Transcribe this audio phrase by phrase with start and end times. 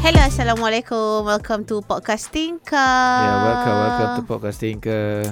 [0.00, 1.28] Hello, Assalamualaikum.
[1.28, 2.88] Welcome to Podcasting Ka.
[3.20, 5.28] Yeah, welcome, welcome to podcasting ke.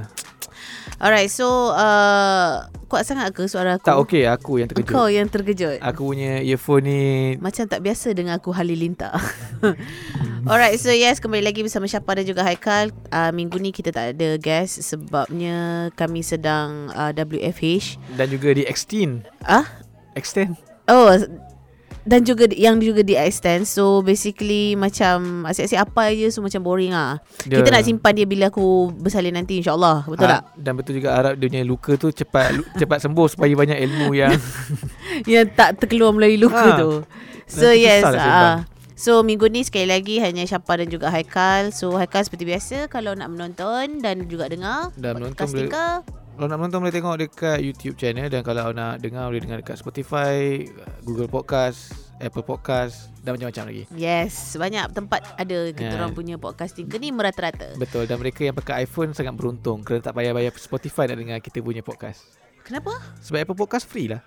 [1.01, 3.89] Alright, so uh, kuat sangat ke suara aku?
[3.89, 4.93] Tak okey, aku yang terkejut.
[4.93, 5.81] Kau yang terkejut.
[5.81, 7.03] Aku punya earphone ni
[7.41, 9.17] Macam tak biasa dengan aku halilintar.
[10.51, 12.93] Alright, so yes, kembali lagi bersama Syapa dan juga Haikal.
[13.09, 17.97] Uh, minggu ni kita tak ada guest sebabnya kami sedang uh, WFH.
[18.21, 19.25] dan juga di extend.
[19.49, 19.65] Ah?
[20.13, 20.61] Extend.
[20.93, 21.09] Oh,
[22.09, 26.91] dan juga yang juga di extend So basically macam asyik-asyik apa je So macam boring
[26.91, 30.41] lah Dia- Kita nak simpan dia bila aku bersalin nanti insyaAllah Betul tak?
[30.41, 34.09] Ah, Dan betul juga harap dia punya luka tu cepat cepat sembuh supaya banyak ilmu
[34.13, 34.33] yang
[35.29, 36.81] Yang tak terkeluar melalui luka Ha.
[36.81, 36.93] tu
[37.45, 38.65] So Nanti yes ah.
[38.97, 43.13] So minggu ni sekali lagi hanya Syapa dan juga Haikal So Haikal seperti biasa Kalau
[43.13, 47.59] nak menonton dan juga dengar Dan menonton podcasting boleh- kalau nak menonton boleh tengok dekat
[47.59, 50.63] YouTube channel dan kalau nak dengar boleh dengar dekat Spotify,
[51.03, 53.91] Google Podcast, Apple Podcast dan macam-macam lagi.
[53.91, 55.99] Yes Banyak tempat ada Kita Ya.
[55.99, 59.99] orang punya podcasting ke ni merata-rata Betul dan mereka yang pakai iPhone sangat beruntung kerana
[59.99, 62.39] tak payah bayar Spotify nak dengar kita punya podcast.
[62.63, 62.95] Kenapa?
[63.19, 64.23] Sebab Apple Podcast free lah.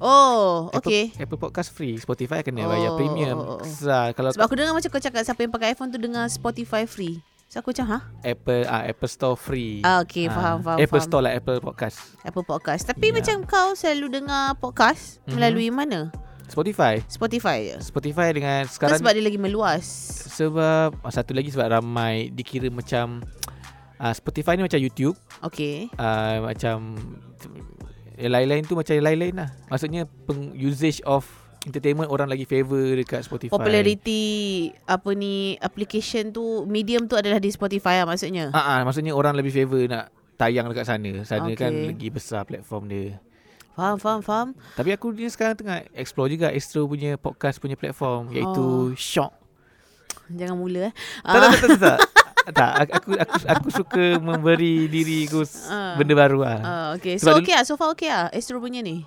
[0.00, 3.36] Oh Apple, okay Apple Podcast free, Spotify kena Oh, bayar premium.
[3.36, 3.58] oh, oh, oh.
[3.60, 6.88] Kesal kalau Sebab aku dengar macam kau cakap Siapa yang pakai iPhone tu Dengar Spotify
[6.88, 7.20] free
[7.54, 7.98] So aku macam ha?
[8.26, 9.78] Apple ah Apple Store free.
[9.86, 11.06] Ah, okay, faham, faham, Apple faham.
[11.06, 12.18] Store lah Apple Podcast.
[12.26, 13.14] Apple Podcast Tapi Ya.
[13.14, 15.38] macam kau selalu dengar podcast Mhm.
[15.38, 16.10] Melalui mana?
[16.50, 16.98] Spotify.
[17.06, 19.86] Spotify je Spotify dengan Kan sekarang sebab dia lagi meluas
[20.34, 23.22] sebab ah, satu lagi sebab ramai dikira macam
[24.02, 26.98] ah Spotify ni macam YouTube, Okay ah macam
[28.18, 29.48] yang lain-lain tu macam yang lain-lain lah.
[29.70, 31.22] Maksudnya peng usage of
[31.64, 33.50] entertainment orang lagi favor dekat Spotify.
[33.50, 34.24] Popularity
[34.84, 39.32] Apa ni Application tu Medium tu adalah di Spotify lah maksudnya Ah, ah maksudnya orang
[39.32, 41.22] lebih favor nak tayang dekat sana.
[41.22, 41.56] Sana Okay.
[41.58, 43.16] kan lagi besar platform dia.
[43.72, 48.30] Faham faham faham Tapi aku ni sekarang tengah explore juga Astro punya podcast punya platform
[48.30, 48.94] iaitu Oh.
[48.94, 49.34] Shock.
[50.26, 51.98] Jangan mula eh Tak, tak, tak, tak, tak.
[52.54, 55.96] tak, aku aku aku suka memberi diri aku s- Ah.
[55.96, 56.58] benda baru lah.
[56.60, 59.02] Ah, Okay So Sebab okay lah So far okay lah Astro punya ni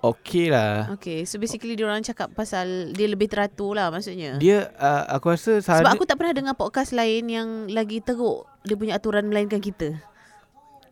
[0.00, 0.88] Okey lah.
[0.96, 5.36] Okay So basically dia orang cakap pasal Dia lebih teratur lah maksudnya Dia uh, aku
[5.36, 9.56] rasa Sebab aku tak pernah dengar podcast lain yang lagi teruk dia punya aturan melainkan
[9.56, 9.96] kita.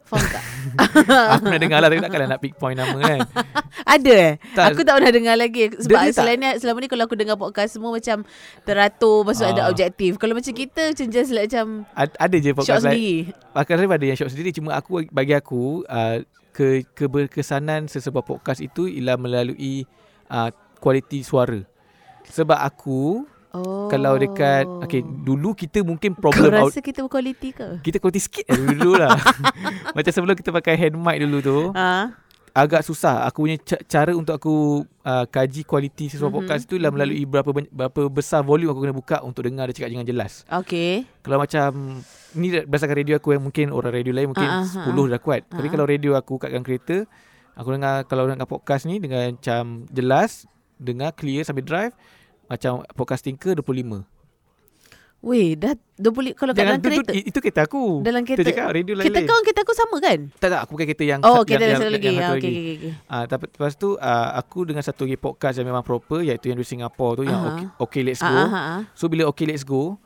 [0.08, 0.40] Faham tak?
[1.36, 3.18] aku nak dengar lah tapi takkanlah nak pick point nama kan.
[4.00, 4.32] Ada eh?
[4.56, 4.72] Tak.
[4.72, 5.68] Aku tak pernah dengar lagi.
[5.68, 8.24] Sebab dia selain ni, selama ni kalau aku dengar podcast semua macam
[8.64, 9.70] teratur, maksud ada Ah.
[9.72, 10.16] objektif.
[10.16, 12.88] Kalau macam kita macam just like macam Ad, ada je podcast lain.
[12.88, 13.16] sendiri.
[13.52, 16.24] Akan ada yang shot sendiri cuma aku bagi aku uh,
[16.58, 19.86] ke keberkesanan sesebuah podcast itu ialah melalui
[20.26, 20.50] uh,
[20.82, 21.62] kualiti suara.
[22.26, 23.88] Sebab aku Oh.
[23.88, 27.80] kalau dekat okay dulu kita mungkin Kau problem out, rasa kita berkualiti ke?
[27.80, 29.16] kita kualiti sikit dulu lah.
[29.96, 32.12] Macam sebelum kita pakai hand mic dulu tu Ha?
[32.58, 34.54] Agak susah aku punya ca- cara untuk aku
[35.04, 36.34] uh, kaji kualiti sesuatu Mhm.
[36.34, 36.48] mm-hmm.
[36.48, 39.78] podcast tu ialah melalui berapa banyak, berapa besar volume aku kena buka untuk dengar dia
[39.78, 40.42] cakap dengan jelas.
[40.44, 41.06] Okay.
[41.22, 42.02] Kalau macam
[42.34, 45.20] ni berdasarkan radio aku yang mungkin orang radio lain mungkin Ah, ah, uh, 10 dah
[45.20, 45.46] kuat.
[45.46, 45.72] Ah, Tapi ah.
[45.72, 47.06] kalau radio aku katkan kereta
[47.54, 50.44] aku dengar kalau dengar podcast ni dengan macam jelas
[50.76, 51.94] dengar clear sambil drive
[52.46, 54.17] macam podcasting ke 25.
[55.18, 57.10] Weh, dah 20 kalau kat dalam kereta.
[57.10, 58.06] tu, itu kereta aku.
[58.06, 58.50] dalam Kita kereta.
[58.54, 59.26] cakap radio Kereta lain-lain.
[59.26, 60.18] kau kereta aku sama kan?
[60.32, 62.06] Tak tak aku pakai kereta yang Oh, kereta yang, lagi.
[62.06, 62.50] yang satu okay, lagi.
[62.54, 63.26] okay, okay.
[63.26, 66.62] Tapi lepas tu uh, aku dengan satu lagi podcast yang memang proper iaitu yang di
[66.62, 68.36] Singapura tu yang okay, okay let's Ah, go.
[68.36, 68.80] ah, ah, ah.
[68.92, 69.98] So bila okay let's go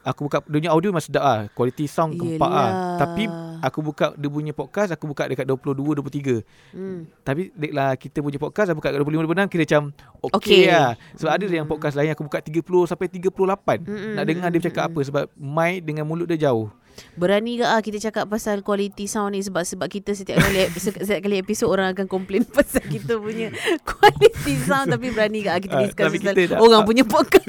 [0.00, 1.40] aku buka dia punya audio memang sedap ah.
[1.48, 2.58] Quality sound gempak ah.
[2.58, 2.72] Yelah.
[2.98, 3.22] Tapi
[3.60, 6.42] aku buka dia punya podcast aku buka dekat 22 23.
[6.72, 7.06] Hmm.
[7.22, 9.82] Tapi deklah kita punya podcast aku buka dekat 25 26 kira macam
[10.20, 10.62] okay, Okay.
[10.68, 10.90] lah.
[11.14, 11.54] Sebab ada Hmm.
[11.54, 13.80] yang podcast lain aku buka 30 sampai 38.
[13.84, 14.96] Mm-mm, Nak dengar dia cakap mm-mm.
[14.96, 16.68] apa sebab mic dengan mulut dia jauh.
[17.14, 20.66] Berani ke ah kita cakap pasal quality sound ni sebab sebab kita setiap kali
[21.02, 23.50] setiap kali episod orang akan komplain pasal kita punya
[23.88, 26.86] quality sound tapi berani ke ah kita Ah, discuss pasal kita tak- orang ah.
[26.86, 27.46] punya podcast.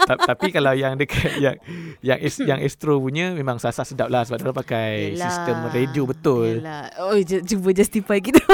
[0.00, 1.56] Ta- tapi kalau yang dekat yang
[2.00, 5.24] yang es, yang Astro punya memang sasa sedap lah sebab dia pakai Yelah.
[5.24, 6.60] sistem radio betul.
[6.60, 6.92] Yelah.
[7.00, 8.44] Oh cuba justify kita.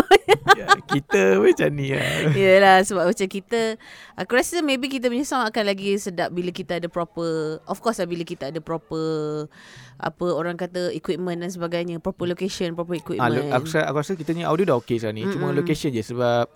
[0.54, 2.30] ya, kita macam ni lah.
[2.32, 3.74] Yelah sebab macam kita
[4.14, 7.98] aku rasa maybe kita punya sound akan lagi sedap bila kita ada proper of course
[7.98, 9.50] lah bila kita ada proper
[9.98, 13.30] apa orang kata equipment dan sebagainya proper location proper Ah, equipment.
[13.30, 15.24] lo, aku, rasa- aku rasa kita ni audio dah okey sekarang ni.
[15.24, 15.56] Cuma Mm-mm.
[15.56, 16.46] location je sebab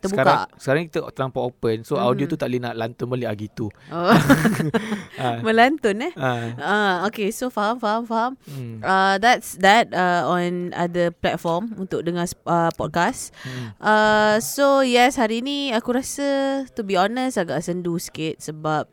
[0.00, 0.10] Terbuka.
[0.18, 1.76] sekarang sekarang kita terlampau open.
[1.82, 2.02] So Mhm.
[2.02, 3.66] audio tu tak boleh nak lantun balik ah gitu.
[3.88, 4.10] oh.
[5.14, 5.38] Ah.
[5.38, 6.12] Melantun eh.
[6.16, 6.42] ah.
[6.58, 8.32] Ah okay so faham faham faham.
[8.44, 8.80] Hmm.
[8.80, 13.30] Uh, that's that uh, on other platform untuk dengar uh, podcast.
[13.40, 13.70] Hmm.
[13.78, 16.26] Uh, so yes hari ni aku rasa
[16.68, 18.90] to be honest agak sendu sikit sebab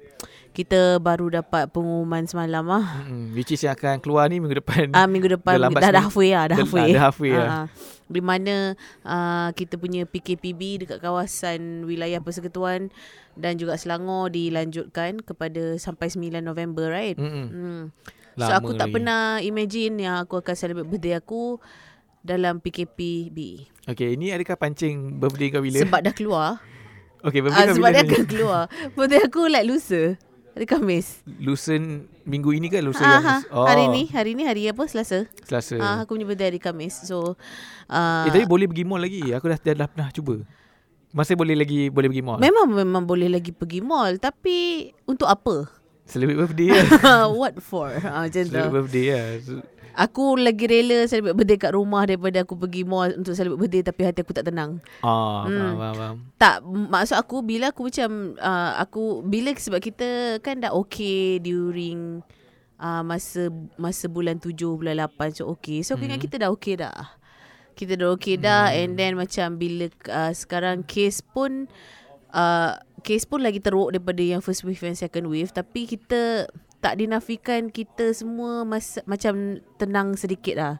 [0.59, 2.99] kita baru dapat pengumuman semalam ah.
[3.01, 3.31] Mm-mm.
[3.31, 4.91] Which is yang akan keluar ni minggu depan.
[4.91, 6.89] Ah minggu depan Dah dah, dah halfway lah, dah Dah- halfway.
[6.91, 7.47] dah halfway lah.
[7.47, 7.65] Ah,
[8.05, 12.91] di mana uh, kita punya PKPB dekat kawasan wilayah Persekutuan
[13.33, 17.15] dan juga Selangor dilanjutkan kepada sampai 9 November right.
[17.15, 17.95] Hmm.
[18.35, 18.93] So Lama aku tak lagi.
[18.93, 21.55] pernah imagine yang aku akan celebrate birthday aku
[22.19, 23.37] dalam PKPB.
[23.85, 25.79] Okay, ni adakah pancing birthday kau bila?
[25.79, 26.49] Sebab dah keluar.
[27.21, 28.07] okay, birthday Ah, kau sebab bila ni?
[28.09, 28.61] akan keluar.
[28.91, 30.19] Birthday aku like lusa.
[30.59, 31.23] Hari Khamis.
[31.39, 34.83] Lusen minggu ini lusa Ah, yang ha, oh, hari ni, hari ni hari apa?
[34.91, 35.23] Selasa.
[35.47, 35.79] Selasa.
[35.79, 36.99] Ah, aku punya birthday hari Khamis.
[37.07, 37.39] So
[37.87, 39.23] uh, eh, tapi boleh pergi mall lagi.
[39.31, 40.43] Aku dah, dah, dah pernah cuba.
[41.15, 42.43] Masih boleh lagi boleh pergi mall.
[42.43, 45.63] memang memang boleh lagi pergi mall tapi untuk apa?
[46.03, 47.31] Celebrate birthday lah.
[47.39, 47.95] What for?
[48.03, 48.51] Ah, macam tu.
[48.51, 49.23] Celebrate birthday lah.
[49.95, 54.01] Aku lagi rela celebrate birthday kat rumah daripada aku pergi mall untuk celebrate birthday tapi
[54.03, 54.77] hati aku tak tenang.
[55.01, 55.55] ah, Hmm.
[55.55, 56.17] faham, faham, faham.
[56.35, 60.07] Tak maksud aku bila aku macam uh, aku bila sebab kita
[60.39, 62.21] kan dah okay during
[62.77, 65.81] uh, masa masa bulan 7 bulan 8 so okay.
[65.81, 66.25] So aku ingat Hmm.
[66.27, 67.15] kita dah okay dah.
[67.73, 71.71] Kita dah okay dah and then macam bila uh, sekarang case pun
[72.31, 76.47] uh, case pun lagi teruk daripada yang first wave and second wave tapi kita
[76.79, 79.35] tak dinafikan kita semua masa, macam
[79.75, 80.75] tenang sedikit lah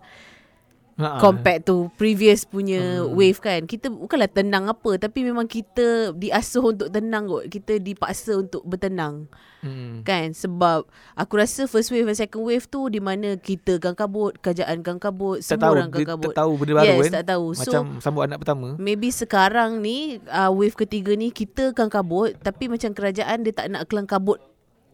[0.99, 3.15] Ha, compared to previous punya Hmm.
[3.15, 3.63] wave kan.
[3.63, 7.47] Kita bukanlah tenang apa tapi memang kita diasuh untuk tenang kot.
[7.47, 10.03] Kita dipaksa untuk bertenang Hmm.
[10.03, 14.35] kan sebab aku rasa first wave dan second wave tu di mana kita gang kabut,
[14.39, 16.31] kerajaan gang kabut, Tak semua tahu, orang gang kabut.
[16.31, 17.11] tak tahu benda baru yes, kan.
[17.13, 17.45] tak tahu.
[17.53, 18.67] Macam so sambut anak pertama.
[18.75, 19.97] maybe sekarang ni
[20.27, 24.43] uh, wave ketiga ni kita gang kabut tapi macam kerajaan dia tak nak kelang kabut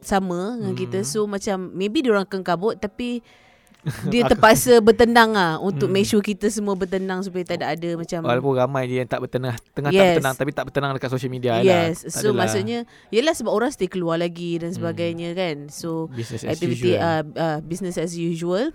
[0.06, 0.80] sama dengan Hmm.
[0.80, 1.00] kita.
[1.02, 3.20] So macam maybe dia orang kelang kabut tapi
[4.10, 5.94] dia terpaksa bertenang ah untuk Hmm.
[5.94, 9.22] make sure kita semua bertenang supaya tak ada ada macam Walaupun ramai je yang tak
[9.22, 10.10] bertenang Tengah tak Yes.
[10.10, 12.02] bertenang Tapi tak bertenang dekat social media Yes.
[12.02, 12.80] lah Tak So adalah maksudnya
[13.14, 14.78] Yelah sebab orang stay keluar lagi Dan Hmm.
[14.82, 18.74] sebagainya kan So Business as Activity uh, uh, Business as usual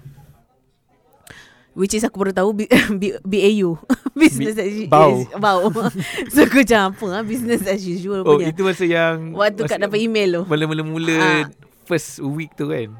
[1.71, 2.67] Which is aku baru tahu B,
[2.99, 3.79] B, BAU
[4.21, 5.17] Business as usual bau.
[5.39, 5.87] Bau
[6.29, 7.19] So aku macam apa ha?
[7.23, 11.17] Business as usual Oh punya itu masa yang Waktu kat masa dapat email tu Mula-mula-mula
[11.17, 11.45] Ah.
[11.87, 12.91] First week tu kan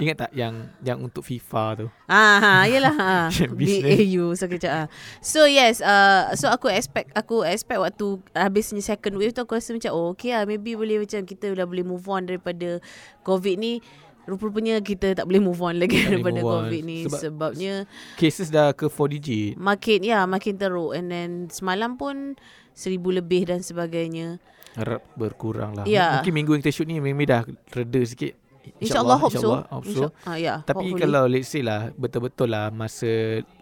[0.00, 3.12] Ingat tak yang Yang untuk FIFA tu Ah, ha, yelah ha.
[3.52, 4.88] BAU so ah.
[5.20, 9.76] So yes, uh, so aku expect aku expect waktu habisnya second wave tu aku rasa
[9.76, 12.80] macam oh okay lah maybe boleh macam kita dah boleh move on daripada
[13.28, 13.84] COVID ni.
[14.22, 16.56] Rupa-rupanya kita tak boleh move on lagi Tak daripada move on.
[16.62, 17.74] COVID ni Sebab- sebabnya
[18.14, 22.36] Cases dah ke 4 digit makin ya makin teruk and then semalam pun
[22.72, 24.38] seribu lebih dan sebagainya.
[24.72, 26.16] Harap berkurang lah Ya.
[26.16, 28.38] Mungkin minggu yang kita shoot ni Maybe dah reda sikit
[28.78, 29.38] InsyaAllah hope so.
[29.40, 31.02] InsyaAllah hope so Insya- ah, ya, Tapi hopefully.
[31.02, 33.10] kalau let's say lah Betul-betul lah Masa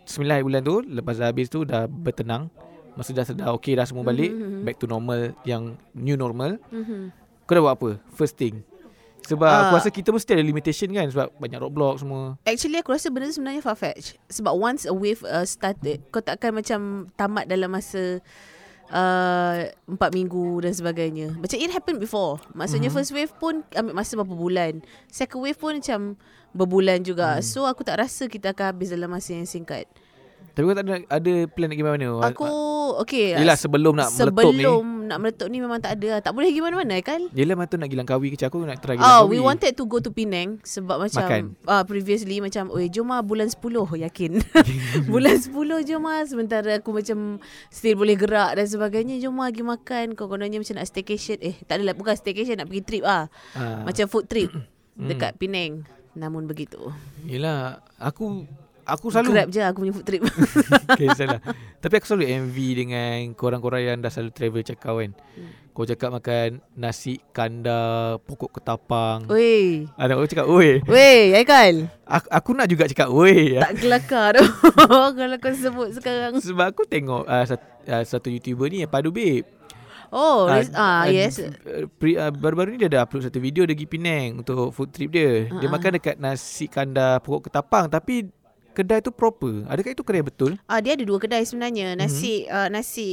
[0.05, 2.53] 9 hari bulan tu Lepas dah habis tu Dah bertenang
[2.93, 4.63] Masa dah dah okay dah semua balik Mhm.
[4.63, 5.63] Back to normal Yang
[5.93, 7.15] new normal Mhm.
[7.43, 7.91] Kau dah buat apa?
[8.13, 8.61] First thing
[9.25, 9.61] Sebab Ah.
[9.67, 12.37] aku rasa kita mesti ada limitation kan Sebab banyak roadblock semua.
[12.43, 14.17] Actually aku rasa benda tu sebenarnya far-fetched.
[14.29, 18.23] Sebab once a wave uh, started Kau takkan macam tamat dalam masa
[18.89, 21.35] uh, Empat minggu dan sebagainya.
[21.35, 22.41] Macam it happened before.
[22.53, 22.95] Maksudnya Mhm.
[22.95, 24.73] first wave pun ambil masa berapa bulan.
[25.09, 26.01] Second wave pun macam
[26.51, 27.37] berbulan juga.
[27.39, 27.45] Hmm.
[27.45, 29.85] So aku tak rasa kita akan habis dalam masa yang singkat
[30.59, 32.47] Tapi kau tak ada, ada plan nak pergi mana-mana Aku
[32.99, 36.51] okay Yelah sebelum nak meletup ni Sebelum nak meletup ni memang tak ada Tak boleh
[36.51, 39.11] pergi mana-mana kan Yelah macam tu nak gila Langkawi ke Aku nak try gila Oh,
[39.23, 41.43] Langkawi we wanted to go to Penang sebab macam Makan.
[41.63, 43.63] uh, previously macam oi jom ah bulan 10
[44.03, 44.43] yakin.
[45.13, 45.55] bulan 10
[45.87, 47.39] jom ah sementara aku macam
[47.71, 50.07] still boleh gerak dan sebagainya jom ah pergi makan.
[50.19, 51.39] Kau kononnya macam nak staycation.
[51.39, 53.31] Eh, tak adalah bukan staycation nak pergi trip ah.
[53.55, 54.51] Ah, Macam food trip
[54.99, 55.07] Hmm.
[55.07, 55.87] dekat Penang.
[56.19, 56.91] Namun begitu.
[57.23, 58.43] Yelah Aku
[58.89, 60.23] Aku selalu Grab je aku punya food trip.
[60.91, 61.45] okay, salah.
[61.77, 65.13] Tapi aku selalu envy dengan korang-korang yang dah selalu travel cakap kan.
[65.13, 65.53] Hmm.
[65.71, 69.29] Kau cakap makan nasi kandar, pokok ketapang.
[69.29, 69.87] Oi.
[69.95, 70.83] Ada orang cakap, oi.
[70.85, 71.87] Weh, Aikal.
[72.03, 73.55] Aku, aku nak juga cakap, oi.
[73.63, 74.45] Tak kelakar tu.
[75.15, 76.41] Kalau kau sebut sekarang.
[76.41, 79.47] Sebab aku tengok uh, satu, uh, satu YouTuber ni yang padu babe.
[80.09, 81.37] Oh, Ah, res- ah, ah, yes.
[81.37, 81.53] uh,
[81.93, 85.13] pre, uh, baru-baru ni dia ada upload satu video dia pergi Penang untuk food trip
[85.13, 85.47] dia.
[85.47, 88.25] Dia Ah, makan dekat nasi kandar pokok ketapang tapi
[88.79, 89.67] kedai tu proper.
[89.67, 90.55] Adakah itu kedai betul?
[90.71, 91.93] Ah dia ada dua kedai sebenarnya.
[91.93, 91.99] Mhm.
[91.99, 92.55] Nasi mm-hmm.
[92.55, 93.07] uh, nasi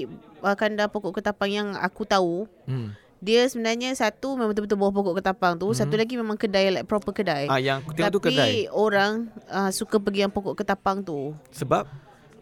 [0.46, 2.46] uh, kandar pokok ketapang yang aku tahu.
[2.70, 2.94] Hmm.
[3.18, 5.66] Dia sebenarnya satu memang betul-betul bawah pokok ketapang tu.
[5.66, 5.82] Mm-hmm.
[5.82, 7.50] Satu lagi memang kedai like proper kedai.
[7.50, 8.54] Ah yang aku tengok Tapi tu kedai.
[8.70, 11.34] orang uh, suka pergi yang pokok ketapang tu.
[11.50, 11.90] Sebab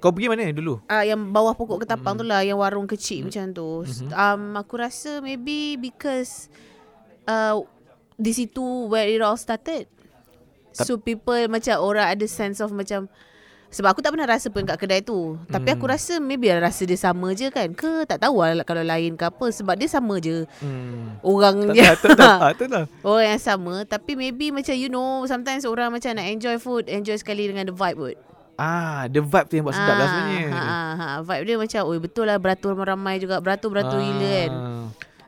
[0.03, 0.84] kau pergi mana dulu?
[0.92, 2.20] Ah uh, yang bawah pokok ketapang Mhm.
[2.20, 3.88] tu lah yang warung kecil macam tu.
[3.88, 4.12] Mhm.
[4.12, 6.51] Um aku rasa maybe because
[7.24, 7.63] uh
[8.20, 9.88] di situ where it all started.
[10.74, 13.06] Tap- So people macam orang ada sense of macam
[13.70, 15.34] Sebab aku tak pernah rasa pun kat kedai tu.
[15.48, 15.98] Tapi aku Hmm.
[15.98, 17.74] rasa maybe lah rasa dia sama je kan.
[17.74, 19.50] Ke tak tahu lah kalau lain ke apa.
[19.50, 20.46] Sebab dia sama je.
[20.62, 21.18] Hmm.
[21.20, 21.98] Orang Tak, dia.
[21.98, 22.86] tak, tak, tak, tak.
[23.01, 23.82] Orang yang sama.
[23.84, 25.25] Tapi maybe macam you know.
[25.25, 26.86] Sometimes orang macam nak enjoy food.
[26.86, 28.18] Enjoy sekali dengan the vibe kot.
[28.53, 30.46] Ah, the vibe tu yang buat sedap lah Ah, sebenarnya.
[30.48, 31.10] Ha, ha, ha.
[31.24, 33.42] Vibe dia macam, oi betul lah beratur ramai juga.
[33.42, 34.06] Beratur-beratur Ah.
[34.06, 34.51] gila kan.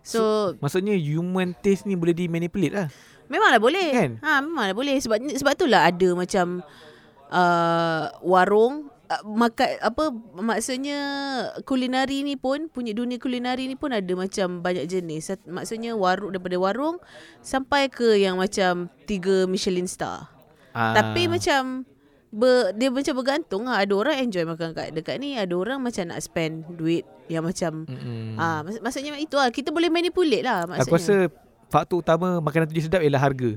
[0.06, 2.88] So, Maksudnya human taste ni boleh dimanipulate lah.
[3.32, 3.90] Memanglah boleh.
[3.94, 4.12] Kan?
[4.22, 4.96] Ha, memanglah boleh.
[5.00, 6.62] Sebab sebab itulah ada macam
[7.34, 10.04] uh, warung uh, makan apa
[10.40, 11.00] maksudnya
[11.66, 15.34] kulinari ni pun punya dunia kulinari ni pun ada macam banyak jenis.
[15.46, 16.98] Maksudnya warung daripada warung
[17.42, 20.30] sampai ke yang macam tiga Michelin star.
[20.76, 20.92] Ah.
[20.92, 21.88] Tapi macam
[22.36, 23.80] ber, dia macam bergantung lah.
[23.80, 27.90] Ada orang enjoy makan kat dekat ni, ada orang macam nak spend duit yang macam
[27.90, 28.38] Mm-mm.
[28.38, 30.86] ah mak- maksudnya itu lah kita boleh manipulate lah maksudnya.
[30.86, 31.16] Aku rasa
[31.70, 33.52] faktor utama makanan tu jadi sedap ialah harga.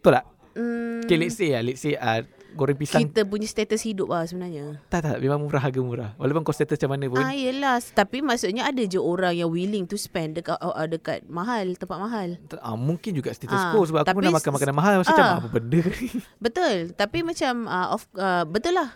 [0.00, 0.24] Betul tak?
[0.56, 1.62] hmm, Okay, let's say lah.
[1.64, 2.22] Let's say uh,
[2.54, 3.06] goreng pisang.
[3.06, 4.82] kita punya status hidup lah sebenarnya.
[4.90, 5.16] Tak, tak.
[5.22, 6.10] Memang murah, harga murah.
[6.18, 7.22] Walaupun kau status macam mana pun.
[7.22, 11.74] Ah yelah Tapi maksudnya ada je orang yang willing to spend dekat uh, dekat mahal,
[11.78, 12.28] tempat mahal.
[12.58, 15.38] Ah, mungkin juga status Ah, quo sebab aku tapi pernah makan makanan mahal macam ah.
[15.38, 15.82] apa benda.
[16.44, 16.74] Betul.
[16.94, 18.90] Tapi macam uh, of uh, betul lah.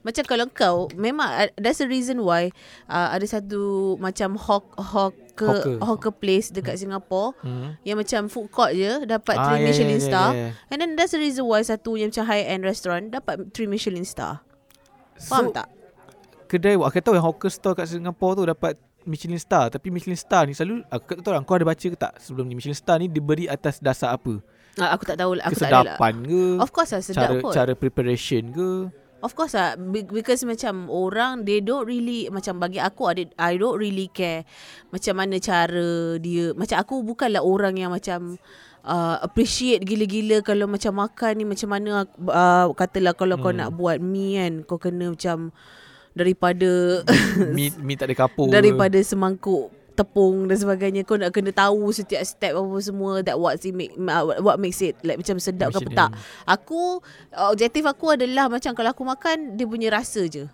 [0.00, 2.48] Macam kalau kau memang that's the reason why
[2.86, 3.60] uh, ada satu
[3.96, 5.78] macam hawk hawker Hawker.
[5.78, 7.78] hawker, hawker place dekat Singapore Hmm.
[7.82, 10.28] yang macam food court je dapat Ah, 3 ya, ya, Michelin ya, star.
[10.32, 10.48] ya.
[10.66, 14.02] And then that's the reason why satu yang macam high end restaurant dapat 3 Michelin
[14.02, 14.42] star.
[15.16, 15.70] Faham So, tak?
[16.46, 18.74] kedai aku tahu yang hawker store kat Singapore tu dapat
[19.04, 21.94] Michelin star tapi Michelin star ni selalu aku tak tahu lah kau ada baca ke
[21.94, 24.42] tak sebelum ni Michelin star ni diberi atas dasar apa?
[24.74, 25.46] Uh, aku tak tahu lah.
[25.46, 25.82] Aku tak ada lah.
[25.96, 26.42] Kesedapan ke?
[26.58, 27.52] Of course lah sedap cara kot.
[27.52, 28.70] cara preparation ke?
[29.18, 33.58] Of course lah be- Because macam Orang They don't really Macam bagi aku ada I
[33.58, 34.46] don't really care
[34.94, 38.38] Macam mana cara Dia Macam aku bukanlah orang yang macam
[38.86, 43.42] uh, Appreciate gila-gila Kalau macam makan ni Macam mana uh, Katalah kalau hmm.
[43.42, 45.50] kau nak buat mie kan Kau kena macam
[46.18, 47.06] Daripada
[47.54, 48.50] Mi mi tak ada kapur.
[48.56, 51.02] Daripada semangkuk tepung dan sebagainya.
[51.02, 53.90] Kau nak kena tahu setiap step apa semua that what it make
[54.38, 56.14] what makes it like macam sedap ke tak.
[56.46, 57.02] Aku
[57.50, 60.46] objektif aku adalah macam kalau aku makan dia punya rasa je.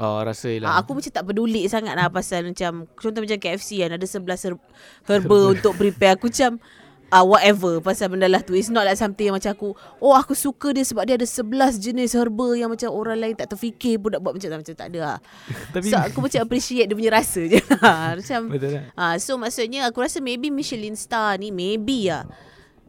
[0.00, 0.80] Oh, rasa lah.
[0.80, 4.68] aku macam tak peduli sangat lah pasal macam contoh macam KFC kan ada 11 her-
[5.06, 6.16] herba untuk prepare.
[6.18, 6.58] Aku macam
[7.12, 10.32] uh, whatever pasal benda lah tu it's not like something yang macam aku oh aku
[10.32, 14.16] suka dia sebab dia ada 11 jenis herba yang macam orang lain tak terfikir pun
[14.16, 15.18] nak buat macam tu macam tak ada lah.
[15.76, 18.16] Tapi so aku macam appreciate dia punya rasa je lah.
[18.18, 18.84] macam betul tak?
[18.96, 22.24] Ah, so maksudnya aku rasa maybe Michelin star ni maybe lah.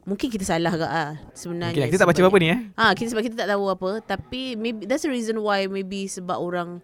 [0.04, 1.80] Mungkin kita salah ke ah sebenarnya.
[1.80, 2.60] Okay, kita tak baca apa-apa ni eh.
[2.76, 6.40] Ah, kita sebab kita tak tahu apa tapi maybe that's the reason why maybe sebab
[6.40, 6.84] orang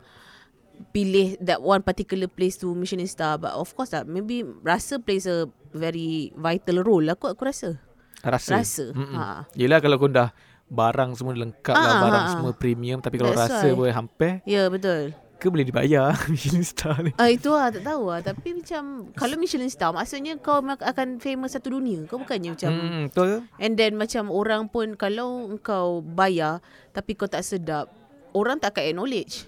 [0.96, 5.28] pilih that one particular place to Michelin star but of course lah maybe rasa plays
[5.28, 7.78] a very vital role lah aku aku rasa.
[8.20, 8.60] Rasa.
[8.60, 8.86] Rasa.
[8.92, 9.16] Mm-mm.
[9.16, 9.48] Ha.
[9.54, 10.34] Yelah kalau kau dah
[10.66, 12.32] barang semua lengkap lah, Ah, barang ah, ah.
[12.32, 13.78] semua premium tapi kalau That's rasa why.
[13.80, 15.16] pun hampir Ya betul.
[15.36, 17.16] ke boleh dibayar Michelin star ni.
[17.16, 21.56] Ah itu lah tak tahu lah tapi macam kalau Michelin star maksudnya kau akan famous
[21.56, 22.04] satu dunia.
[22.06, 23.38] Kau bukannya macam Hmm, betul ke?
[23.58, 26.60] And then macam orang pun kalau kau bayar
[26.92, 27.88] tapi kau tak sedap,
[28.32, 29.48] orang tak akan acknowledge.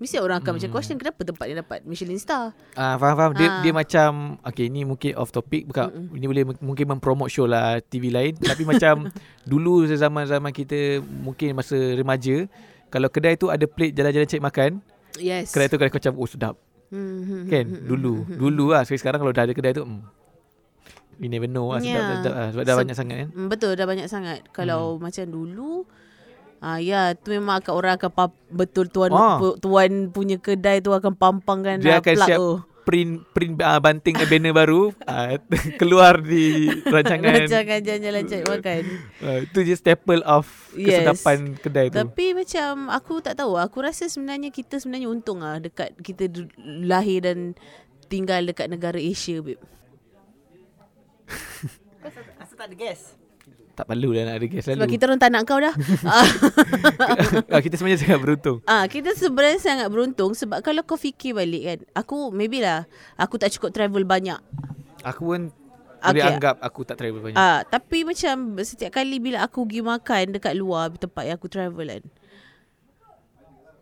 [0.00, 0.56] Mesti orang akan hmm.
[0.56, 2.56] macam question kenapa tempat ni dapat Michelin star.
[2.72, 3.60] Ah faham faham dia Ah.
[3.60, 6.16] dia macam okay ni mungkin off topic bukan Mm-mm.
[6.16, 11.76] ini boleh mungkin mempromote show lah TV lain tapi macam dulu zaman-zaman kita mungkin masa
[11.76, 12.48] remaja
[12.88, 14.70] kalau kedai tu ada plate jalan-jalan cari makan
[15.14, 15.52] Yes.
[15.52, 16.56] kedai tu kadang macam oh sedap
[16.88, 18.38] Hmm, hmm, kan hmm, hmm, dulu hmm, hmm.
[18.40, 20.00] dulu lah Sekali sekarang kalau dah ada kedai tu hmm,
[21.18, 22.16] we never know lah sedap Yeah.
[22.16, 24.40] sedap lah sebab dah Se- banyak sangat kan Hmm, betul dah banyak sangat.
[24.50, 25.84] Kalau macam dulu
[26.60, 29.36] Ah ya, tu memang akan orang akan pam, betul tuan Ah.
[29.36, 32.52] pu, tuan punya kedai tu akan pampangkan Dia ah, akan plug siap tu.
[32.82, 35.40] print print uh, banting banner baru uh,
[35.80, 38.82] keluar di rancangan Rancangan jalan-jalan cari makan.
[39.20, 41.00] uh, itu je staple of Yes.
[41.00, 43.56] kesedapan kedai tu Tapi macam aku tak tahu.
[43.56, 46.52] Aku rasa sebenarnya kita sebenarnya untung lah dekat kita du-
[46.82, 47.56] lahir dan
[48.06, 49.56] tinggal dekat negara Asia, babe.
[52.36, 53.16] Asal tak ada gas
[53.80, 55.74] tak perlu lah nak ada guest Sebab lalu kita orang tak nak kau dah.
[57.50, 61.62] Ah, kita sebenarnya sangat beruntung ah, kita sebenarnya sangat beruntung sebab kalau kau fikir balik
[61.64, 61.78] kan.
[61.96, 62.84] Aku maybe lah
[63.16, 64.36] aku tak cukup travel banyak.
[65.00, 65.42] aku pun
[65.98, 66.24] boleh Okay.
[66.24, 70.54] anggap aku tak travel banyak Ah, tapi macam setiap kali bila aku pergi makan dekat
[70.54, 72.04] luar tempat yang aku travel kan.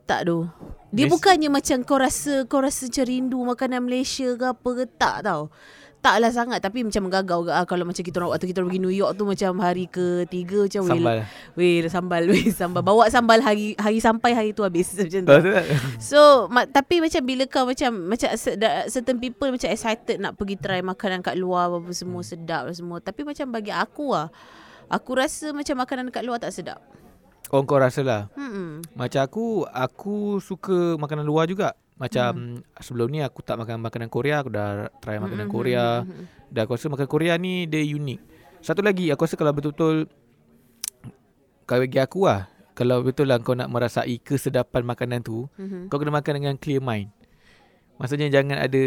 [0.03, 0.49] Tak tu.
[0.89, 1.13] Dia Yes.
[1.13, 5.53] bukannya macam kau rasa kau rasa macam rindu makanan Malaysia ke apa ke tak tau.
[6.09, 8.81] Taklah sangat tapi macam menggagau ke ah, kalau macam kita orang waktu kita orang pergi
[8.81, 11.19] New York tu macam hari ketiga macam weh, sambal
[11.53, 15.33] Weh sambal weh sambal bawa sambal hari hari sampai hari tu habis macam tu.
[16.01, 18.33] So ma- tapi macam bila kau macam macam
[18.89, 23.05] certain people macam excited nak pergi try makanan kat luar apa semua sedap lah semua.
[23.05, 24.33] Tapi macam bagi aku lah
[24.89, 26.81] aku rasa macam makanan kat luar tak sedap.
[27.53, 28.81] Oh kau rasa lah Hmm.
[28.93, 32.79] Macam aku Aku suka makanan luar juga Macam hmm.
[32.79, 36.15] Sebelum ni aku tak makan makanan Korea Aku dah try makanan Hmm, Korea hmm, hmm,
[36.15, 36.27] hmm.
[36.49, 38.19] Dan aku rasa makanan Korea ni Dia unik
[38.59, 40.07] Satu lagi Aku rasa kalau betul-betul
[41.65, 45.91] Kalau bagi aku lah Kalau betul lah kau nak merasai Kesedapan makanan tu Hmm.
[45.91, 47.11] Kau kena makan dengan clear mind
[47.99, 48.83] Maksudnya jangan ada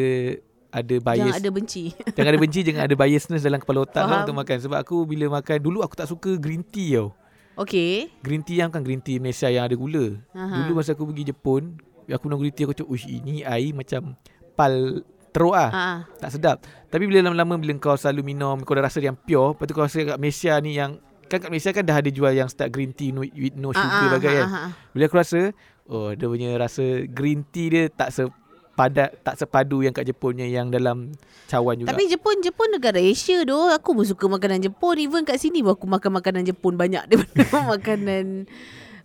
[0.71, 1.83] Ada bias Jangan ada benci.
[2.15, 5.27] Jangan ada benci Jangan ada biasness Dalam kepala otak kau untuk makan Sebab aku bila
[5.29, 7.11] makan Dulu aku tak suka green tea tau
[7.51, 8.07] Okay.
[8.23, 10.63] Green tea yang kan green tea Malaysia yang ada gula Aha.
[10.63, 11.75] Dulu masa aku pergi Jepun
[12.15, 14.15] Aku minum green tea Aku cakap Uish ini air macam
[14.55, 16.03] Pal Teruk Ah.
[16.19, 16.57] Tak sedap
[16.91, 19.87] Tapi bila lama-lama Bila kau selalu minum Kau dah rasa yang pure Lepas tu kau
[19.87, 20.99] rasa kat Malaysia ni yang
[21.31, 24.19] Kan kat Malaysia kan dah ada jual Yang start green tea no, With no sugar
[24.19, 24.71] bagai ah, kan ah, ah.
[24.91, 25.39] Bila aku rasa
[25.87, 30.67] Oh dia punya rasa Green tea dia tak sepadat Tak sepadu yang kat Jepun Yang
[30.75, 31.15] dalam
[31.47, 33.67] cawan juga Tapi Jepun Jepun negara Asia doh.
[33.75, 34.95] Aku pun suka makanan Jepun.
[34.95, 38.47] Even kat sini pun aku makan makanan Jepun banyak daripada makanan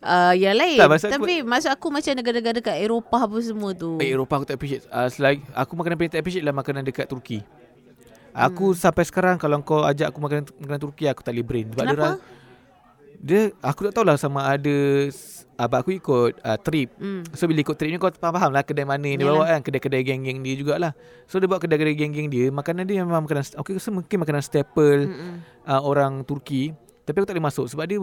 [0.07, 0.79] uh, yang lain.
[0.79, 3.99] Tak, aku- Tapi maksud aku macam negara-negara kat Eropah apa semua tu.
[3.99, 7.05] Eh, Eropah aku tak appreciate uh, selagi, Aku makanan paling tak appreciate lah Makanan dekat
[7.05, 7.43] Turki
[8.33, 8.79] Aku hmm.
[8.79, 12.09] sampai sekarang Kalau kau ajak aku makan makanan Turki Aku tak boleh brain Sebab Kenapa?
[12.13, 12.21] dia,
[13.19, 14.77] dia Aku tak tahulah sama ada
[15.57, 17.25] Abang aku ikut uh, trip Hmm.
[17.33, 19.41] So bila ikut trip ni Kau faham lah Kedai mana yang dia Yalah.
[19.41, 20.93] bawa kan Kedai-kedai geng-geng dia jugalah
[21.25, 25.09] So dia bawa kedai-kedai geng-geng dia Makanan dia memang makanan Aku rasa mungkin makanan staple
[25.09, 25.35] Mm-mm.
[25.65, 26.77] uh, Orang Turki
[27.09, 27.97] Tapi aku tak boleh masuk Sebab dia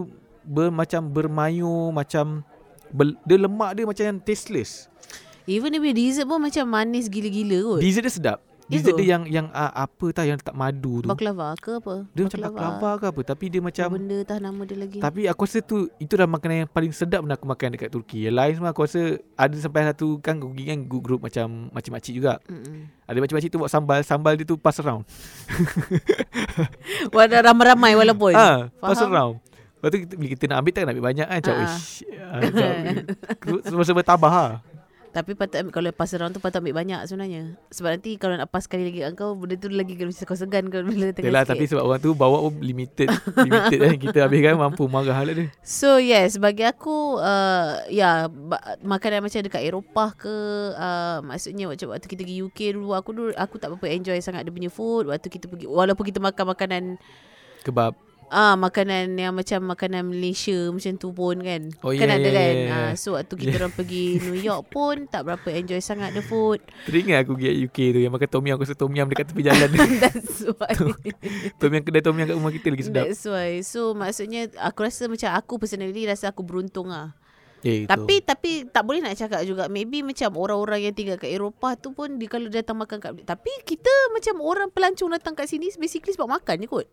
[0.44, 2.44] ber, Macam bermayu Macam
[2.88, 4.86] ber, Dia lemak dia macam yang tasteless
[5.44, 7.80] Even dia punya dessert pun macam manis gila-gila kot.
[7.84, 11.08] Dessert dia sedap Dessert dia yang yang uh, apa tah yang letak madu tu.
[11.12, 12.08] Baklava ke apa?
[12.16, 14.98] Dia macam baklava ke apa tapi dia Apa macam benda tah nama dia lagi.
[15.04, 18.24] tapi aku rasa tu itu dah makanan yang paling sedap pernah aku makan dekat Turki.
[18.24, 22.14] Yang lain semua aku rasa ada sampai satu kan aku pergi kan group macam makcik-makcik
[22.16, 22.40] juga.
[22.48, 22.88] Mm-mm.
[23.04, 25.04] Ada makcik-makcik tu buat sambal, sambal dia tu pass around.
[27.14, 28.32] Wadah ramai-ramai walaupun.
[28.32, 29.44] Ah, pass around.
[29.84, 31.64] Lepas tu kita, bila kita nak ambil tak nak ambil banyak kan Macam ah.
[31.68, 31.88] ish
[33.68, 34.52] Semua-semua tabah lah
[35.12, 37.54] Tapi patut ambil, kalau pass around tu patut ambil banyak sebenarnya.
[37.70, 40.66] Sebab nanti kalau nak pass sekali lagi kat kau, benda tu lagi kena kau segan
[40.66, 41.52] kau bila tengah Yalah sikit.
[41.54, 43.06] tapi sebab orang tu bawa pun limited
[43.38, 48.26] Limited kan Kita habis kan mampu marah lah dia So yes, bagi aku uh, ya
[48.26, 50.34] ba- makanan macam dekat Eropah ke
[50.74, 54.42] uh, maksudnya waktu waktu kita pergi UK dulu aku dulu aku tak berapa enjoy sangat
[54.42, 56.82] dia punya food waktu kita pergi walaupun kita makan makanan
[57.62, 57.94] Kebab
[58.30, 61.62] ah makanan yang macam makanan Malaysia macam tu pun kan.
[61.84, 62.54] Oh, kan ya, ada ya, kan.
[62.54, 62.72] ya, ya.
[62.72, 66.60] Ah so waktu kita orang pergi New York pun tak berapa enjoy sangat the food.
[66.88, 69.42] Teringat aku pergi UK tu Yang makan tom yum Aku rasa tom yum dekat tepi
[69.42, 69.70] jalan
[70.02, 70.74] That's why.
[71.58, 73.60] Tom yum kedai tom yum kat rumah kita lagi sedap That's why.
[73.66, 77.16] So maksudnya aku rasa macam aku personally rasa aku beruntung ah.
[77.64, 77.88] Eh, itu.
[77.88, 81.96] Tapi tapi tak boleh nak cakap juga maybe macam orang-orang yang tinggal kat Eropah tu
[81.96, 86.12] pun dia kalau datang makan kat tapi kita macam orang pelancong datang kat sini basically
[86.12, 86.84] sebab makan je kot.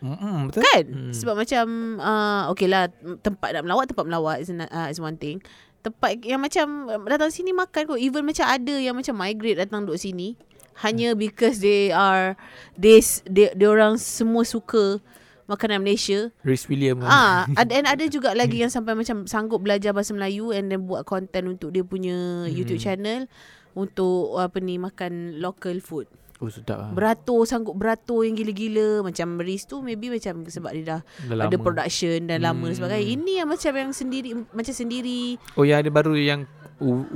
[0.00, 0.84] Mm-mm, betul Kan?
[0.86, 1.12] Hmm.
[1.12, 1.64] Sebab macam
[1.98, 5.40] uh, okay lah tempat nak melawat tempat melawat is, an- uh, is one thing.
[5.80, 9.86] Tempat yang macam uh, datang sini makan kot even macam ada yang macam migrate datang
[9.86, 10.34] duduk sini
[10.82, 12.36] hanya because they are
[12.76, 15.00] they they, they orang semua suka
[15.46, 19.94] makanan Malaysia Rhys William Ah, ada and ada juga lagi yang sampai macam sanggup belajar
[19.94, 22.52] bahasa Melayu and then buat content untuk dia punya Hmm.
[22.52, 23.30] YouTube channel
[23.72, 26.10] untuk apa ni makan local food.
[26.36, 30.84] Oh sedap lah Beratur sanggup beratur yang gila-gila macam Riz tu maybe macam sebab dia
[30.84, 32.78] dah, Dah ada production dan lama dan Hmm.
[32.78, 33.06] sebagainya.
[33.08, 35.40] Ini yang macam yang sendiri macam sendiri.
[35.56, 36.44] Oh yang ada baru yang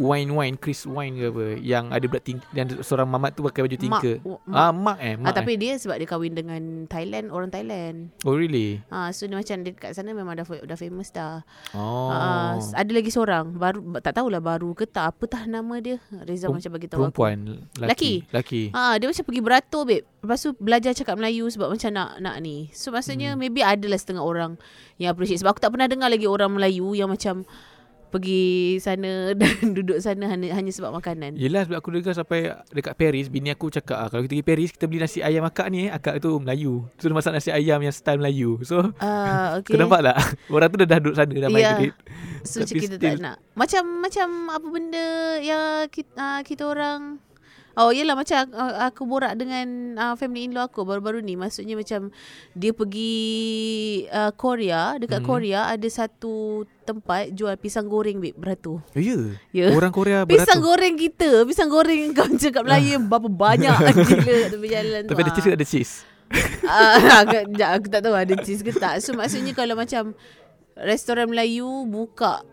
[0.00, 3.68] Wine Wine Chris Wine ke apa Yang ada berat tinggi Yang seorang mamat tu pakai
[3.68, 5.58] baju tinker Mak, Ah Mak eh ah, Mak tapi eh.
[5.60, 8.08] dia sebab dia kahwin dengan Thailand, orang Thailand.
[8.24, 11.44] Oh really Ah, so dia macam dekat sana memang dah dah famous dah.
[11.76, 16.00] Oh Ah, ada lagi seorang baru tak tahulah baru ke tak apa tah nama dia.
[16.24, 17.00] Reza Perum- macam bagi tahu.
[17.04, 17.36] Perempuan
[17.76, 17.88] Laki?
[17.88, 20.04] Laki Laki Ah, dia macam pergi beratur babe.
[20.20, 22.68] Lepas tu belajar cakap Melayu sebab macam nak nak ni.
[22.72, 23.40] So maksudnya hmm.
[23.40, 24.56] maybe adalah setengah orang
[25.00, 27.44] yang appreciate sebab aku tak pernah dengar lagi orang Melayu yang macam
[28.10, 28.42] pergi
[28.76, 31.34] sana dan duduk sana hanya hanya sebab makanan.
[31.34, 34.70] Yelah sebab aku dengar sampai dekat Paris Bini aku cakap ah, Kalau kita pergi Paris
[34.70, 37.78] Kita beli nasi ayam akak ni eh Akak tu Melayu So dia masak nasi ayam
[37.78, 39.72] yang style Melayu So Ah, okay.
[39.72, 40.16] Kau nampak tak
[40.50, 41.78] Orang tu dah, dah duduk sana Dah Ya.
[41.78, 41.96] migrate
[42.42, 43.36] So Tapi kita still- tak nak.
[43.52, 45.06] Macam macam apa benda
[45.38, 47.20] yang kita, uh, kita orang
[47.80, 51.80] Oh yelah macam uh, aku borak dengan uh, family in law aku baru-baru ni maksudnya
[51.80, 52.12] macam
[52.52, 53.14] dia pergi
[54.12, 55.28] uh, Korea dekat Hmm.
[55.28, 58.84] Korea ada satu tempat jual pisang goreng babe beratur.
[58.92, 59.72] Oh ya Ya.
[59.72, 63.76] Orang Korea Pisang beratur goreng kita Pisang goreng kau cakap Melayu Berapa banyak
[64.24, 65.34] Gila tepi jalan tu Tapi ada ah.
[65.34, 65.94] cheese ke tak ada cheese
[66.70, 69.02] Ah, agak, sekejap, aku tak tahu ada cheese ke tak.
[69.02, 70.14] So maksudnya kalau macam
[70.78, 72.46] restoran Melayu buka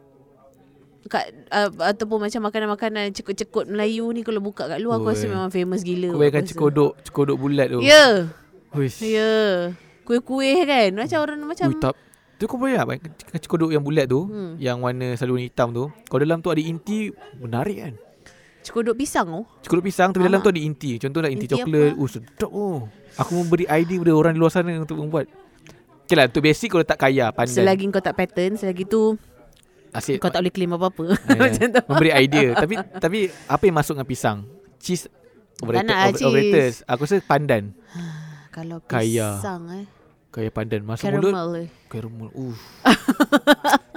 [1.06, 5.48] kat uh, ataupun macam makanan-makanan cekut-cekut Melayu ni kalau buka kat luar aku rasa memang
[5.48, 6.12] famous gila.
[6.12, 6.54] Kau bayangkan aku rasa.
[6.58, 8.28] cekodok Cekodok bulat tu Ya.
[8.74, 9.00] Uish.
[9.00, 9.72] Ya.
[10.04, 10.90] Kuih-kuih kan.
[10.96, 11.96] Macam orang macam Ui, tak,
[12.38, 13.02] Tu kau boleh tak
[13.34, 14.56] Kacang kodok yang bulat tu Hmm.
[14.58, 17.10] Yang warna selalu hitam tu Kalau dalam tu ada inti
[17.42, 17.94] Menarik kan
[18.62, 19.46] Cekodok pisang oh.
[19.64, 20.44] Cekodok pisang Tapi dalam Ah.
[20.44, 21.98] tu ada inti Contohlah inti, Inti coklat apa?
[21.98, 22.78] Oh sedap oh
[23.18, 25.26] Aku memberi idea pada orang di luar sana Untuk membuat
[26.06, 29.18] Okay lah Untuk basic kalau tak kaya Pandai Selagi kau tak pattern, selagi tu
[29.90, 31.06] Asyik kau tak boleh claim apa-apa.
[31.28, 31.82] Eh, Macam tu.
[31.86, 34.38] Memberi idea Tapi tapi Apa yang masuk dengan pisang
[34.78, 35.08] Cheese
[35.58, 36.28] Overrated, nak lah over- cheese.
[36.28, 36.72] overrated.
[36.86, 37.64] Aku rasa pandan
[38.56, 39.38] Kalau Kaya.
[39.38, 39.86] pisang eh.
[40.28, 41.68] Kaya pandan Masuk mulut eh.
[41.88, 42.56] Caramel uh.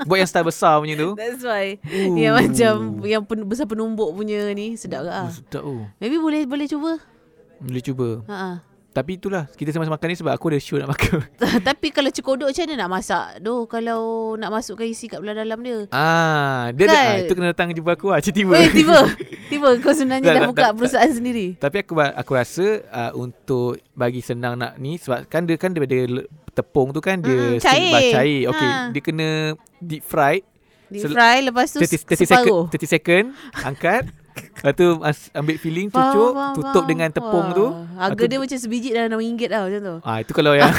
[0.02, 1.76] Buat yang style besar punya tu That's why.
[1.76, 2.14] uh.
[2.14, 2.74] Yang macam
[3.04, 5.28] yang pen, besar penumbuk punya ni sedap ke uh, ah.
[5.28, 5.84] Sedap oh.
[5.96, 6.96] Maybe boleh boleh cuba.
[7.58, 8.64] Boleh cuba Ha.
[8.90, 11.22] Tapi itulah Kita sama makan ni Sebab aku ada show nak makan
[11.68, 13.26] Tapi kalau cekodok macam mana nak masak?
[13.38, 14.02] Doh kalau
[14.34, 15.86] nak masukkan isi kat belah dalam dia.
[15.90, 16.94] Ah, dia Kan?
[16.94, 18.18] ada, ah, itu kena datang jumpa aku lah.
[18.18, 18.52] Tiba-tiba.
[18.52, 18.98] Weh tiba.
[19.50, 21.46] Tiba kau sebenarnya dah tak, buka tak, perusahaan sendiri.
[21.54, 26.26] Tapi aku aku rasa uh, untuk bagi senang nak ni sebab kan dia kan daripada
[26.50, 28.10] tepung tu kan dia Mm, cair.
[28.10, 28.40] cair.
[28.50, 28.90] Okey, Ha.
[28.90, 29.28] dia kena
[29.78, 30.42] deep fried
[30.90, 32.62] Deep fry lepas tu 30, 30 second separuh.
[32.74, 33.24] 30 second
[33.70, 34.02] angkat.
[34.40, 34.86] Lepas tu
[35.32, 36.88] ambil filling cucuk faham, tutup faham.
[36.88, 37.66] dengan tepung Wah, tu.
[37.96, 39.94] Harga tu- dia macam sebiji dah RM6 lah macam tu.
[40.02, 40.72] Ah itu kalau yang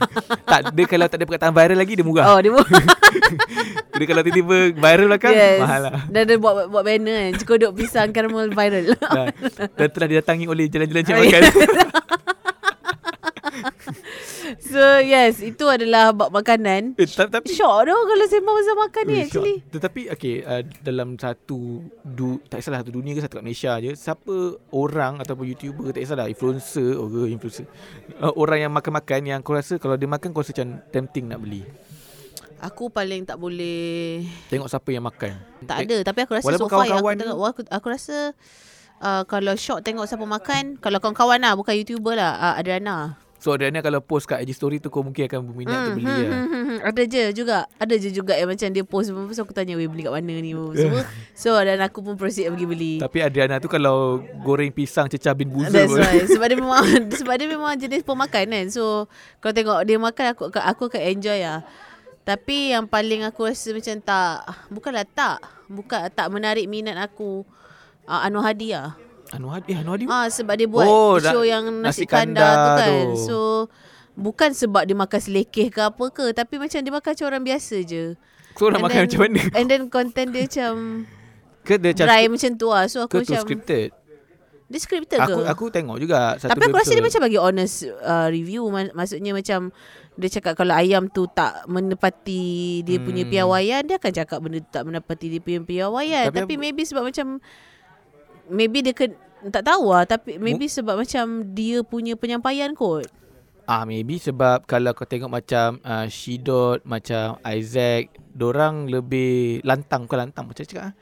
[0.50, 2.26] tak dia kalau tak ada perkataan viral lagi dia murah.
[2.28, 2.64] Oh dia pun
[3.98, 5.58] Dia kalau tiba-tiba viral belakang yes.
[5.58, 5.92] mahal lah.
[6.06, 7.32] Dan dia buat buat banner kan.
[7.36, 8.94] Cekodok pisang caramel viral.
[8.94, 9.26] Dan,
[9.74, 11.42] dan telah didatangi oleh jalan-jalan cik Oh, makan.
[14.68, 16.92] so yes, itu adalah bab makanan.
[16.94, 19.56] eh, ta- tapi Syok dah kalau sembang pasal makan ni Eh, actually.
[19.66, 23.92] Tetapi okay, uh, dalam satu du, tak kisahlah satu dunia ke satu kat Malaysia je,
[23.92, 24.34] siapa
[24.70, 27.64] orang ataupun YouTuber tak kisahlah influencer oh ke influencer.
[28.16, 31.40] Uh, orang yang makan-makan yang kau rasa kalau dia makan kau rasa macam tempting nak
[31.40, 31.64] beli.
[32.58, 35.30] Aku paling tak boleh Tengok siapa yang makan.
[35.62, 38.16] tak ada tapi aku rasa Walaupun so far yang aku tengok aku, aku rasa
[38.98, 43.14] uh, kalau Syok tengok siapa makan, kalau kawan-kawan lah bukan YouTuber lah, uh, Adriana.
[43.38, 46.26] So Adriana kalau post kat IG story tu kau mungkin akan berminat untuk beli hmm,
[46.26, 46.40] lah.
[46.42, 46.78] hmm, hmm.
[46.82, 47.58] Ada je juga.
[47.78, 50.42] Ada je juga yang macam dia post apa So aku tanya Weh beli kat mana
[50.42, 50.50] ni?
[50.74, 51.06] semua.
[51.38, 52.94] So dan aku pun proceed pergi beli.
[52.98, 56.82] Tapi Adriana tu kalau goreng pisang cecah bin buzur That's why Sebab dia memang
[57.22, 58.66] Sebab dia memang jenis pemakan kan.
[58.74, 59.06] So
[59.38, 61.62] Kalau tengok dia makan Aku aku akan enjoy lah.
[62.26, 65.38] Tapi yang paling aku rasa macam tak Bukanlah tak
[65.70, 67.46] Bukan tak menarik minat aku
[68.10, 70.04] uh, Anwar Hadi lah Anu Hadi, eh Anu Hadi.
[70.06, 72.88] Ah sebab dia buat Oh, show da- yang nasi, nasi kandar, kandar tu kan.
[72.88, 73.20] tu.
[73.22, 73.36] So
[74.14, 77.76] bukan sebab dia makan selekeh ke apa ke, tapi macam dia makan macam orang biasa
[77.82, 78.04] je.
[78.50, 79.40] Nak And makan then- macam mana?
[79.58, 80.72] And then content dia macam
[81.60, 82.84] Ke dia macam dry macam tu lah.
[82.86, 83.88] So ke aku tu macam scripted?
[84.66, 85.48] dia scripted Aku ke?
[85.48, 88.68] aku tengok juga satu tapi aku rasa dia macam bagi honest uh, review.
[88.68, 89.72] Ma- Maksudnya macam
[90.12, 92.44] dia cakap kalau ayam tu tak menepati
[92.82, 93.32] dia punya Hmm.
[93.32, 96.28] piawaian, dia akan cakap benda tu tak menepati dia punya piawaian.
[96.28, 97.40] Tapi Tapi, maybe sebab macam
[98.48, 99.12] maybe dia ke,
[99.52, 103.06] tak tahu lah tapi maybe sebab macam dia punya penyampaian kot.
[103.68, 110.24] Ah maybe sebab kalau kau tengok macam uh, Shidot macam Isaac, dorang lebih lantang bukan
[110.24, 110.92] lantang macam cakap ah.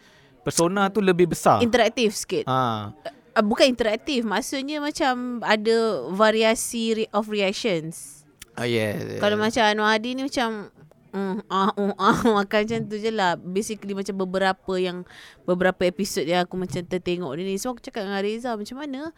[0.43, 1.63] Persona tu lebih besar.
[1.63, 2.47] Interaktif sikit.
[2.51, 2.91] ah.
[3.37, 8.27] Uh, bukan interaktif, maksudnya macam ada variasi of reactions.
[8.57, 9.21] Ah yes.
[9.21, 10.73] Kalau macam Anwar Hadi ni macam
[11.13, 13.37] mm, ah, uh, ah, makan macam tu je lah.
[13.39, 15.07] Basically macam beberapa yang
[15.45, 17.59] beberapa episod yang aku macam tertengok ni.
[17.59, 19.15] So aku cakap dengan Reza macam mana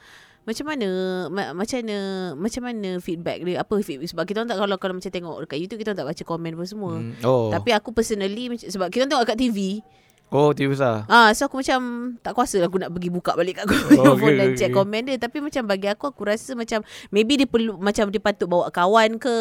[0.49, 0.89] macam mana
[1.29, 1.97] ma- macam mana
[2.33, 5.81] macam mana feedback dia apa feedback sebab kita tak kalau kalau macam tengok dekat YouTube
[5.85, 6.93] kita tak baca komen apa semua.
[6.97, 7.53] Hmm, oh.
[7.53, 9.85] Tapi aku personally sebab kita tengok kat TV
[10.33, 11.05] oh TV besar.
[11.09, 11.81] Ah, so aku macam
[12.21, 14.59] tak kuasa lah aku nak pergi buka balik kat aku Oh, phone okay, dan okay,
[14.61, 15.17] check komen dia.
[15.21, 19.21] Tapi macam bagi aku, aku rasa macam maybe dia perlu, macam dia patut bawa kawan
[19.21, 19.37] ke.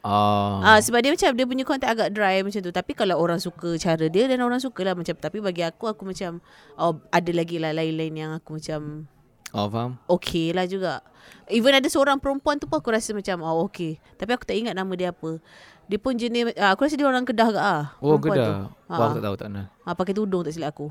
[0.00, 0.60] Ah.
[0.64, 2.72] Ah, sebab dia macam dia punya content agak dry macam tu.
[2.72, 5.12] Tapi kalau orang suka cara dia dan orang suka lah macam.
[5.12, 6.40] Tapi bagi aku, aku macam
[6.74, 9.04] oh, ada lagi lah lain-lain yang aku macam
[9.50, 9.98] Oh faham.
[10.06, 11.04] okay lah juga.
[11.46, 13.98] Even ada seorang perempuan tu pun aku rasa macam oh okay.
[14.16, 15.36] Tapi aku tak ingat nama dia apa.
[15.84, 17.82] Dia pun jenis, ah, aku rasa dia orang Kedah ke ah.
[17.98, 18.38] Oh kedah.
[18.38, 18.52] tu.
[18.86, 19.04] Wah, Ah.
[19.04, 19.66] aku tak tahu tak kenal.
[19.82, 20.88] Ah, pakai tudung tak silap aku.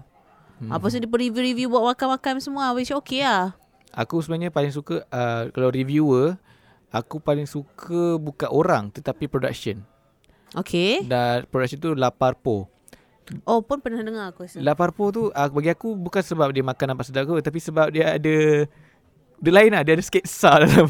[0.60, 0.76] Hmm.
[0.76, 3.56] Apa so dia pun review-review buat makan-makan semua which okay lah.
[3.89, 6.36] Aku sebenarnya paling suka uh, kalau reviewer
[6.89, 9.82] aku paling suka bukan orang tetapi production.
[10.58, 11.06] Okay.
[11.06, 12.69] Dan production tu Laparpo.
[13.45, 14.58] Oh pun pernah dengar aku rasa.
[14.58, 18.17] Laparpo tu uh, bagi aku bukan sebab dia makan nampak sedap ke tapi sebab dia
[18.17, 18.65] ada
[19.39, 20.89] dia lain lah dia ada sketsa dalam.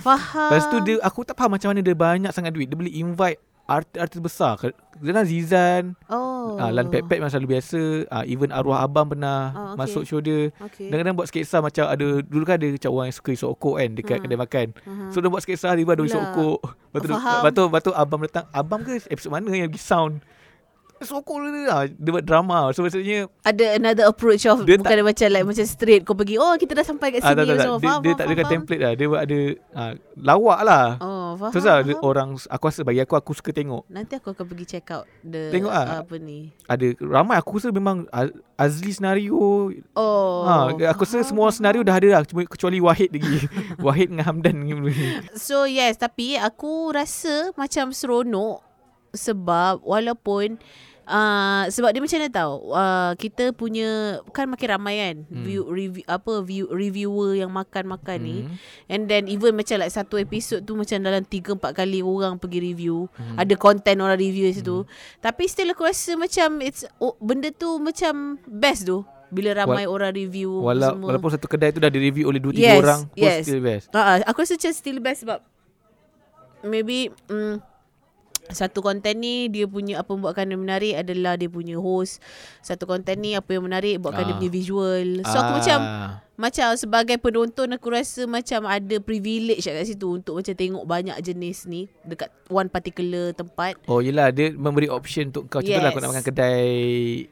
[0.00, 0.50] Faham.
[0.50, 2.66] Lepas tu dia aku tak faham macam mana dia banyak sangat duit.
[2.72, 4.54] Dia boleh invite artis-artis besar.
[4.96, 6.54] Dia lah Zizan, Oh.
[6.54, 7.78] uh, Lan Pet Pet memang selalu biasa.
[8.06, 9.76] Uh, even Arwah Abang pernah Oh, okay.
[9.76, 10.48] masuk show dia.
[10.56, 10.88] Okay.
[10.88, 13.88] Kadang-kadang buat sketsa macam ada dulu kan ada macam orang yang suka isok okok kan
[13.92, 14.24] dekat Hmm.
[14.24, 14.66] kedai makan.
[14.72, 15.10] uh-huh.
[15.10, 16.30] So dia buat sketsa tiba ada isok Pula.
[16.32, 16.58] okok.
[16.88, 18.44] Lepas tu, Oh, lepas tu, lepas tu abang datang.
[18.50, 20.14] Abang ke episod mana yang pergi sound?
[20.96, 21.82] Isok okok dia, lah.
[21.92, 22.72] dia buat drama.
[22.72, 26.56] So maksudnya ada another approach of Dia bukan macam like macam straight kau pergi oh
[26.56, 27.64] kita dah sampai kat ah, sini tak, tak, tak.
[27.68, 28.92] semua Dia, faham dia faham, tak ada template lah.
[28.96, 29.38] Dia buat ada
[29.76, 30.86] ah, lawak lah.
[31.04, 31.52] Oh faham.
[31.52, 32.00] Terus lah faham.
[32.00, 33.84] orang aku rasa bagi aku aku suka tengok.
[33.92, 36.00] Nanti aku akan pergi check out the Tengok ah.
[36.00, 36.48] apa ni.
[36.64, 39.68] Ada ramai aku rasa memang Az- Azli senario.
[39.92, 40.48] Oh.
[40.48, 43.44] ha, aku rasa semua senario dah ada lah cuma kecuali Wahid lagi.
[43.84, 44.56] Wahid dengan Hamdan.
[45.36, 48.64] So yes, tapi aku rasa macam seronok
[49.16, 50.60] sebab walaupun
[51.06, 53.88] uh, sebab dia macam mana tahu uh, kita punya
[54.30, 55.42] kan makin ramai kan Hmm.
[55.42, 58.54] view review apa view reviewer yang makan-makan ni Hmm.
[58.86, 62.58] and then even macam like satu episod tu macam dalam 3 4 kali orang pergi
[62.60, 63.38] review Hmm.
[63.38, 64.82] ada content orang review situ
[65.18, 70.14] tapi still aku rasa macam it's oh, benda tu macam best tu bila ramai orang
[70.14, 73.00] review Wala, semua walaupun satu kedai tu dah di review oleh 2 3 Yes, orang
[73.14, 73.42] yes.
[73.42, 73.84] still best.
[73.90, 75.38] Uh, aku rasa macam still best sebab
[76.62, 77.58] maybe mm,
[78.50, 82.22] satu konten ni dia punya apa buatkan dia menarik adalah dia punya host.
[82.60, 84.38] Satu konten ni apa yang menarik buatkan dia Ah.
[84.38, 85.08] punya visual.
[85.24, 85.56] So aku Ah.
[85.58, 85.78] macam
[86.74, 91.88] sebagai penonton aku rasa macam ada privilege kat situ untuk macam tengok banyak jenis ni
[92.02, 93.80] dekat one particular tempat.
[93.84, 95.92] Oh yelah dia memberi option untuk kau Contohlah Yes.
[95.92, 96.68] kau nak makan kedai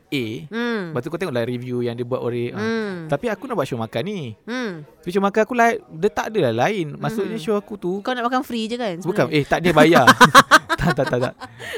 [0.09, 0.83] A Hmm.
[0.91, 2.59] Lepas tu kau tengoklah review yang dia buat oleh ah.
[2.59, 2.95] Hmm.
[3.07, 4.83] Tapi aku nak buat show makan ni Hmm.
[4.83, 8.11] Tapi show makan aku lah Dia tak ada lah lain Maksudnya show aku tu Kau
[8.11, 8.97] nak makan free je kan?
[8.99, 10.09] Bukan Eh tak dia bayar
[10.81, 11.35] Tak tak tak tak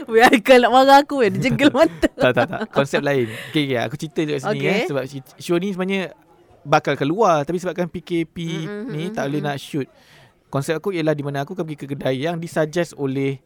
[0.06, 1.30] Haikal nak marah aku kan.
[1.30, 2.08] Dia jegel mata.
[2.22, 4.70] tak tak tak Konsep lain Okay, okay aku cerita je kat sini Okay.
[4.72, 5.02] eh Sebab
[5.36, 6.14] show ni sebenarnya
[6.66, 7.46] Bakal keluar.
[7.46, 9.86] Tapi sebabkan PKP Mm-mm, ni Tak boleh nak shoot.
[10.50, 13.38] Konsep aku ialah Di mana aku akan pergi ke kedai Yang disuggest oleh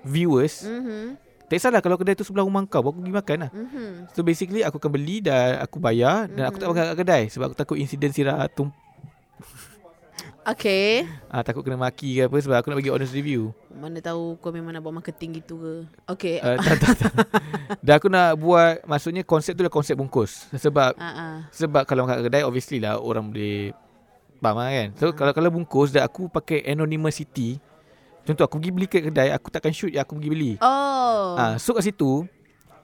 [0.00, 0.64] Viewers.
[0.64, 1.20] Mhm.
[1.50, 3.50] Tak kisahlah kalau kedai tu sebelah rumah kau Aku pergi makan lah.
[3.52, 4.14] Mhm.
[4.14, 7.52] So basically aku akan beli dan aku bayar dan aku tak makan kat kedai sebab
[7.52, 8.70] aku takut insiden sirah tum
[10.40, 11.04] Okay.
[11.28, 13.52] ah, takut kena maki ke apa sebab aku nak bagi honest review.
[13.68, 15.74] Mana tahu kau memang nak buat marketing gitu ke.
[16.16, 16.40] Okay.
[16.40, 17.12] Uh, tak, tak, tak.
[17.84, 20.48] Dan aku nak buat maksudnya konsep tu lah konsep bungkus.
[20.56, 21.34] Sebab Ah ah.
[21.52, 23.76] sebab kalau kat kedai obviously lah orang boleh
[24.40, 24.88] faham lah kan.
[24.96, 27.60] So kalau kalau bungkus dan aku pakai anonymity
[28.20, 31.40] Contoh aku pergi beli kat kedai Aku takkan shoot yang aku pergi beli Oh.
[31.40, 32.28] ah, So kat situ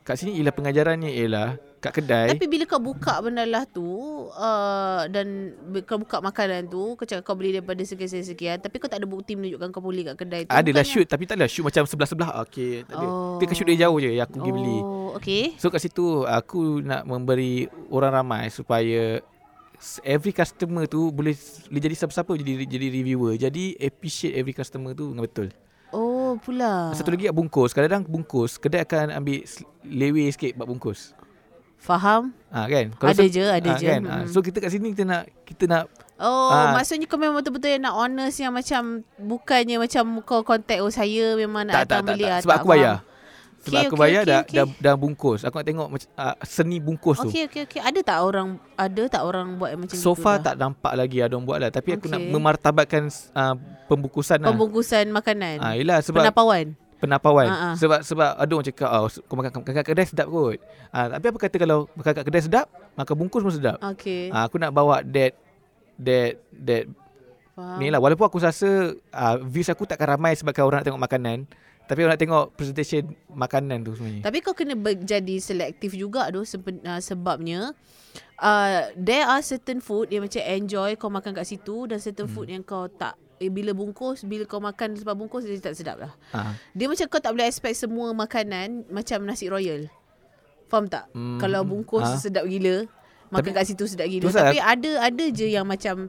[0.01, 2.27] Kat sini ialah pengajarannya ialah Kat kedai.
[2.35, 3.87] Tapi bila kau buka benda lah tu
[4.29, 9.01] uh, Dan kau buka makanan tu Kau cakap kau beli daripada sekian-sekian Tapi kau tak
[9.01, 10.51] ada bukti menunjukkan kau beli kat kedai tu.
[10.51, 12.31] Adalah Bukannya- shoot Tapi tak adalah shoot macam sebelah-sebelah.
[12.44, 13.07] Okay tak ada.
[13.07, 13.38] Oh.
[13.38, 14.79] Dia shoot dari jauh je Yang aku pergi beli.
[14.83, 19.22] Oh okay So kat situ Aku nak memberi Orang ramai Supaya
[20.03, 21.37] Every customer tu Boleh
[21.68, 23.37] boleh jadi siapa-siapa Jadi jadi reviewer.
[23.37, 25.49] Jadi appreciate every customer tu Dengan betul.
[25.92, 26.90] Oh pula.
[26.92, 27.70] Satu lagi kat bungkus.
[27.70, 29.44] Kadang-kadang bungkus Kedai akan ambil
[29.85, 31.12] Lewe sikit Buat bungkus
[31.77, 32.91] Faham ha, kan?
[32.99, 33.87] Ada se- je, ada ah, je.
[33.87, 34.03] kan?
[34.03, 34.29] Ah, Mm.
[34.29, 35.85] so kita kat sini Kita nak Kita nak
[36.17, 36.73] Oh Ah.
[36.73, 38.83] maksudnya kau memang betul-betul yang nak honest Yang macam
[39.17, 42.33] Bukannya macam kau contact Oh saya memang nak tak, tak, datang tak, beli tak.
[42.33, 43.15] ah, Sebab tak aku bayar faham.
[43.57, 44.55] Sebab Okay, aku okay, bayar okay, dah, okay.
[44.55, 48.01] dah dah bungkus Aku nak tengok macam uh, Seni bungkus tu Okay okay okay Ada
[48.01, 50.45] tak orang Ada tak orang buat macam So gitu far dah?
[50.45, 52.31] tak nampak lagi ada orang buat lah Tapi aku nak Okay.
[52.31, 57.46] memartabatkan uh, Pembungkusan lah Pembungkusan makanan Ah, yelah sebab Penapawan penapawan.
[57.46, 57.74] Ah, ah.
[57.74, 60.56] Sebab sebab ada orang cakap oh, kau makan makan kat kedai sedap kot.
[60.88, 63.76] Ah, tapi apa kata kalau makan kat kedai sedap, makan bungkus pun sedap.
[63.94, 65.37] Okay Ah, aku nak bawa that
[65.96, 66.85] that that
[67.52, 71.00] Faham ni lah walaupun aku rasa uh, views aku takkan ramai sebabkan orang nak tengok
[71.00, 71.38] makanan,
[71.85, 74.22] tapi orang nak tengok presentation makanan tu sebenarnya.
[74.24, 77.72] Tapi kau kena ber- jadi selektif juga tu uh, sebabnya
[78.37, 82.35] uh, there are certain food yang macam enjoy kau makan kat situ dan certain Hmm.
[82.37, 85.96] food yang kau tak eh, bila bungkus bila kau makan sebab bungkus dia tak sedap
[85.99, 86.12] lah.
[86.31, 86.57] Ah.
[86.72, 89.88] Dia macam kau tak boleh expect semua makanan macam nasi royal.
[90.66, 91.07] Faham tak?
[91.12, 91.38] Hmm.
[91.38, 92.18] Kalau bungkus Ah.
[92.18, 92.88] sedap gila,
[93.29, 94.29] makan Tapi- kat situ sedap gila.
[94.29, 96.09] Tapi ada ada je yang macam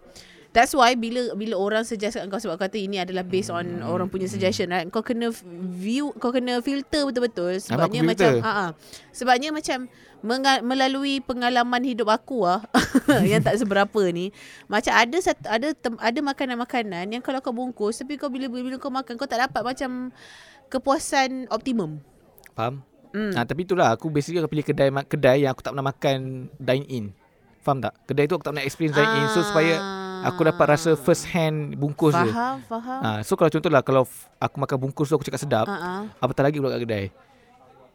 [0.58, 3.86] That's why bila bila orang suggest kat kau sebab kata ini adalah based on Hmm.
[3.86, 4.90] orang punya suggestion right.
[4.90, 5.30] Kau kena
[5.70, 8.70] view kau kena filter betul-betul sebabnya aku macam ha ah.
[9.14, 9.86] Sebabnya macam
[10.20, 12.66] menga- melalui pengalaman hidup aku ah
[13.30, 14.34] yang tak seberapa ni
[14.66, 18.82] macam ada satu ada tem- ada makanan-makanan yang kalau kau bungkus tapi kau bila bila
[18.82, 20.10] kau makan kau tak dapat macam
[20.68, 22.02] kepuasan optimum.
[22.52, 22.82] Faham?
[23.14, 23.32] Hmm.
[23.34, 26.18] Ah, tapi itulah aku basically akan pilih kedai kedai yang aku tak pernah makan
[26.58, 27.06] dine in.
[27.64, 27.96] Faham tak?
[28.04, 29.76] Kedai tu aku tak pernah experience dine in so supaya
[30.24, 32.30] aku dapat rasa first hand bungkus je.
[32.30, 33.00] Faham, faham.
[33.02, 34.04] Ah, so kalau contohlah kalau
[34.38, 36.02] aku makan bungkus tu aku cakap sedap, Ah, ah.
[36.18, 37.06] apatah lagi pula kat kedai.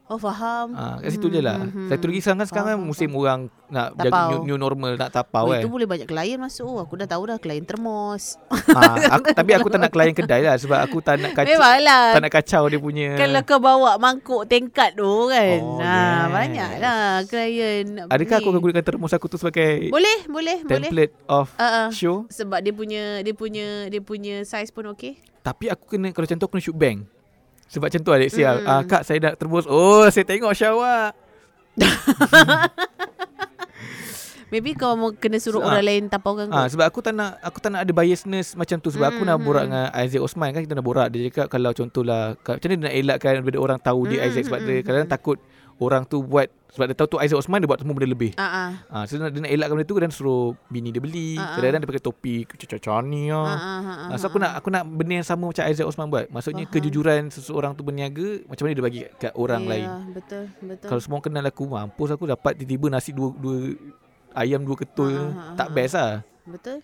[0.04, 0.74] Oh faham.
[0.74, 1.56] Ah, kat situ je lah.
[1.56, 4.04] Hmm, hmm, Satu lagi sekarang kan sekarang kan Faham, musim orang nak Tapau.
[4.04, 5.62] jaga new, new normal nak tapau Oh, kan.
[5.62, 6.66] itu boleh banyak klien masuk.
[6.66, 8.36] Oh, aku dah tahu dah klien termos.
[8.74, 12.12] ah, aku, tapi aku tak nak klien kedai lah sebab aku tak nak kacau Memanglah.
[12.12, 15.58] tak nak kacau dia punya Kalau kau bawa mangkuk tingkat tu kan.
[15.62, 16.28] Oh, ha, yes.
[16.30, 17.84] banyaklah klien.
[18.04, 18.40] Adakah ni.
[18.42, 20.90] aku akan gunakan termos aku tu sebagai Boleh, boleh, boleh.
[20.90, 22.26] template of Uh, uh, show?
[22.28, 25.16] sebab dia punya dia punya dia punya size pun okey.
[25.40, 27.06] Tapi aku kena Kalau tu aku kena shoot bank
[27.72, 28.68] Sebab macam tu Alex Sial Hmm.
[28.68, 31.16] ah, Kak saya nak terus Oh saya tengok show awak
[34.52, 35.72] Maybe kau mau kena suruh Ah.
[35.72, 38.76] orang lain tapau kan Ah sebab aku tak nak aku tak nak ada biasness macam
[38.76, 39.68] tu sebab aku Mm, nak mm, borak mm.
[39.72, 42.94] dengan Isaac Osman kan kita nak borak dia cakap kalau contohlah macam mana dia nak
[42.94, 45.12] elakkan daripada orang tahu dia Mm, Isaac sebab mm, dia mm, kadang mm.
[45.16, 45.36] takut
[45.78, 48.32] orang tu buat sebab dia tahu tu Isaac Osman dia buat semua benda lebih.
[48.40, 48.70] Ah ah.
[48.88, 51.36] Ah so dia nak, dia nak elakkan benda tu dan suruh bini dia beli.
[51.36, 51.60] Ah.
[51.60, 53.52] Kadang-kadang dia pakai topi cacani Ah ah.
[53.52, 54.08] ah.
[54.08, 56.32] Ah, so aku nak aku nak benda yang sama macam Isaac Osman buat.
[56.32, 56.72] Maksudnya Faham.
[56.72, 59.88] kejujuran seseorang tu berniaga macam mana dia bagi kat orang ya, lain.
[60.16, 60.88] Betul, betul.
[60.88, 63.76] Kalau semua kenal aku mampus aku dapat tiba-tiba nasi dua dua
[64.32, 65.12] ayam dua ketul.
[65.36, 66.24] Ah, tak best lah.
[66.48, 66.80] Betul.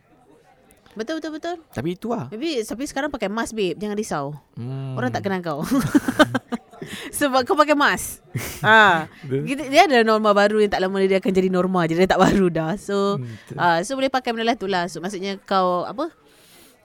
[0.93, 1.57] Betul betul betul.
[1.73, 2.29] Tapi itu lah.
[2.29, 4.37] Maybe tapi sekarang pakai mask babe, jangan risau.
[4.53, 5.01] Hmm.
[5.01, 5.65] Orang tak kenal kau.
[7.11, 8.23] Sebab kau pakai mask.
[8.61, 9.07] ha.
[9.47, 11.95] Dia- ada norma baru yang tak lama dia akan jadi norma je.
[11.95, 12.75] Dia tak baru dah.
[12.75, 14.87] So Hmm, ah so boleh pakai benda lah tu lah.
[14.87, 16.11] So maksudnya kau apa?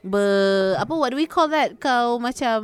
[0.04, 1.80] Ber, apa what do we call that?
[1.80, 2.60] Kau macam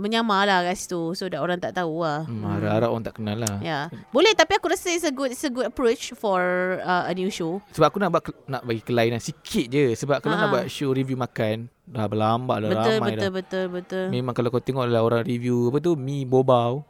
[0.00, 1.12] menyamar lah kat situ.
[1.12, 2.24] So that orang tak tahu lah.
[2.24, 3.60] Hmm, harap-harap orang tak kenal lah.
[3.60, 3.68] Ya.
[3.68, 3.84] Yeah.
[4.08, 6.40] Boleh tapi aku rasa it's a good it's a good approach for
[6.80, 7.60] uh, a new show.
[7.76, 9.92] Sebab aku nak buat nak bagi kelainan sikit je.
[9.92, 10.48] Sebab kalau Ha-ha.
[10.48, 13.32] nak buat show review makan, dah berlambat dah betul ramai betul dah.
[13.36, 14.06] betul betul.
[14.08, 16.80] Memang kalau kau tengok lah orang review apa tu mi bobau.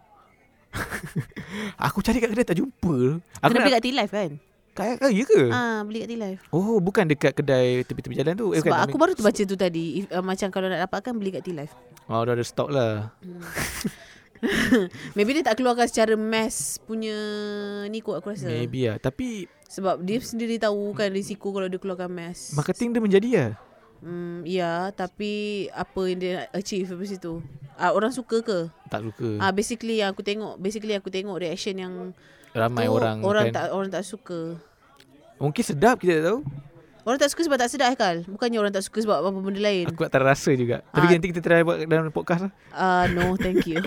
[1.86, 3.18] aku cari kat kedai tak jumpa.
[3.42, 4.30] Aku Kena nak beli kat T-Live kan?
[4.74, 5.54] Kaya kaya ke?
[5.54, 6.42] Ah, beli kat T-Live.
[6.50, 8.50] Oh, bukan dekat kedai tepi-tepi jalan tu.
[8.58, 8.86] Sebab bukan.
[8.90, 10.02] aku baru tu baca tu tadi.
[10.02, 11.70] If, uh, macam kalau nak dapatkan beli kat T-Live.
[12.10, 13.14] Oh, dah ada stok lah.
[15.16, 17.14] Maybe dia tak keluarkan secara mass punya
[17.86, 18.50] ni kot aku rasa.
[18.50, 18.98] Maybe lah.
[18.98, 22.52] Tapi Sebab dia sendiri tahu kan risiko kalau dia keluarkan mass.
[22.58, 23.50] marketing dia menjadi lah.
[24.04, 27.40] Hmm, ya, tapi apa yang dia nak achieve habis itu?
[27.78, 28.68] Ah, orang suka ke?
[28.92, 29.40] Tak suka.
[29.40, 32.12] Ah, basically yang aku tengok, basically aku tengok reaction yang
[32.54, 33.52] Ramai tu orang, orang kan.
[33.52, 34.54] tak orang tak suka.
[35.36, 36.40] Mungkin sedap kita tak tahu.
[37.04, 38.24] Orang tak suka sebab tak sedap Haikal.
[38.24, 39.84] Bukannya orang tak suka sebab apa benda lain.
[39.92, 40.80] Aku tak terasa juga.
[40.88, 41.10] Tapi Ah.
[41.12, 42.52] nanti kita try buat dalam podcast lah.
[42.72, 43.76] Uh, no, thank you.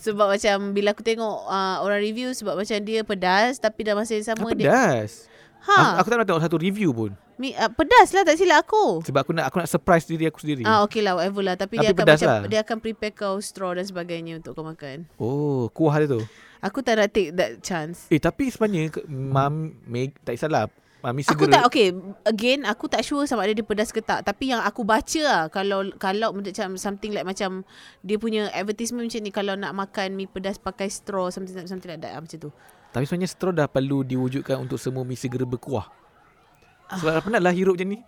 [0.00, 4.14] sebab macam bila aku tengok uh, orang review sebab macam dia pedas tapi dah masa
[4.14, 5.30] yang sama Apa dia pedas?
[5.62, 7.10] Aku, ha aku tak nak tengok satu review pun.
[7.36, 9.04] mi, uh, pedas lah tak silap aku.
[9.04, 10.64] Sebab aku nak aku nak surprise diri aku sendiri.
[10.64, 12.48] Ah okay lah whatever lah tapi, Tapi dia akan pedas macam lah.
[12.48, 15.04] dia akan prepare kau straw dan sebagainya untuk kau makan.
[15.20, 16.22] Oh, kuah dia tu.
[16.64, 18.08] Aku tak nak take that chance.
[18.08, 20.72] Eh, tapi sebenarnya mam Meg tak kisahlah.
[21.04, 21.92] Mami Aku tak okay
[22.24, 25.42] again aku tak sure sama ada dia pedas ke tak tapi yang aku baca lah
[25.52, 27.62] kalau kalau macam something like macam
[28.00, 32.02] dia punya advertisement macam ni kalau nak makan mi pedas pakai straw something something like
[32.02, 32.50] that ah, macam tu.
[32.96, 35.84] Tapi sebenarnya straw dah perlu diwujudkan untuk semua mi segera berkuah.
[36.96, 37.14] Sebab Ah.
[37.20, 38.00] dah penat lah hirup macam ni.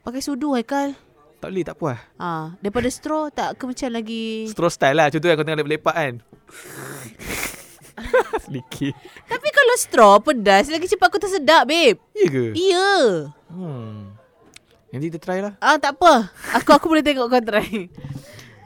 [0.00, 0.96] Pakai sudu Haikal.
[1.36, 2.00] Tak boleh, tak puas.
[2.16, 5.12] Ah, daripada straw tak ke macam lagi Straw style lah.
[5.12, 6.14] Contoh yang kau tengah lepak-lepak kan.
[8.48, 8.96] Sedikit.
[9.28, 12.00] Tapi kalau straw pedas lagi cepat aku tersedap babe.
[12.16, 12.44] Ya ke?
[12.56, 12.92] Ya.
[13.52, 14.16] Hmm.
[14.88, 15.52] Nanti kita try lah.
[15.60, 16.32] Ah tak apa.
[16.56, 17.92] Aku aku boleh tengok kau try.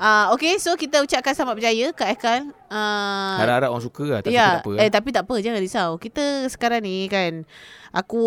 [0.00, 2.40] Ah okay so kita ucapkan selamat berjaya Kak Ekal.
[2.66, 4.20] Ah Harap-harap orang suka lah.
[4.20, 4.72] Tak ya, suka tak apa.
[4.78, 5.90] eh tapi tak apa jangan risau.
[5.94, 7.44] Kita sekarang ni kan
[7.92, 8.24] aku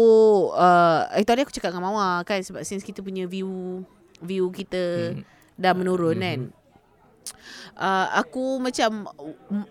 [0.54, 3.82] uh, eh tadi aku cakap dengan Mawar kan sebab since kita punya view
[4.22, 5.26] view kita Hmm.
[5.56, 6.22] dah menurun Mhm.
[6.22, 6.40] kan.
[7.74, 9.10] Uh, aku macam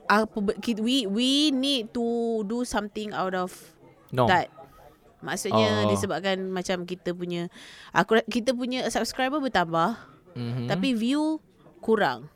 [0.05, 0.37] apa
[0.83, 2.03] we we need to
[2.43, 3.55] do something out of
[4.11, 4.27] no.
[4.27, 4.51] that.
[5.23, 5.89] Maksudnya Oh.
[5.89, 7.47] disebabkan macam kita punya
[7.91, 10.65] aku kita punya subscriber bertambah Mm-hmm.
[10.67, 11.45] tapi view
[11.83, 12.31] kurang.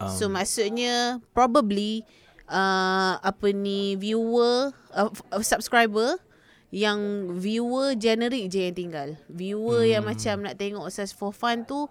[0.00, 0.08] Um.
[0.08, 2.02] So maksudnya probably
[2.48, 6.18] uh, apa ni viewer uh, uh, subscriber
[6.74, 9.08] yang viewer generic je yang tinggal.
[9.30, 9.92] Viewer hmm.
[9.96, 11.86] yang macam nak tengok search for fun tu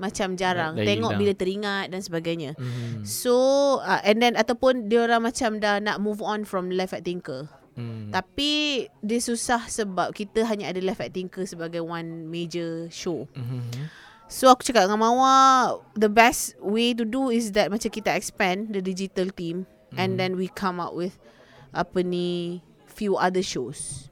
[0.00, 0.72] macam jarang.
[0.78, 1.20] Dah- dah tengok hilang.
[1.20, 2.56] bila teringat dan sebagainya.
[2.56, 3.04] Mm-hmm.
[3.04, 3.36] So
[3.84, 7.52] uh, and then ataupun dia orang macam dah nak move on from Left at Thinker.
[7.76, 8.08] Mm.
[8.08, 13.28] Tapi dia susah sebab kita hanya ada Left at Thinker sebagai one major show.
[13.36, 14.08] Mm-hmm.
[14.30, 18.70] So aku cakap dengan Mawar The best way to do is that Macam kita expand
[18.70, 19.98] The digital team mm.
[19.98, 21.18] And then we come up with
[21.74, 24.06] Apa ni Few other shows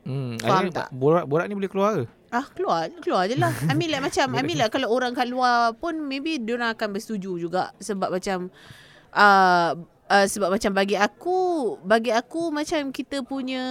[0.00, 0.40] Hmm.
[0.40, 0.88] Faham tak?
[0.96, 2.04] Borak, borak ni boleh keluar ke?
[2.32, 5.28] Ah keluar Keluar je lah I mean like macam I mean like kalau orang kat
[5.28, 8.48] luar pun Maybe diorang akan bersetuju juga Sebab macam
[9.12, 9.76] uh,
[10.10, 11.38] uh, Sebab macam bagi aku
[11.80, 13.62] Bagi aku macam kita punya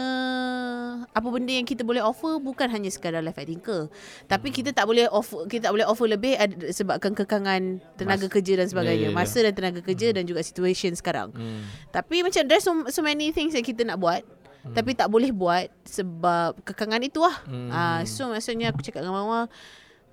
[1.12, 3.92] Apa benda yang kita boleh offer Bukan hanya sekadar live acting ke
[4.26, 8.32] Tapi kita tak boleh offer Kita tak boleh offer lebih ad- Sebabkan kekangan Tenaga Mas-
[8.32, 9.20] kerja dan sebagainya Ya, ya, ya.
[9.20, 11.62] Masa dan tenaga kerja Dan juga situation sekarang Hmm.
[11.90, 14.72] tapi macam there's so, so many things yang kita nak buat hmm.
[14.72, 17.36] tapi tak boleh buat sebab kekangan itu lah.
[17.44, 17.68] Hmm.
[17.68, 17.72] Hmm.
[17.72, 19.40] Uh, so maksudnya aku cakap dengan Mama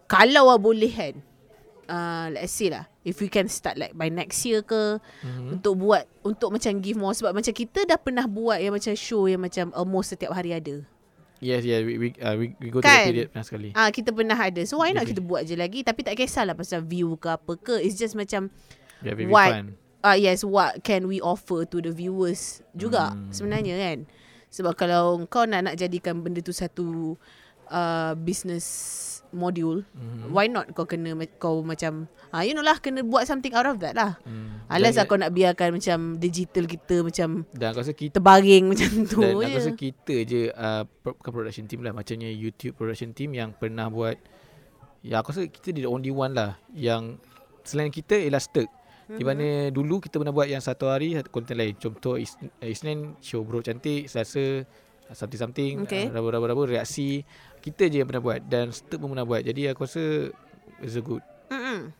[0.06, 1.14] kalau lah boleh kan
[1.86, 5.54] uh, let's say lah if we can start like by next year ke hmm.
[5.54, 9.30] untuk buat untuk macam give more sebab macam kita dah pernah buat yang macam show
[9.30, 10.82] yang macam almost setiap hari ada.
[11.38, 11.84] Yes, yes.
[11.84, 13.06] We, we, uh, we, we go to Kan?
[13.06, 13.68] the period pernah sekali.
[13.76, 14.60] Ah uh, kita pernah ada.
[14.66, 17.78] So why not kita buat je lagi tapi tak kisahlah pasal view ke apa ke.
[17.78, 18.50] It's just macam
[19.04, 19.66] Yeah, very what fun.
[20.00, 23.28] uh, yes what can we offer to the viewers juga Hmm.
[23.28, 23.98] sebenarnya kan
[24.48, 27.20] Sebab kalau kau nak nak jadikan benda tu satu
[27.68, 28.64] uh, business
[29.28, 30.30] module, mm-hmm.
[30.30, 33.76] why not kau kena kau macam ah you know lah kena buat something out of
[33.78, 34.16] that lah.
[34.66, 38.66] Alas Dan- lah kau nak biarkan macam digital kita macam Dan aku rasa kita terbaring
[38.66, 39.54] macam tu Dan aku je.
[39.54, 40.82] rasa kita je uh,
[41.22, 44.18] production team lah Macamnya YouTube production team Yang pernah buat
[45.06, 47.22] Ya aku rasa kita the only one lah Yang
[47.62, 48.66] Selain kita ialah Sturk
[49.06, 49.22] Di Mhm.
[49.22, 51.78] mana dulu kita pernah buat yang satu hari konten lain.
[51.78, 54.66] Contoh Is- Isnin show bro cantik, Selasa
[55.06, 56.10] something-something, Okay.
[56.10, 56.10] okay.
[56.10, 57.22] rabu-rabu reaksi.
[57.66, 59.42] Kita je yang pernah buat dan Sturk pun pernah buat.
[59.42, 60.30] Jadi aku rasa
[60.78, 61.18] it's a good.
[61.50, 61.90] Mm-mm.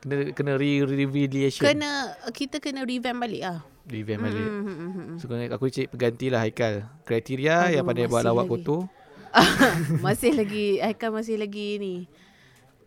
[0.00, 1.68] Kena kena re-revelation.
[1.68, 3.60] Kena kita kena revamp balik ah.
[3.84, 4.40] Revamp balik.
[4.40, 5.16] Mm, mm, mm, mm.
[5.20, 6.88] So aku cik penggantilah Haikal.
[7.04, 8.52] Kriteria Aduh, yang pandai buat lawak lagi.
[8.56, 8.80] kotor.
[10.04, 11.94] masih lagi Haikal masih lagi ni.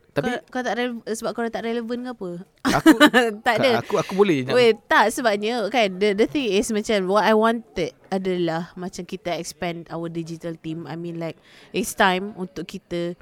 [0.09, 2.29] Tapi kau, kau tak rele- sebab kau tak relevan ke apa?
[2.65, 2.97] aku
[3.45, 3.85] tak ada.
[3.85, 7.37] Aku aku boleh nak Wait, tak sebabnya kan the the thing is macam what I
[7.37, 10.83] wanted adalah macam kita expand our digital team.
[10.83, 11.37] I mean like
[11.71, 13.13] it's time untuk kita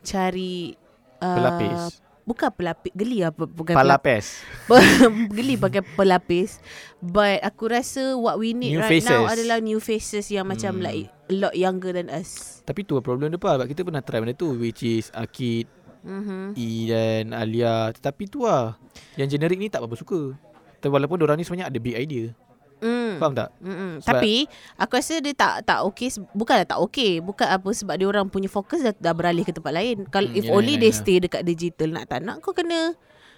[0.00, 0.76] cari
[1.18, 1.80] uh, pelapis.
[2.24, 4.40] Bukan pelapis, geli apa bukan Palapes.
[4.64, 5.28] pelapis.
[5.36, 6.56] geli pakai pelapis.
[6.98, 9.32] But aku rasa what we need New right now faces.
[9.36, 10.84] adalah new faces yang macam Hmm.
[10.84, 12.64] like a lot younger than us.
[12.64, 13.60] Tapi tu problem dia Pak.
[13.60, 15.68] Sebab kita pernah try benda tu which is Akid,
[16.00, 16.52] Mhm.
[16.54, 17.92] E dan Alia.
[17.92, 18.72] Tetapi tu lah.
[19.16, 20.32] Yang generic ni tak apa suka.
[20.80, 22.32] Tapi walaupun orang ni sebenarnya ada big idea.
[22.80, 23.16] Mm.
[23.16, 23.48] Faham tak?
[23.58, 23.92] Mm-mm.
[23.98, 24.34] Sebab- Tapi
[24.76, 28.46] aku rasa dia tak tak okey bukanlah tak okey bukan apa sebab dia orang punya
[28.46, 30.04] fokus dah, dah beralih ke tempat lain.
[30.06, 31.00] Kalau Hmm, if yalah, only yalah, they yalah.
[31.00, 32.92] stay dekat digital nak tak nak kau kena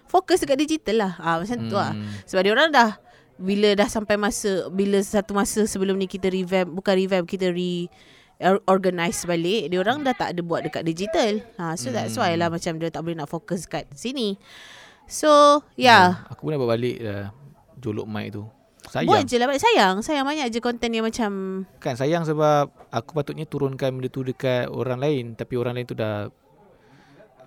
[0.04, 1.12] fokus dekat digital lah.
[1.16, 1.92] Ah macam tu lah.
[1.92, 2.10] Hmm.
[2.24, 2.90] Sebab dia orang dah
[3.36, 7.86] bila dah sampai masa bila satu masa sebelum ni kita revamp bukan revamp kita re
[8.38, 11.44] or- organize balik dia orang dah tak ada buat dekat digital.
[11.56, 12.40] Ha so that's why Hmm.
[12.40, 14.40] lah macam dia tak boleh nak fokus kat sini.
[15.04, 16.18] So yeah.
[16.18, 16.32] Hmm.
[16.32, 17.30] Aku pun dah balik dah.
[17.76, 18.42] Jolok mic tu.
[18.86, 19.10] Sayang.
[19.10, 19.94] Buat je lah balik sayang.
[20.00, 21.30] Sayang banyak je konten yang macam
[21.82, 25.98] Kan sayang sebab aku patutnya turunkan benda tu dekat orang lain tapi orang lain tu
[25.98, 26.30] dah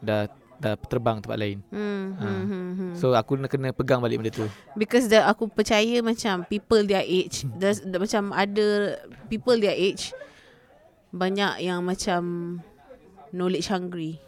[0.04, 0.28] dah
[0.60, 1.64] dah terbang tempat lain.
[1.72, 2.28] hmm, Ha.
[2.28, 2.94] hmm, hmm, hmm.
[3.00, 4.46] So aku kena kena pegang balik benda tu.
[4.76, 9.00] Because the, aku percaya macam people their age, the, the, macam ada
[9.32, 10.12] people their age
[11.10, 12.22] banyak yang macam
[13.32, 14.20] knowledge hungry.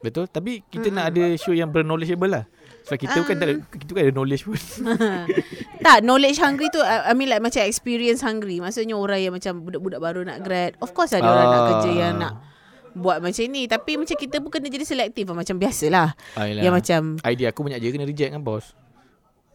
[0.00, 0.30] Betul?
[0.30, 2.44] Tapi kita nak ada show yang berknowledgeable lah.
[2.88, 3.38] Sebab kita kan Ah.
[3.38, 4.56] tak ada, kita kan ada knowledge pun.
[5.84, 8.58] tak, knowledge hungry tu I mean like macam experience hungry.
[8.58, 10.72] Maksudnya orang yang macam budak-budak baru nak grad.
[10.78, 11.66] Of course ada orang nak Ah.
[11.70, 12.32] kerja yang nak
[12.94, 13.68] buat macam ni.
[13.68, 15.36] Tapi macam kita pun kena jadi selektif lah.
[15.36, 16.08] Macam biasalah.
[16.34, 16.62] Ayolah.
[16.64, 18.72] Yang macam Idea aku banyak je kena reject kan bos.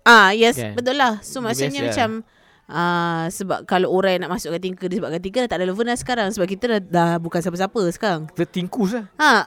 [0.03, 0.75] Ah yes Kan?
[0.75, 1.17] betul lah.
[1.21, 2.09] So Dia maksudnya biasa macam
[2.63, 5.99] ah sebab kalau orang yang nak masuk kategori dia sebab kategori dah tak relevan dah
[5.99, 8.21] sekarang sebab kita dah, dah bukan siapa-siapa sekarang.
[8.31, 9.05] Kita tingkus lah.
[9.19, 9.43] Ha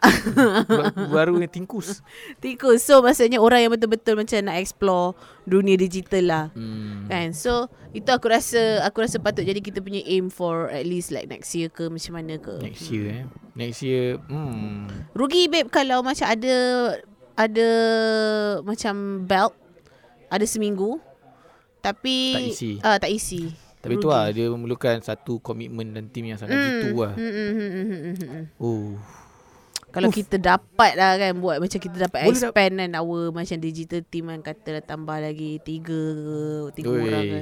[0.69, 2.05] Ba- Baru ni tingkus.
[2.45, 2.85] tikus.
[2.85, 5.17] So maksudnya orang yang betul-betul macam nak explore
[5.49, 6.45] dunia digital lah.
[6.53, 7.09] Hmm.
[7.09, 11.09] Kan So itu aku rasa Aku rasa patut jadi kita punya aim For at least
[11.09, 13.25] like next year ke Macam mana ke Next year eh.
[13.57, 14.21] Next year.
[14.29, 14.85] Hmm.
[15.17, 16.55] Rugi babe Kalau macam ada
[17.33, 17.69] Ada
[18.61, 19.57] Macam belt
[20.29, 21.01] Ada seminggu
[21.87, 22.71] Tapi Tak isi.
[22.79, 23.43] uh, Tak isi
[23.79, 27.15] Tapi tu lah dia memerlukan satu komitmen dan tim yang sangat jitu lah.
[28.59, 28.99] Oh.
[29.87, 34.03] Kalau kita dapat lah kan Buat macam kita dapat Boleh expand kan Our macam digital
[34.03, 36.39] team kan Kata dah tambah lagi Tiga ke
[36.77, 37.01] Tiga Oi.
[37.01, 37.41] orang ke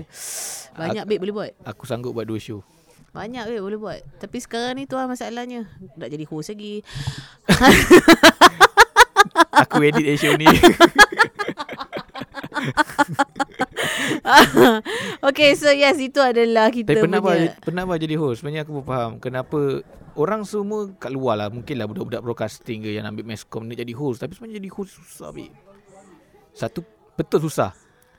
[0.77, 2.63] Banyak babe boleh buat Aku sanggup buat dua show.
[3.11, 5.67] Banyak babe boleh buat Tapi sekarang ni tu lah masalahnya
[5.97, 6.85] Nak jadi host lagi
[9.57, 10.47] Aku edit eh show ni.
[15.29, 18.41] Okay so yes Itu adalah kita Tapi pernah apa punya pernah apa jadi host?
[18.41, 19.59] Sebenarnya aku pun faham kenapa
[20.15, 24.23] orang semua kat luar lah mungkinlah budak-budak broadcasting ke yang ambil meskom ni jadi host
[24.23, 25.53] tapi sebenarnya jadi host susah babe.
[26.55, 26.81] Satu
[27.19, 27.75] betul susah.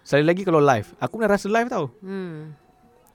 [0.05, 1.89] Sekali lagi kalau live, aku pernah rasa live tau.
[2.03, 2.61] hmm.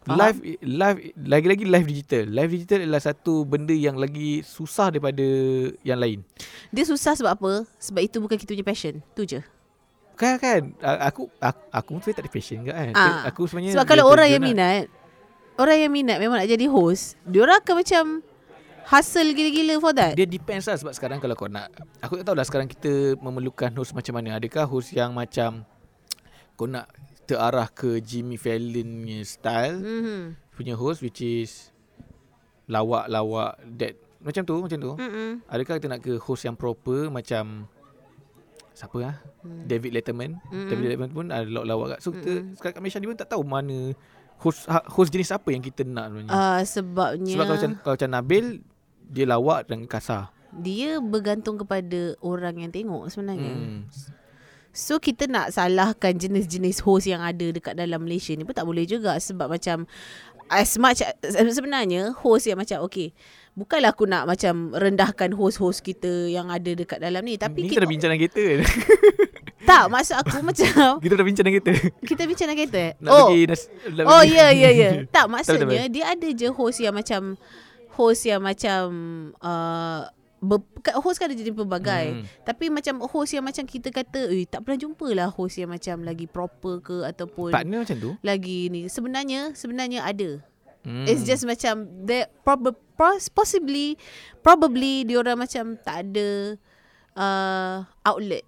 [0.00, 0.16] Faham.
[0.16, 0.98] Live live
[1.28, 2.24] lagi-lagi live digital.
[2.32, 5.22] Live digital adalah satu benda yang lagi susah daripada
[5.84, 6.24] yang lain.
[6.72, 9.44] Dia susah sebab apa Sebab itu bukan kita punya passion Tu je
[10.20, 12.92] Kan kan aku aku, aku pun tak ada passion ke kan.
[12.92, 13.24] Ah.
[13.32, 14.92] Aku sebenarnya Sebab dia kalau orang yang minat
[15.56, 18.04] Orang yang minat Memang nak jadi host Diorang akan macam
[18.84, 21.72] Hustle gila-gila for that Dia depends lah sebab sekarang kalau kau nak
[22.04, 25.64] Aku tak tahu lah sekarang kita memerlukan host macam mana Adakah host yang macam
[26.52, 26.92] Kau nak
[27.24, 30.20] terarah ke Jimmy Fallon punya style mm-hmm.
[30.52, 31.72] Punya host which is
[32.68, 35.40] Lawak-lawak that Macam tu macam tu Mm-mm.
[35.48, 37.72] Adakah kita nak ke host yang proper macam
[38.80, 39.64] Siapa lah Hmm.
[39.64, 40.36] David Letterman.
[40.48, 40.68] Mm-mm.
[40.68, 43.44] David Letterman pun ada lawak-lawak kat So kita sekarang kat Malaysia ni pun tak tahu
[43.44, 43.92] mana
[44.40, 46.32] Host ha- host jenis apa yang kita nak sebenarnya.
[46.32, 48.44] Uh, Sebabnya Sebab kalau macam, kalau macam Nabil
[49.04, 50.32] Dia lawak dan kasar.
[50.50, 53.52] Dia bergantung kepada Orang yang tengok sebenarnya.
[53.52, 53.80] Hmm.
[54.70, 58.86] So kita nak salahkan jenis-jenis host yang ada dekat dalam Malaysia ni pun tak boleh
[58.86, 59.82] juga sebab macam
[60.46, 63.10] as much sebenarnya host yang macam okay
[63.58, 67.82] bukanlah aku nak macam rendahkan host-host kita yang ada dekat dalam ni tapi Ni kita
[67.84, 68.44] dah bincang dalam kereta
[69.70, 71.72] tak maksud aku macam Kita dah bincang dalam kereta.
[72.02, 72.80] Kita bincang dalam kereta?
[72.80, 72.92] Eh?
[72.98, 73.28] Nak oh.
[73.30, 74.90] pergi nas, nak oh ya ya ya.
[75.14, 77.20] Tak tak, maksudnya dia ada je host yang macam
[77.94, 78.82] host yang macam
[79.44, 80.08] uh,
[80.40, 80.58] ber,
[81.04, 82.04] host kan ada jadi pelbagai.
[82.16, 82.24] Hmm.
[82.42, 86.00] tapi macam host yang macam kita kata eh tak pernah jumpa lah host yang macam
[86.02, 88.10] lagi proper ke ataupun Partner macam tu?
[88.24, 88.88] lagi ni.
[88.88, 90.40] Sebenarnya sebenarnya ada
[90.86, 91.06] hmm.
[91.08, 93.96] It's just macam they prob- pos- possibly
[94.40, 96.56] probably diorang macam tak ada
[97.16, 97.76] uh,
[98.06, 98.44] outlet.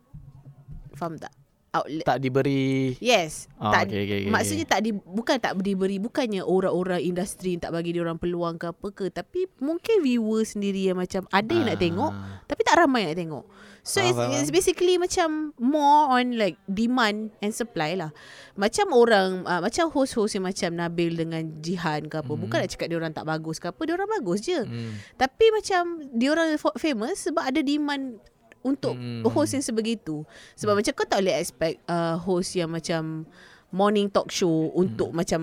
[0.96, 1.32] Faham tak?
[1.72, 2.04] Outlet.
[2.04, 3.48] Tak diberi Yes.
[3.56, 7.72] Oh, tak okay, okay, okay, maksudnya tak di bukan tak diberi bukannya orang-orang industri tak
[7.72, 11.80] bagi diorang peluang ke apa ke tapi mungkin viewer sendiri yang macam ada yang nak
[11.80, 11.82] Ah.
[11.82, 12.12] tengok
[12.44, 13.44] tapi tak ramai nak tengok.
[13.82, 18.12] So Faham, it's, faham, it's basically macam more on like demand and supply lah.
[18.54, 22.30] Macam orang uh, macam host-host yang macam Nabil dengan Jihan ke apa.
[22.30, 24.60] Bukan nak cakap dia orang tak bagus ke apa, dia orang bagus je.
[24.60, 25.18] hmm.
[25.18, 25.82] Tapi macam
[26.14, 28.22] dia orang famous sebab ada demand
[28.62, 29.22] untuk Hmm.
[29.26, 30.22] host yang sebegitu.
[30.54, 33.26] Sebab macam kau tak boleh expect uh, host yang macam
[33.68, 35.18] morning talk show untuk Hmm.
[35.18, 35.40] macam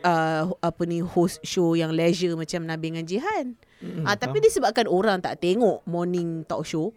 [0.00, 3.56] uh, apa ni host show yang leisure macam Nabil dengan Jihan.
[3.78, 6.92] Hmm, Ah tapi disebabkan orang tak tengok morning talk show.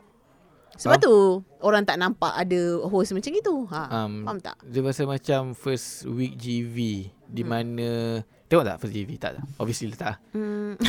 [0.77, 1.05] Sebab Faham.
[1.05, 1.13] tu
[1.59, 3.55] orang tak nampak ada host macam itu.
[3.67, 4.61] Ha, Um, faham tak?
[4.61, 6.77] Dia rasa macam first week GV
[7.25, 7.49] Di Hmm.
[7.49, 7.89] mana
[8.47, 9.09] Tengok tak first GV?
[9.15, 10.79] Tak tak Obviously tak Hmm.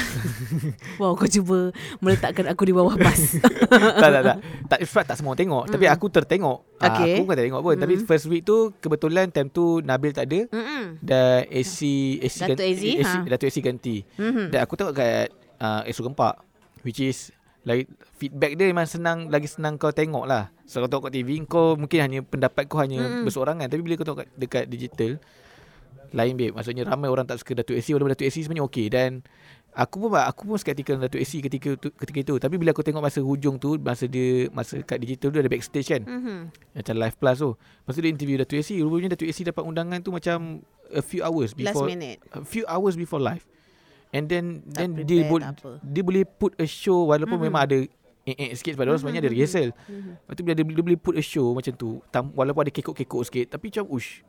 [1.00, 3.18] wow, kau cuba meletakkan aku di bawah bas.
[3.98, 4.36] tak tak tak
[4.68, 7.12] tak sebab tak semua tengok tapi aku tertengok Ah, Okay.
[7.12, 8.04] aku bukan tak tengok pun tapi Mm.
[8.04, 10.84] first week tu kebetulan time tu Nabil tak ada Mm-mm.
[11.00, 11.78] dan AC
[12.20, 13.12] AC Datuk AC, ha.
[13.26, 14.44] Datuk AC ganti Mhm.
[14.48, 15.26] dan aku tengok kat
[15.58, 16.38] uh, Esok Gempak
[16.80, 17.34] which is
[17.64, 21.42] like feedback dia memang senang lagi senang kau tengok lah so kau tengok kat TV
[21.42, 23.26] kau mungkin hanya pendapat kau hanya Mm-mm.
[23.26, 25.18] bersorangan tapi bila kau tengok kat, dekat digital
[26.10, 26.52] lain babe.
[26.52, 29.10] Maksudnya ramai orang tak suka Datuk AC walaupun Datuk AC sebenarnya okey dan
[29.70, 32.34] aku pun aku pun skeptikal dengan Datuk AC ketika tu, ketika itu.
[32.36, 35.88] Tapi bila aku tengok masa hujung tu masa dia masa kat digital tu ada backstage
[35.88, 36.02] kan?
[36.02, 36.38] Mhm.
[36.74, 37.50] macam live plus tu.
[37.54, 40.38] Lepas tu dia interview Datuk AC rupanya Datuk AC dapat undangan tu macam
[40.88, 42.18] a few hours Last before minute.
[42.28, 43.44] a few hours before live.
[44.08, 45.44] And then Tak then prepare, dia bo-
[45.84, 47.44] dia boleh put a show walaupun Mhm.
[47.44, 47.78] memang ada
[48.24, 49.68] eh, eh sikit sebab sebenarnya ada rehearsal.
[49.84, 50.12] Mhm.
[50.18, 53.22] lepas tu bila dia, dia boleh put a show macam tu tam, walaupun ada kekok-kekok
[53.22, 54.20] sikit tapi macam ush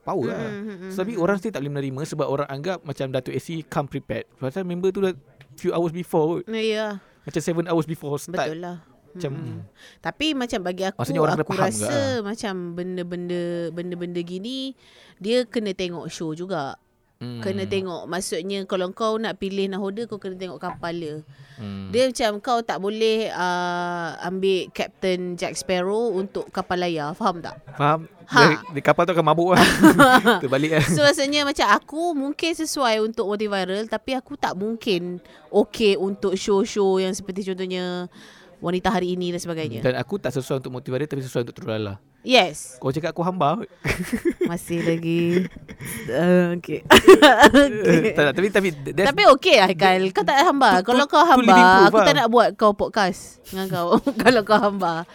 [0.00, 0.90] power lah Mhm.
[0.90, 4.26] So, tapi orang still tak boleh menerima sebab orang anggap macam Datuk AC come prepared.
[4.34, 5.12] Pasal member tu dah
[5.54, 6.50] few hours before kot.
[6.50, 8.48] Ya, Macam seven hours before start.
[8.48, 8.76] betul lah.
[9.10, 9.58] Macam Mm-mm.
[9.98, 12.14] Tapi macam bagi aku Maksudnya orang aku rasa lah.
[12.22, 14.78] macam benda-benda benda-benda gini
[15.16, 16.78] dia kena tengok show juga.
[17.20, 21.14] Hmm, Kena tengok maksudnya kalau kau nak pilih nahoda kau kena tengok kapal dia.
[21.60, 21.92] Hmm.
[21.92, 27.60] Dia macam kau tak boleh uh, ambil Captain Jack Sparrow untuk kapal layar, faham tak?
[27.76, 28.08] Faham?
[28.30, 28.62] Ha.
[28.72, 29.66] Di kapal tu akan mabuk lah.
[30.42, 30.86] Terbalik lah.
[30.88, 35.20] So rasanya macam aku mungkin sesuai untuk multiviral tapi aku tak mungkin
[35.52, 38.08] okay untuk show-show yang seperti contohnya
[38.60, 39.80] wanita hari ini dan sebagainya.
[39.84, 41.98] Dan aku tak sesuai untuk motivasi tapi sesuai untuk Trulala.
[42.20, 42.76] Yes.
[42.76, 43.64] Kau cakap aku hamba.
[44.50, 45.48] Masih lagi
[46.10, 48.12] uh, Okay, okay.
[48.18, 52.04] tak, tapi tapi Tapi okey Haikal Kau tak hamba Tu- Kalau kau hamba Aku lah.
[52.04, 55.06] tak nak buat kau podcast Dengan kau Kalau kau hamba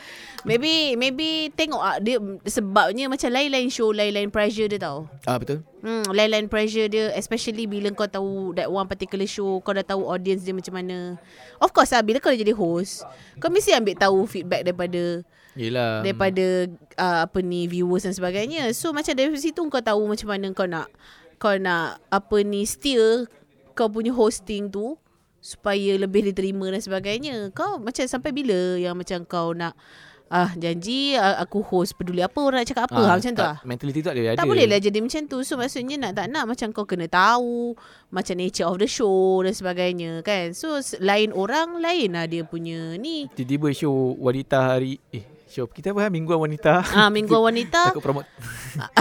[0.48, 5.62] Maybe Maybe tengok ah, dia Sebabnya macam lain-lain show Lain-lain pressure dia tau ah betul.
[5.86, 10.08] Hmm, lain-lain pressure dia Especially bila kau tahu That one particular show Kau dah tahu
[10.08, 11.20] audience dia macam mana
[11.60, 13.06] Of course lah Bila kau jadi host
[13.38, 15.22] Kau mesti ambil tahu feedback daripada
[15.56, 16.04] Yelah.
[16.04, 16.68] daripada
[17.00, 18.68] uh, apa ni viewers dan sebagainya.
[18.76, 20.92] So macam dari situ kau tahu macam mana kau nak
[21.40, 23.28] kau nak apa ni steer
[23.72, 25.00] kau punya hosting tu
[25.40, 27.56] supaya lebih diterima dan sebagainya.
[27.56, 29.80] Kau macam sampai bila yang macam kau nak
[30.26, 33.62] ah janji aku host peduli apa orang nak cakap apa ah, macam tu lah.
[33.62, 34.40] Mentality tu tak boleh ada.
[34.42, 37.78] Tak boleh lah jadi macam tu So maksudnya nak tak nak Macam kau kena tahu
[38.10, 42.98] Macam nature of the show Dan sebagainya kan So lain orang Lain lah dia punya
[42.98, 46.08] ni Tiba-tiba show wanita hari eh show kita apa ha?
[46.12, 46.84] mingguan wanita.
[46.92, 48.28] Ah Minggu Wanita Takut promote.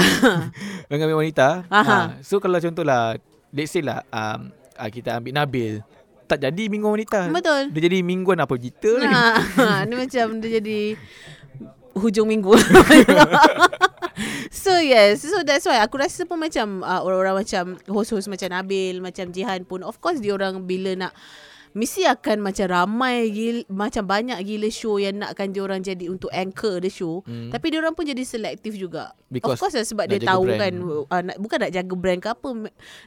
[0.91, 1.67] Mengambil wanita.
[1.67, 1.83] Aha.
[1.83, 3.19] Ha, so kalau contohlah
[3.51, 5.73] let's say lah um, ah, kita ambil Nabil
[6.25, 7.29] tak jadi mingguan wanita.
[7.29, 7.69] Betul.
[7.75, 9.07] Dia jadi mingguan apa kita ni.
[9.61, 10.97] Ha, ni macam dia jadi
[11.95, 12.55] hujung minggu.
[14.65, 19.05] so yes, so that's why aku rasa pun macam uh, orang-orang macam host-host macam Nabil,
[19.05, 21.13] macam Jihan pun of course dia orang bila nak
[21.75, 26.31] mesti akan macam ramai gila, macam banyak gila show yang nakkan dia orang jadi untuk
[26.31, 27.27] anchor the show.
[27.27, 27.51] Hmm.
[27.51, 29.11] Tapi dia orang pun jadi selektif juga.
[29.27, 30.61] Because of course lah sebab dia tahu brand.
[30.63, 30.73] kan
[31.11, 32.51] uh, nak, bukan nak jaga brand ke apa.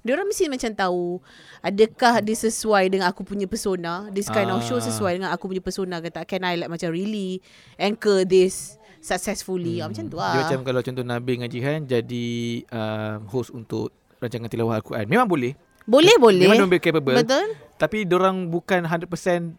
[0.04, 1.24] Dia orang mesti macam tahu
[1.64, 4.12] adakah dia sesuai dengan aku punya persona.
[4.12, 4.84] This kind of show Ah.
[4.84, 6.28] sesuai dengan aku punya persona ke tak.
[6.28, 7.40] Can I like macam really
[7.80, 9.80] anchor this successfully.
[9.80, 9.96] Hmm.
[9.96, 10.36] Macam tu lah.
[10.36, 12.28] Dia macam kalau contoh Nabil dengan Jihan jadi
[12.68, 15.08] uh, host untuk rancangan tilawah Al-Quran.
[15.08, 15.56] Memang boleh.
[15.88, 16.46] Boleh boleh.
[16.46, 17.16] Memang diorang capable.
[17.16, 17.46] Betul?
[17.80, 19.56] Tapi orang bukan 100%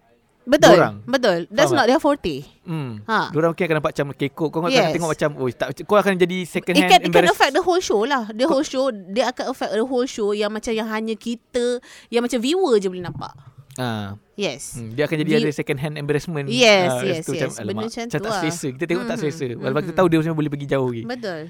[0.48, 0.80] Betul.
[0.80, 0.96] Dorang.
[1.04, 1.38] Betul.
[1.52, 2.40] That's Faham not their forte.
[2.64, 3.04] Hmm.
[3.04, 3.28] Ha.
[3.28, 4.48] Diorang mungkin akan nampak macam kekok.
[4.48, 4.80] Kau Yes.
[4.80, 7.52] akan tengok macam, oh, tak, kau akan jadi second It hand can, it can affect
[7.52, 8.24] the whole show lah.
[8.32, 12.24] The whole show, dia akan affect the whole show yang macam yang hanya kita, yang
[12.24, 13.36] macam viewer je boleh nampak.
[13.76, 14.80] Ah, Yes.
[14.80, 16.48] hmm, dia akan jadi ada second hand embarrassment.
[16.48, 17.24] Yes, Ah, yes, yes.
[17.28, 18.40] Macam, Benda alamak, macam macam tu tak lah.
[18.40, 18.66] selesa.
[18.72, 19.44] Kita tengok tak Mhm, selesa.
[19.52, 19.98] Walaupun kita mhm.
[20.00, 21.02] tahu dia macam boleh pergi jauh lagi.
[21.04, 21.40] Betul.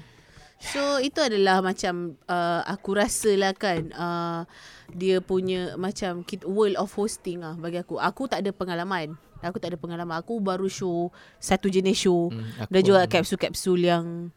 [0.59, 4.43] So itu adalah macam uh, aku rasa lah kan uh,
[4.91, 7.95] dia punya macam kit- world of hosting lah bagi aku.
[7.95, 9.15] Aku tak ada pengalaman.
[9.39, 10.19] Aku tak ada pengalaman.
[10.19, 14.35] Aku baru show satu jenis show Hmm, dan juga kapsul-kapsul yang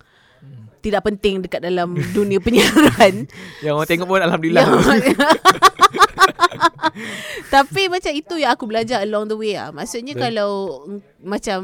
[0.78, 3.30] tidak penting dekat dalam dunia penyiaran.
[3.62, 4.62] Yang orang tengok pun Alhamdulillah.
[4.62, 5.14] Yang-
[7.48, 9.70] Tapi macam itu yang aku belajar along the way lah.
[9.70, 10.24] Maksudnya Betul.
[10.24, 10.50] kalau
[10.84, 11.58] mm, macam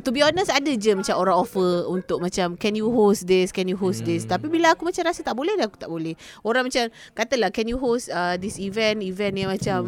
[0.00, 3.68] to be honest ada je macam orang offer untuk macam can you host this, can
[3.68, 4.24] you host this.
[4.24, 4.36] Hmm.
[4.36, 6.16] Tapi bila aku macam rasa tak boleh dah aku tak boleh.
[6.42, 9.80] Orang macam katalah can you host uh, this event, event yang macam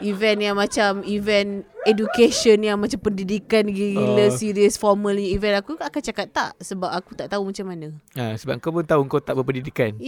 [0.00, 4.32] event yang macam event education yang macam pendidikan gila Uh.
[4.32, 7.88] serious formal ni event aku akan cakap tak sebab aku tak tahu macam mana.
[8.14, 9.96] ha, sebab kau pun tahu kau tak berpendidikan.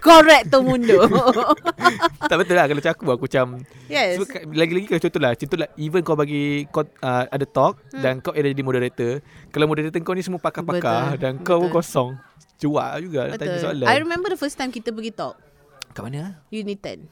[0.00, 1.04] Correct tu mundur.
[2.30, 3.46] tak betul lah kalau macam aku aku macam
[3.86, 4.16] yes.
[4.16, 7.74] Sebab ka- lagi-lagi kalau contoh lah Contoh lah Even kau bagi kau uh, Ada talk
[7.92, 8.02] hmm.
[8.02, 9.20] Dan kau ada jadi moderator
[9.50, 11.76] Kalau moderator kau ni semua pakar-pakar Betul, Dan kau pun betul.
[11.76, 12.08] kosong
[12.56, 13.62] Cuak juga nak Tanya Betul.
[13.62, 15.36] soalan I remember the first time kita pergi talk
[15.92, 16.40] Kat mana?
[16.48, 17.04] Unit 10.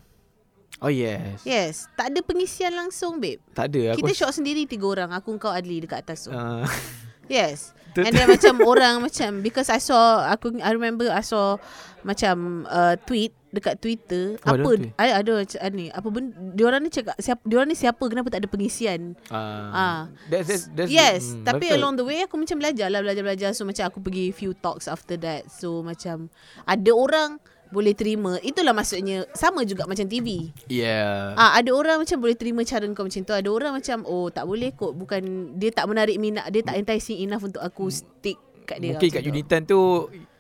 [0.79, 1.43] Oh yes.
[1.43, 1.87] Yes.
[1.95, 3.39] Tak ada pengisian langsung babe.
[3.53, 3.95] Tak ada.
[3.95, 5.11] Kita aku shot sendiri tiga orang.
[5.15, 6.35] Aku kau Adli dekat atas tu.
[6.35, 6.67] uh,
[7.31, 7.73] Yes.
[7.95, 11.57] And then macam orang macam because I saw aku I remember I saw
[12.03, 14.35] macam uh, tweet dekat Twitter.
[14.45, 14.91] Oh, apa?
[14.99, 15.87] ada ada macam ni.
[15.89, 18.03] Apa benda diorang ni cakap siapa diorang ni siapa?
[18.11, 19.15] Kenapa tak ada pengisian?
[19.31, 20.01] Uh, Ah.
[20.27, 21.33] that's, that's, that's, yes.
[21.33, 21.79] Hmm, tapi betul.
[21.81, 23.55] along the way aku macam belajar lah belajar-belajar.
[23.55, 25.47] So macam aku pergi few talks after that.
[25.49, 26.29] So macam
[26.67, 27.39] ada orang
[27.73, 32.63] boleh terima itulah maksudnya sama juga macam TV Yeah Ah ada orang macam boleh terima
[32.63, 33.35] cara kau macam tu.
[33.35, 37.19] Ada orang macam oh tak boleh kot bukan dia tak menarik minat, dia tak enticing
[37.25, 38.97] enough untuk aku stick kat dia.
[38.97, 39.29] Mungkin kat tu.
[39.31, 39.81] Unitan tu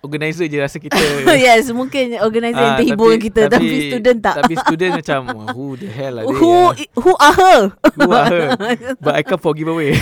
[0.05, 1.01] Organizer je rasa kita
[1.49, 4.35] yes, mungkin organizer yang Ah, terhibur kita tapi, tapi student tak.
[4.37, 5.21] Tapi student macam
[5.57, 6.73] Who the hell are they who ah?
[7.01, 7.61] who are her?
[7.97, 8.49] Who are her
[9.05, 9.97] But I come for giveaway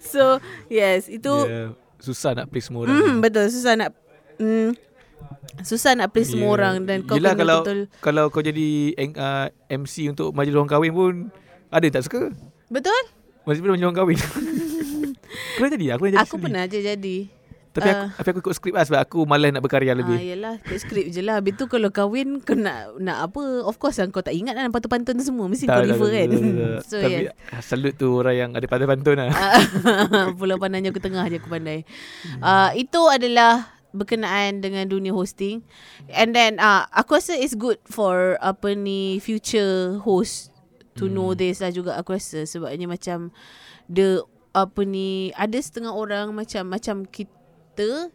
[0.00, 1.68] so yes, itu yeah.
[2.00, 3.96] Susah nak please semua orang mm, betul susah nak
[4.36, 4.70] mm,
[5.60, 6.56] susah nak please semua Yeah.
[6.56, 8.68] orang dan kau Yelah kena kalau betul kalau kau jadi
[9.12, 11.14] uh, MC untuk majlis orang kahwin pun
[11.68, 12.30] ada tak suka?
[12.66, 13.02] betul?
[13.44, 14.18] Majlis majlis orang kahwin.
[15.54, 15.86] Kau jadi?
[15.92, 16.16] Aku jadi.
[16.16, 17.16] Aku pernah je jadi.
[17.70, 18.10] Tapi aku, Ah.
[18.12, 20.14] tapi aku ikut skrip lah sebab aku malas nak berkarya Ah, lebih.
[20.14, 23.98] yelah Ikut skrip je lah Habis tu kalau kahwin Kau nak nak apa Of course
[23.98, 26.30] lah Kau tak ingat kan Pantun-pantun tu semua Mesti kau Tak, tak, refer kan tak,
[26.30, 26.80] tak, tak.
[26.88, 29.28] So Tapi yes salute tu orang yang ada pantun-pantun lah.
[29.28, 29.58] Ah,
[30.38, 31.82] Pulau pandainya aku tengah je aku pandai
[32.38, 35.62] uh, Itu adalah Berkenaan dengan dunia hosting
[36.10, 40.50] And then uh, Aku rasa it's good For Apa ni Future host
[40.94, 41.38] To know Hmm.
[41.38, 43.30] this lah juga Aku rasa Sebabnya macam
[43.86, 44.20] The
[44.50, 48.10] Apa ni Ada setengah orang Macam Macam kita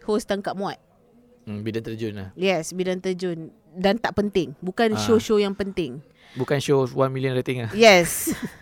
[0.00, 0.78] Host tangkap muat
[1.42, 2.28] Hmm, bidang terjun lah.
[2.34, 4.52] Yes, bidang terjun dan tak penting.
[4.60, 5.00] Bukan Ah.
[5.00, 6.04] show-show yang penting.
[6.36, 7.72] Bukan show 1 million rating lah.
[7.72, 8.28] Yes.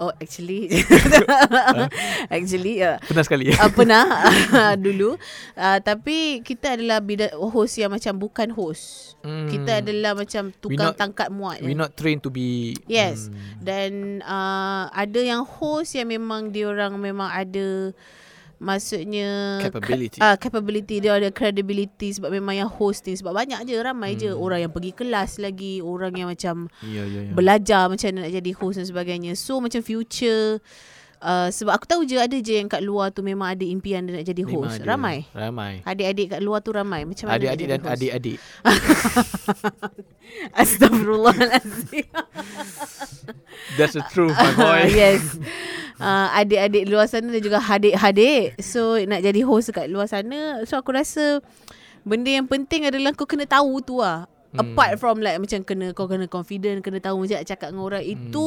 [0.00, 0.72] oh, actually
[2.34, 3.52] actually uh, Pernah sekali.
[3.52, 4.04] uh, pernah
[4.84, 5.20] dulu
[5.54, 9.14] uh, tapi kita adalah bidang host yang macam bukan host.
[9.20, 9.52] Hmm.
[9.52, 11.60] Kita adalah macam tukang not- tangkap muat.
[11.60, 13.28] We not trained to be Yes.
[13.28, 13.36] Hmm.
[13.60, 13.90] Dan
[14.24, 17.92] uh, ada yang host yang memang dia orang memang ada
[18.60, 20.20] maksudnya Capability.
[20.20, 24.20] Ah, capability dia ada credibility sebab memang yang host ni sebab banyak je ramai hmm.
[24.20, 27.32] je orang yang pergi kelas lagi, orang yang macam Ya, ya, ya.
[27.32, 29.32] belajar macam nak jadi host dan sebagainya.
[29.34, 30.60] So macam future
[31.20, 34.16] Uh, sebab aku tahu je ada je yang kat luar tu memang ada impian dia
[34.16, 34.80] nak jadi Memang host.
[34.80, 34.88] ada.
[34.88, 35.16] Ramai.
[35.36, 35.72] Ramai.
[35.84, 37.04] Adik-adik kat luar tu ramai.
[37.04, 37.92] Macam mana Adik-adik dan host?
[37.92, 38.38] adik-adik.
[40.60, 42.08] Astagfirullahalazim.
[43.76, 44.82] That's the truth, my boy.
[44.96, 45.20] yes.
[46.00, 48.56] Uh, adik-adik luar sana dan juga hadik-hadik.
[48.58, 50.64] So nak jadi host kat luar sana.
[50.64, 51.44] So aku rasa
[52.00, 54.24] benda yang penting adalah kau kena tahu tu lah.
[54.50, 54.74] Hmm.
[54.74, 58.02] Apart from like macam kena kau kena confident, kena tahu macam nak cakap dengan orang.
[58.02, 58.12] Hmm.
[58.18, 58.46] Itu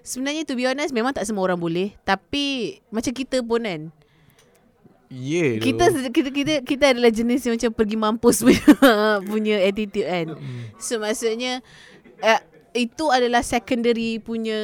[0.00, 1.92] sebenarnya to be honest memang tak semua orang boleh.
[2.08, 3.82] Tapi macam kita pun kan.
[5.12, 5.60] Yeah.
[5.60, 8.72] Kita kita kita kita adalah jenis yang macam pergi mampus punya,
[9.28, 10.26] punya attitude kan.
[10.32, 10.72] Hmm.
[10.80, 11.60] So maksudnya
[12.24, 12.40] uh,
[12.72, 14.56] itu adalah secondary punya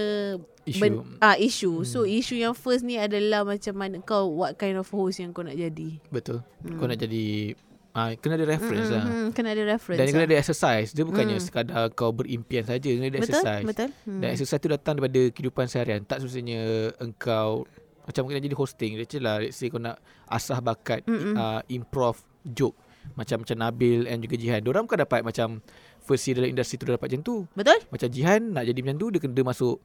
[0.71, 1.03] Issue.
[1.19, 1.83] ah issue.
[1.89, 5.43] So issue yang first ni adalah macam mana kau what kind of host yang kau
[5.43, 5.99] nak jadi.
[6.13, 6.45] Betul.
[6.77, 7.57] Kau nak jadi
[7.93, 9.05] ah kena ada reference Hmm, lah.
[9.31, 9.99] kena ada reference.
[9.99, 10.29] Dan kena lah.
[10.29, 10.89] ada exercise.
[10.91, 11.45] Dia bukannya Hmm.
[11.45, 13.65] sekadar kau berimpian saja, kena ada betul exercise.
[13.65, 13.89] betul.
[14.07, 16.01] Dan exercise tu datang daripada kehidupan seharian.
[16.01, 16.61] Tak semestinya
[16.97, 17.67] engkau
[18.03, 19.95] macam nak jadi hosting let's say lah let's say kau nak
[20.27, 21.31] asah bakat Mm-mm.
[21.33, 22.75] uh, improv joke
[23.13, 25.63] macam macam Nabil and juga Jihan Diorang kan dapat macam
[26.01, 27.79] first year dalam industri tu dah dapat macam tu Betul?
[27.87, 29.77] macam Jihan nak jadi macam tu dia kena dia masuk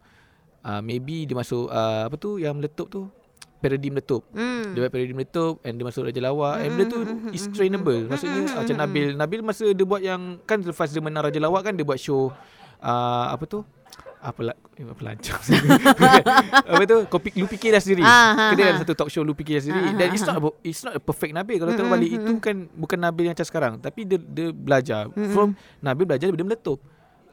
[0.64, 3.02] uh, maybe dia masuk uh, apa tu yang meletup tu
[3.58, 4.72] parody meletup Hmm.
[4.72, 7.00] dia buat parody meletup and dia masuk Raja Lawak and benda tu
[7.32, 8.76] is mm-mm, trainable mm-mm, maksudnya mm-mm, macam.
[8.78, 11.98] Nabil Nabil masa dia buat yang kan lepas dia menang Raja Lawak kan dia buat
[11.98, 12.30] show
[12.80, 13.64] uh, apa tu?
[14.18, 15.38] Apa lah eh, apa lancar
[16.66, 16.98] apa tu?
[17.06, 18.02] Kau pik, lu fikir dah sendiri.
[18.02, 18.70] Ah, ha, kedai ha.
[18.74, 19.86] ada satu talk show lu fikir dah sendiri.
[19.86, 21.58] Ah, dan ah, it's not a- it's not a perfect Nabil.
[21.58, 23.74] Kalau tengok balik itu kan bukan Nabil yang macam sekarang.
[23.78, 25.14] Tapi dia dia belajar.
[25.30, 26.80] From Nabil belajar daripada meletup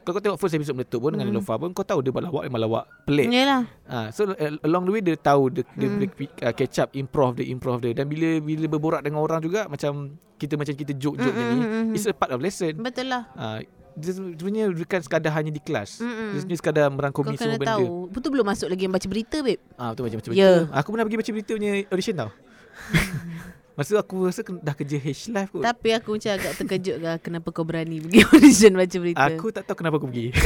[0.03, 1.33] kalau kau tengok first episode meletup pun dengan Mm.
[1.33, 3.63] Nilofa pun kau tahu dia lawak memang lawak pelik Yalah.
[3.83, 5.97] Ah, so uh, along the way dia tahu dia, dia Hmm.
[5.97, 9.65] boleh uh, catch up improv dia improv dia dan bila bila berborak dengan orang juga
[9.65, 11.95] macam kita macam kita joke-joke Mm, mm, mm, ni mm, mm.
[11.95, 12.75] it's a part of lesson.
[12.77, 13.23] Betul lah.
[13.33, 15.97] Ah dia sebenarnya bukan sekadar hanya di kelas.
[15.99, 16.33] Mm-mm.
[16.33, 17.71] Dia sebenarnya sekadar Kau merangkumi kena semua benda.
[17.71, 17.87] tahu.
[18.09, 19.61] Betul belum masuk lagi yang baca berita, babe?
[19.73, 20.49] Ah betul macam macam Ya.
[20.49, 20.73] berita.
[20.73, 22.31] Aku pernah pergi baca berita punya audition tau.
[23.73, 25.61] Masa aku rasa dah kerja H live kot.
[25.61, 29.25] Tapi aku macam agak terkejut lah kenapa kau berani pergi audition baca berita.
[29.27, 30.29] Aku tak tahu kenapa aku pergi.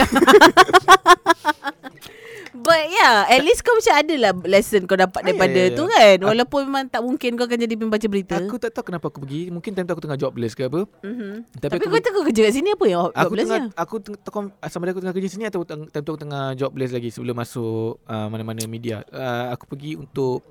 [2.57, 5.67] But yeah, at least kau macam ada lah lesson kau dapat Ah, ya, daripada ya,
[5.67, 5.75] ya.
[5.75, 6.17] tu kan.
[6.21, 8.35] Walaupun memang tak mungkin kau akan jadi pembaca berita.
[8.35, 9.47] aku tak tahu kenapa aku pergi.
[9.49, 10.83] Mungkin time tu aku tengah jobless ke apa.
[10.99, 11.31] Mm-hmm.
[11.53, 13.69] Tapi Tapi, aku- kau tengah kerja kat sini apa yang Aku jobless tengah nya?
[13.77, 17.09] aku tengah sama ada aku tengah kerja sini atau time tu aku tengah jobless lagi
[17.09, 19.03] sebelum masuk uh, mana-mana media.
[19.07, 20.43] Uh, aku pergi untuk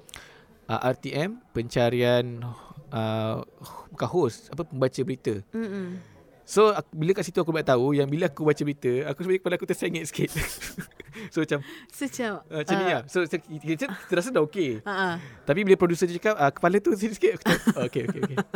[0.66, 2.42] uh, RTM pencarian
[2.88, 3.42] uh,
[3.90, 5.40] bukan host apa pembaca berita.
[5.50, 5.98] Mm-mm.
[6.46, 9.40] So aku, bila kat situ aku dapat tahu yang bila aku baca berita aku sebenarnya
[9.42, 10.30] kepala aku tersengit sikit.
[11.34, 11.58] so macam
[11.90, 12.38] Secam.
[12.46, 13.02] uh, macam ni lah.
[13.06, 14.78] So kita terasa dah okey.
[14.86, 18.02] Ha Tapi bila producer dia cakap uh, kepala tu sini sikit aku cakap oh, okey
[18.06, 18.36] okey okey.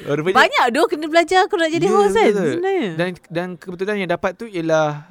[0.00, 2.50] Oh, rupanya- Banyak doh kena belajar kau nak jadi Ya, host kan betul.
[2.56, 2.88] sebenarnya.
[2.96, 5.06] Dan dan kebetulan yang dapat tu ialah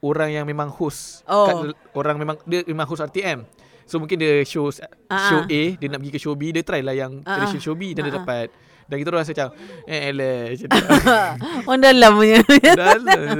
[0.00, 1.22] orang yang memang host.
[1.26, 1.44] Oh.
[1.44, 1.54] Kat,
[1.92, 3.44] orang memang dia memang host RTM.
[3.84, 4.68] So mungkin dia show
[5.06, 5.48] Ah, show ah.
[5.48, 7.64] A, dia nak pergi ke show B, dia try lah yang tradition ah.
[7.64, 8.20] show B dan dia Ah, ah.
[8.24, 8.48] dapat.
[8.84, 9.48] Dan kita rasa macam
[9.86, 10.76] eh elah macam tu.
[11.72, 12.36] Orang dalam punya.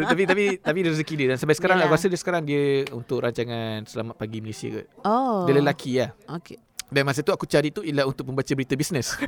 [0.09, 1.92] Tapi tapi tapi dia rezeki dia dan sampai sekarang Yalah.
[1.92, 2.64] aku rasa dia sekarang dia
[2.97, 4.86] untuk rancangan Selamat Pagi Malaysia kot.
[5.05, 5.45] Oh.
[5.45, 6.16] Dia lelaki lah.
[6.40, 6.57] Okay.
[6.88, 9.12] Dan masa tu aku cari tu ialah untuk pembaca berita bisnes.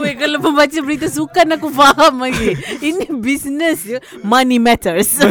[0.00, 2.56] Weh, kalau pembaca berita sukan aku faham lagi.
[2.80, 3.98] Ini business je.
[4.22, 5.18] Money matters.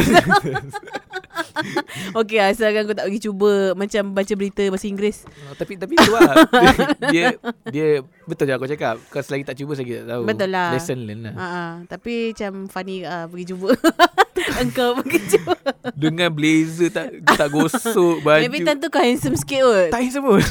[2.18, 5.26] okay, asalkan kau tak pergi cuba macam baca berita bahasa Inggeris.
[5.50, 6.34] Oh, tapi tapi tu lah
[7.14, 7.34] dia,
[7.70, 7.86] dia
[8.26, 10.70] betul je aku cakap kau selagi tak cuba selagi tak tahu Betul lah.
[10.72, 11.46] lesson learn lah Ha
[11.86, 13.68] tapi macam funny uh, pergi cuba.
[14.62, 15.54] Engkau cuba.
[15.94, 19.88] dengan blazer tak tak gosok baju Maybe tentu kau handsome sikit kot.
[19.88, 20.42] tak handsome pun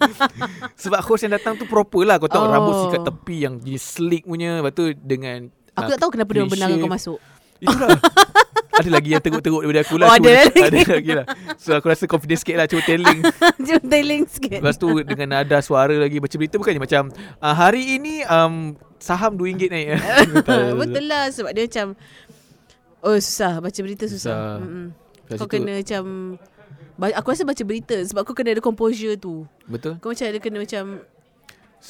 [0.82, 2.48] sebab host yang datang tu proper lah kau tahu Oh.
[2.48, 6.30] rambut sikat tepi yang jenis slick punya lepas tu dengan Aku ah, tak tahu kenapa
[6.30, 6.78] dia shave.
[6.78, 7.18] kau masuk.
[7.58, 7.96] itulah
[8.72, 10.58] ada lagi yang teruk-teruk daripada aku lah Oh, ada lagi.
[10.58, 13.18] ada lagi lah so aku rasa confident sikit lah cuba telling
[13.62, 14.58] Cuma telling sikit.
[14.58, 17.02] Lepas tu dengan nada suara lagi baca berita bukannya macam
[17.38, 19.98] uh, hari ini um, saham RM2 naik.
[20.74, 21.86] Betul lah sebab dia macam
[23.02, 24.62] Oh susah Baca berita susah,
[25.26, 25.36] Susah.
[25.36, 26.02] Kau kena macam
[27.12, 29.98] Aku rasa baca berita Sebab kau kena ada composure tu Betul.
[29.98, 30.82] Kau macam ada kena macam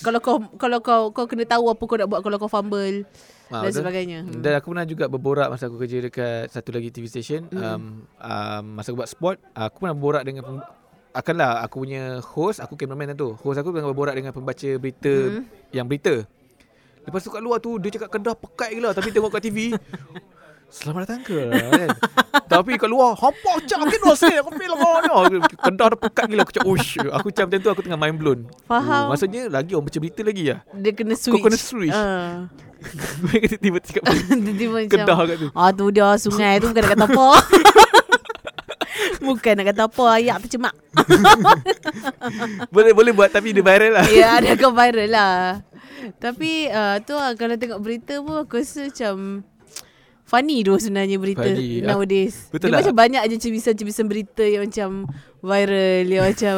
[0.00, 3.04] Kalau kau Kalau kau Kau kena tahu apa kau nak buat Kalau kau fumble
[3.46, 3.80] Ah, Dan betul.
[3.84, 4.40] sebagainya Hmm.
[4.40, 7.44] Dan aku pernah juga berborak masa aku kerja dekat satu lagi TV station.
[7.52, 7.60] Hmm.
[7.60, 7.82] Um,
[8.16, 10.64] um, masa aku buat sport, aku pernah berborak dengan pem-
[11.12, 13.36] akanlah aku punya host, aku cameraman tu.
[13.36, 15.44] Host aku pernah berborak dengan pembaca berita Hmm.
[15.68, 16.24] yang berita.
[17.04, 19.58] Lepas tu kat luar tu dia cakap kedah pekat gila tapi tengok kat TV
[20.72, 21.88] Selamat datang ke kan?
[22.52, 24.72] Tapi kat luar Hampa cak Kena sini Aku feel
[25.52, 28.40] Kedah dah pekat gila Aku Ush Aku macam macam tu Aku tengah mind blown.
[28.64, 29.04] Faham.
[29.04, 31.92] oh, Maksudnya lagi orang baca berita lagi lah Dia kena switch kena switch.
[31.92, 32.48] Ah.
[33.36, 34.02] Tiba-tiba cakap
[34.32, 35.48] Tiba-tiba macam Kedah kat tu.
[35.52, 37.28] Ah tu dia sungai tu Bukan nak kata apa.
[39.28, 40.74] Bukan nak kata apa Ayak tercemak
[42.72, 44.06] Boleh boleh buat Tapi dia viral lah.
[44.08, 45.36] Ya ada kau viral lah.
[46.16, 49.44] Tapi uh, tu lah Kalau tengok berita pun Aku rasa macam
[50.22, 51.82] Funny tu sebenarnya berita Funny.
[51.82, 52.80] Nowadays Betul Dia lah.
[52.80, 54.90] macam banyak je Cebisan-cebisan berita Yang macam
[55.40, 56.56] Viral Yang macam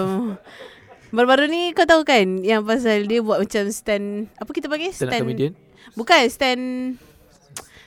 [1.14, 4.90] Baru-baru ni kau tahu kan Yang pasal dia buat macam stand Apa kita panggil?
[4.90, 5.52] Stand up comedian
[5.92, 6.62] Bukan stand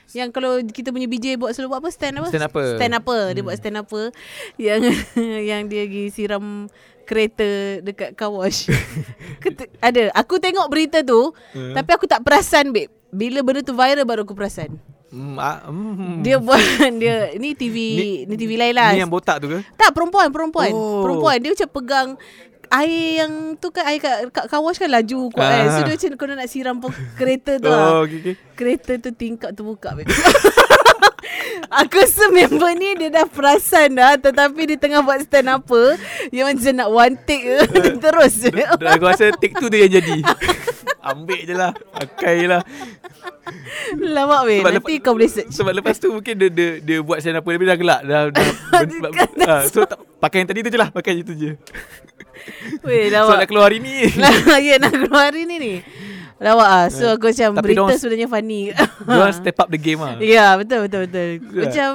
[0.08, 2.32] yang kalau kita punya BJ buat selalu buat apa stand apa?
[2.32, 2.64] Stand upper.
[2.74, 2.96] Stand.
[3.28, 3.44] Dia Hmm.
[3.44, 4.04] buat stand upper
[4.56, 4.80] yang
[5.52, 6.64] yang dia pergi siram
[7.04, 7.48] kereta
[7.78, 8.72] dekat car wash.
[9.42, 10.08] Ket- ada.
[10.16, 11.76] Aku tengok berita tu Hmm.
[11.76, 12.88] tapi aku tak perasan babe.
[13.10, 14.80] Bila benda tu viral baru aku perasan.
[15.08, 16.20] Mm, ah, mm.
[16.20, 16.60] Dia buat
[17.02, 17.76] dia ni TV
[18.24, 18.92] ni, TV lain lah.
[18.92, 20.70] Ni yang botak tu ke Tak perempuan perempuan.
[20.70, 21.02] Oh.
[21.02, 22.08] Perempuan dia macam pegang
[22.68, 25.64] air yang tu kan air kat, kat car wash kan laju kuat kan.
[25.66, 25.84] So Ah.
[25.84, 27.80] dia macam kau nak siram pe- kereta tu lah.
[27.90, 28.34] Oh okay, okay.
[28.52, 29.96] Kereta tu tingkap terbuka.
[31.68, 36.00] Aku rasa member ni dia dah perasan dah Tetapi dia tengah buat stand apa
[36.32, 37.58] Yang macam nak one take ke?
[38.08, 38.50] Terus je.
[38.52, 40.24] Dan aku rasa take tu dia yang jadi.
[41.04, 42.64] Ambil je lah Pakai lah.
[44.00, 44.60] Lama weh.
[44.64, 45.52] Sebab Nanti kau boleh search.
[45.52, 48.46] Sebab lepas tu mungkin dia, dia, dia buat stand apa Tapi dah gelak dah, dah
[49.04, 49.10] ber,
[49.44, 51.50] ha, So tak, pakai yang tadi tu je lah Pakai je tu je.
[52.80, 53.44] Weh So lawak.
[53.44, 54.08] nak keluar hari ni.
[54.68, 55.74] Ya nak keluar hari ni ni
[56.38, 56.86] Lawak ah.
[56.88, 58.62] So aku macam Tapi Berita dorang- sebenarnya funny.
[59.00, 61.28] Diorang step up the game lah Ya betul betul betul.
[61.50, 61.62] Ya.
[61.62, 61.90] Macam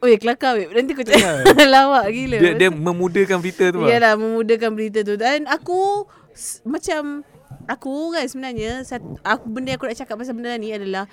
[0.00, 0.64] Weh kelakar weh.
[0.66, 1.04] Nanti Ya.
[1.04, 2.36] cakap Lawak gila.
[2.38, 5.12] Dia, dia memudahkan berita tu lah Yalah memudahkan berita tu.
[5.14, 7.20] Dan aku s- Macam
[7.66, 11.04] Aku kan sebenarnya sat, aku, Benda yang aku nak cakap pasal benda ni adalah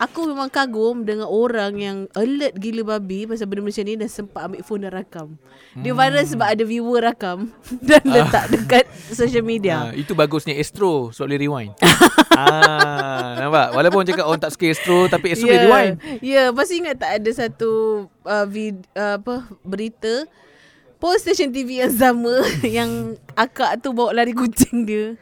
[0.00, 4.48] Aku memang kagum dengan orang yang Alert gila babi Pasal benda macam ni Dan sempat
[4.48, 5.28] ambil phone dan rakam.
[5.76, 7.52] Dia viral sebab ada viewer rakam
[7.88, 9.90] Dan letak dekat social media.
[9.90, 11.72] Ha, itu bagusnya Astro Sebab boleh rewind.
[12.30, 13.74] Ah, Nampak?
[13.76, 15.94] Walaupun cakap Orang tak suka Astro Tapi Astro boleh rewind.
[16.22, 17.70] Ya, yeah, lepas tu ingat tak ada satu
[18.24, 20.24] uh, vid, uh, apa berita
[21.00, 22.44] Post station TV yang sama
[22.76, 25.16] yang akak tu bawa lari kucing dia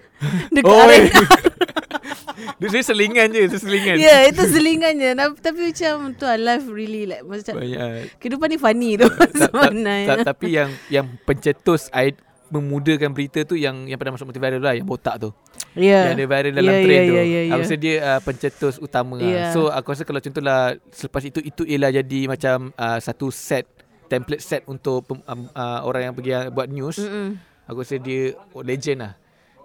[0.50, 1.22] dekat Oh, arena.
[2.58, 5.10] Dia sebenarnya selingan je Itu selingan Ya, yeah, itu selingannya.
[5.14, 9.06] Tapi, tapi macam tu lah, life really like macam Banyak kehidupan ni funny tu
[9.40, 10.22] sebenarnya.
[10.22, 12.14] Tapi yang Yang pencetus I
[12.48, 15.30] memudahkan berita tu Yang yang pernah masuk multi viral lah Yang botak tu
[15.74, 16.10] Ya.
[16.10, 17.62] Yang dia viral dalam Ya, trend ya, tu ya, ya, Aku ya.
[17.62, 19.22] rasa dia uh, pencetus utama Ya.
[19.22, 19.44] lah.
[19.52, 20.60] So aku rasa kalau contohlah
[20.90, 23.68] Selepas itu Itu ialah jadi macam uh, Satu set
[24.06, 25.20] Template set untuk um,
[25.52, 27.36] uh, Orang yang pergi uh, buat news Mm-mm.
[27.68, 29.12] Aku rasa dia oh, legend lah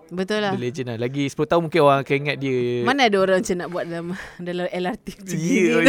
[0.10, 0.52] Betul lah.
[0.52, 3.56] Dia legend lah Lagi 10 tahun mungkin orang akan ingat dia Mana ada orang macam
[3.56, 4.06] nak buat dalam
[4.38, 5.84] dalam LRT macam Ya, gini.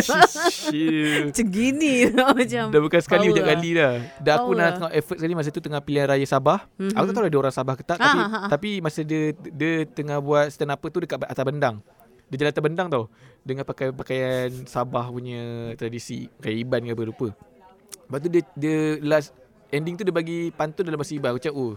[1.26, 1.92] macam gini
[2.38, 2.64] macam.
[2.68, 3.48] Dah bukan sekali Banyak lah.
[3.52, 6.92] kali dah Dah aku nak tengok effort sekali Masa tu tengah pilihan raya Sabah Mhm.
[6.92, 8.48] Aku tak tahu ada orang Sabah ke tak Ah, Tapi ah, ah.
[8.48, 11.76] tapi masa dia Dia tengah buat stand up tu Dekat atas bendang
[12.26, 13.04] Dia jalan atas bendang tau
[13.40, 15.42] Dengan pakai pakaian Sabah punya
[15.74, 17.28] Tradisi Kayak Iban ke apa lupa
[18.00, 19.32] Lepas tu dia, dia last
[19.68, 21.74] Ending tu dia bagi pantun dalam bahasa Iban Aku cakap oh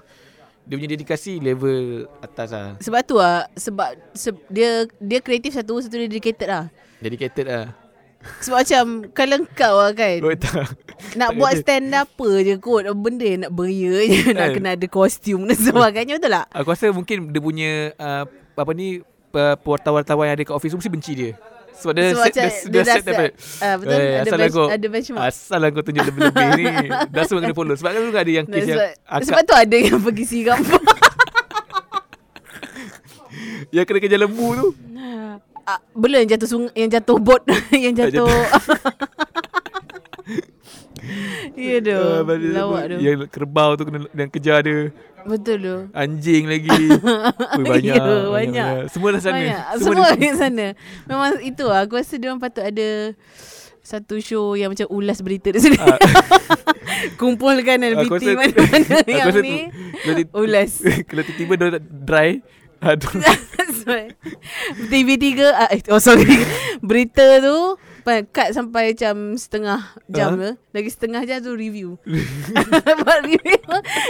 [0.68, 1.80] Dia punya dedikasi level
[2.20, 6.68] atas lah Sebab tu lah Sebab se- dia dia kreatif satu Satu dia dedicated lah
[7.00, 7.66] Dedicated lah
[8.40, 10.76] Sebab macam Kalau kau lah kan Oh tak
[11.16, 11.62] Nak tak buat kata.
[11.62, 14.56] stand apa je kot Benda yang nak beria je Nak Kan?
[14.56, 16.46] kena ada kostum dan sebagainya Betul tak?
[16.52, 19.00] Aku rasa mungkin dia punya uh, Apa ni
[19.32, 21.32] uh, Wartawan-wartawan yang ada kat office Mesti benci dia
[21.78, 23.94] Sebab dia Sebab set, dia, dia dia dah set set- ah, betul.
[23.94, 25.24] Eh, Ada asal bench- kau, ada benchmark.
[25.24, 26.66] Asal kau tunjuk lebih-lebih ni.
[27.14, 27.76] Dah semua kena follow.
[27.76, 30.62] Sebab kan juga ada yang kes yang sebab, akak, sebab tu ada yang pergi siram.
[33.68, 34.68] Yang kena kerja lembu tu.
[35.68, 37.44] Ah, Belum yang jatuh sungai Yang jatuh bot
[37.76, 38.32] Yang jatuh
[41.58, 44.92] Ya tu Ah, balik- Lawak tu Yang kerbau tu kena Yang kejar dia.
[45.24, 45.76] Betul tu.
[45.92, 46.72] Anjing lagi.
[47.60, 48.68] Ui, banyak, Ya, banyak.
[48.88, 49.36] Semua dah sana.
[49.36, 49.62] Banyak.
[49.78, 50.66] Semua, di sana.
[51.04, 53.12] Memang itu lah Aku rasa dia orang patut ada
[53.82, 55.76] Satu show yang macam ulas berita di sini.
[55.78, 56.00] Ah.
[57.20, 59.56] Kumpulkan dan Aku BT rasa- mana-mana Aku yang ni.
[60.24, 60.72] tu- Ulas.
[61.04, 62.30] Kalau tiba-tiba dia tak dry
[62.78, 63.10] Aduh.
[64.88, 66.28] TV3 ah, eh, Oh sorry.
[66.80, 67.76] Berita tu
[68.08, 70.48] pa- Cut sampai macam Setengah jam Ah.
[70.48, 70.56] uh?
[70.72, 72.00] Lagi setengah jam tu review.
[73.04, 73.68] Buat review.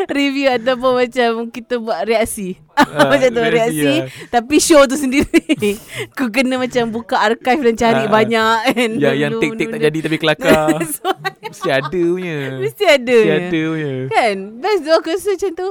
[0.08, 2.62] Review ataupun macam Kita buat reaksi.
[2.72, 4.06] Ah, Macam tu reaksi reaksi, lah.
[4.30, 5.41] Tapi show tu sendiri.
[6.12, 9.98] Aku kena macam Buka archive dan cari Ah, banyak kan Yang, yang take-take tak jadi
[10.00, 10.78] Tapi kelakar.
[10.86, 11.10] So,
[11.41, 12.38] Mesti ada punya.
[12.58, 13.18] Mesti ada.
[13.18, 13.91] Mesti ada punya.
[14.08, 14.36] Kan?
[14.60, 15.70] Best tu aku rasa macam tu.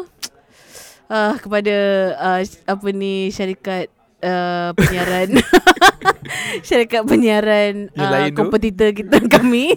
[1.06, 1.76] Uh, Kepada
[2.18, 3.86] uh, Apa ni Syarikat
[4.22, 5.28] uh, Penyiaran.
[6.66, 8.38] Syarikat penyiaran uh, lain tu?
[8.42, 9.76] Kompetitor kita kami.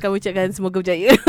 [0.00, 1.12] Kami ucapkan semoga berjaya.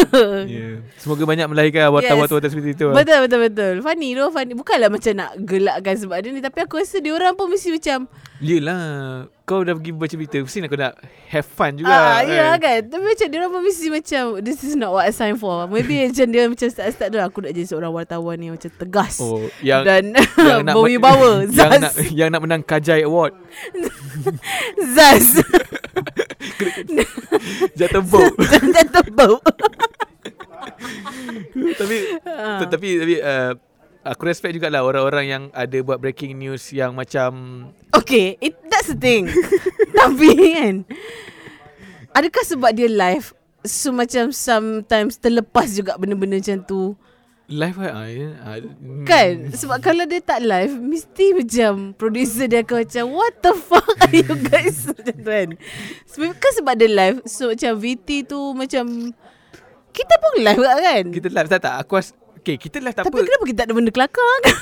[0.47, 0.79] Yeah.
[0.95, 2.95] Semoga banyak melahirkan Wartawan-wartawan seperti itu lah.
[3.03, 3.73] Betul betul betul.
[3.83, 4.53] Funny tu funny.
[4.55, 8.07] Bukanlah macam nak gelakkan sebab dia ni Tapi aku rasa dia orang pun mesti macam
[8.39, 10.93] Yelah Kau dah pergi baca berita Mesti nak kau nak
[11.31, 12.83] Have fun juga Ah, ya kan?
[12.83, 15.63] Tapi macam dia orang mesti macam This is not what I signed for.
[15.65, 19.47] Maybe macam dia macam start-start tu Aku nak jadi seorang wartawan ni Macam tegas Oh
[19.63, 20.11] yang Dan
[20.51, 23.39] yang nak berwibawa yang nak yang nak menang Kajai Award.
[24.91, 25.39] Zaz.
[27.73, 29.39] Jatuh bau Jatuh bau
[31.57, 32.61] tapi Ah.
[32.67, 33.51] tapi tapi uh,
[34.07, 37.31] aku respect jugalah orang-orang yang ada buat breaking news yang macam
[37.91, 39.27] Okay it, That's the thing.
[39.99, 40.73] Tapi kan
[42.15, 43.35] Adakah sebab dia live
[43.67, 46.95] So macam sometimes Terlepas juga benda-benda macam tu?
[47.47, 47.91] Live kan?
[48.43, 49.07] Ah, hmm.
[49.07, 49.55] Kan?
[49.55, 54.11] Sebab kalau dia tak live Mesti macam Producer dia akan macam What the fuck are
[54.11, 54.83] you guys?
[54.83, 55.49] Macam tu kan.
[56.11, 58.83] Sebab, Kan sebab dia live So macam VT tu Macam
[59.95, 61.03] Kita pun live kan?
[61.09, 61.75] Kita live tak tak.
[61.81, 62.13] Aku ras-
[62.47, 64.55] Okay kita lah tak Tapi apa kenapa kita tak ada benda kelakar kan?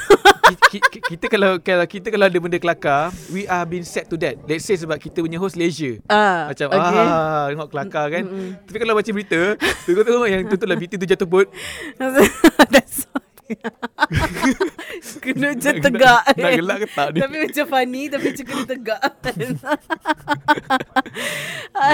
[0.73, 4.17] ki, ki, kita kalau kalau kita kalau ada benda kelakar, we are been set to
[4.17, 4.41] that.
[4.49, 6.01] Let's say sebab kita punya host leisure.
[6.09, 6.81] Ah, Macam okay.
[6.81, 8.23] ah tengok kelakar kan.
[8.25, 8.57] Mm-mm.
[8.65, 9.41] Tapi kalau baca berita,
[9.85, 11.45] tengok tengok yang tu tu lah BT tu jatuh bot.
[12.73, 13.24] That's why.
[15.23, 16.21] Kena macam tegak.
[16.25, 17.19] Nak, nak gelak ke tak ni?
[17.21, 19.01] Tapi macam funny Tapi macam kena tegak.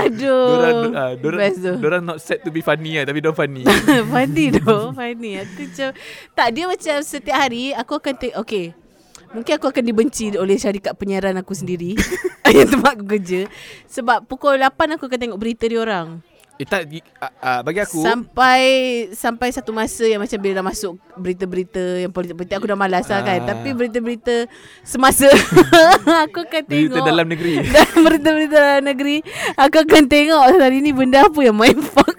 [0.02, 0.48] Aduh.
[0.56, 1.74] Dorang, ah, dorang, Best tu.
[1.80, 3.64] dorang not set to be funny lah Tapi dorang funny.
[4.14, 5.32] Funny tu Funny.
[5.44, 5.90] Aku macam
[6.36, 8.72] Tak dia macam Setiap hari Aku akan take Okay.
[9.32, 11.96] Mungkin aku akan dibenci oleh syarikat penyiaran aku sendiri.
[12.52, 13.48] Yang tempat aku kerja.
[13.88, 16.20] Sebab pukul 8 aku akan tengok berita dia orang
[16.62, 18.62] Eh tak uh, uh, Bagi aku Sampai
[19.18, 23.26] Sampai satu masa yang macam Bila dah masuk Berita-berita Yang politik-politik Aku dah malas lah
[23.26, 23.42] kan.
[23.42, 23.58] Ah.
[23.58, 24.46] Tapi berita-berita
[24.86, 25.26] Semasa
[26.30, 26.94] Aku akan tengok.
[26.94, 27.66] Berita dalam negeri.
[27.74, 29.18] Dan berita-berita dalam negeri
[29.58, 32.14] Aku akan tengok Hari ni benda apa yang main fuck.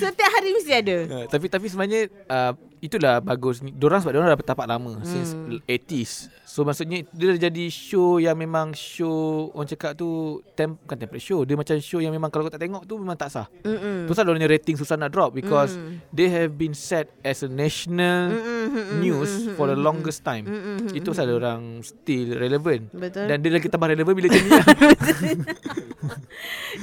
[0.00, 0.96] Setiap hari mesti ada.
[1.06, 2.52] Uh, Tapi tapi sebenarnya uh,
[2.82, 5.06] Itulah bagus Dorang sebab dorang dah tapak lama hmm.
[5.06, 5.38] Since
[5.70, 10.98] 80s So maksudnya Dia dah jadi show Yang memang show Orang cakap tu tem, Bukan
[10.98, 13.46] template show Dia macam show yang memang Kalau kau tak tengok tu Memang tak sah
[13.62, 14.10] Mm-mm.
[14.10, 16.02] Tu sebab dorangnya rating susah nak drop Because Mm.
[16.10, 18.98] They have been set As a national Mm-mm.
[18.98, 20.90] News For the longest time Mm-mm.
[20.90, 24.66] Itu pasal orang Still relevant Betul Dan dia lagi tambah relevan Bila macam ni lah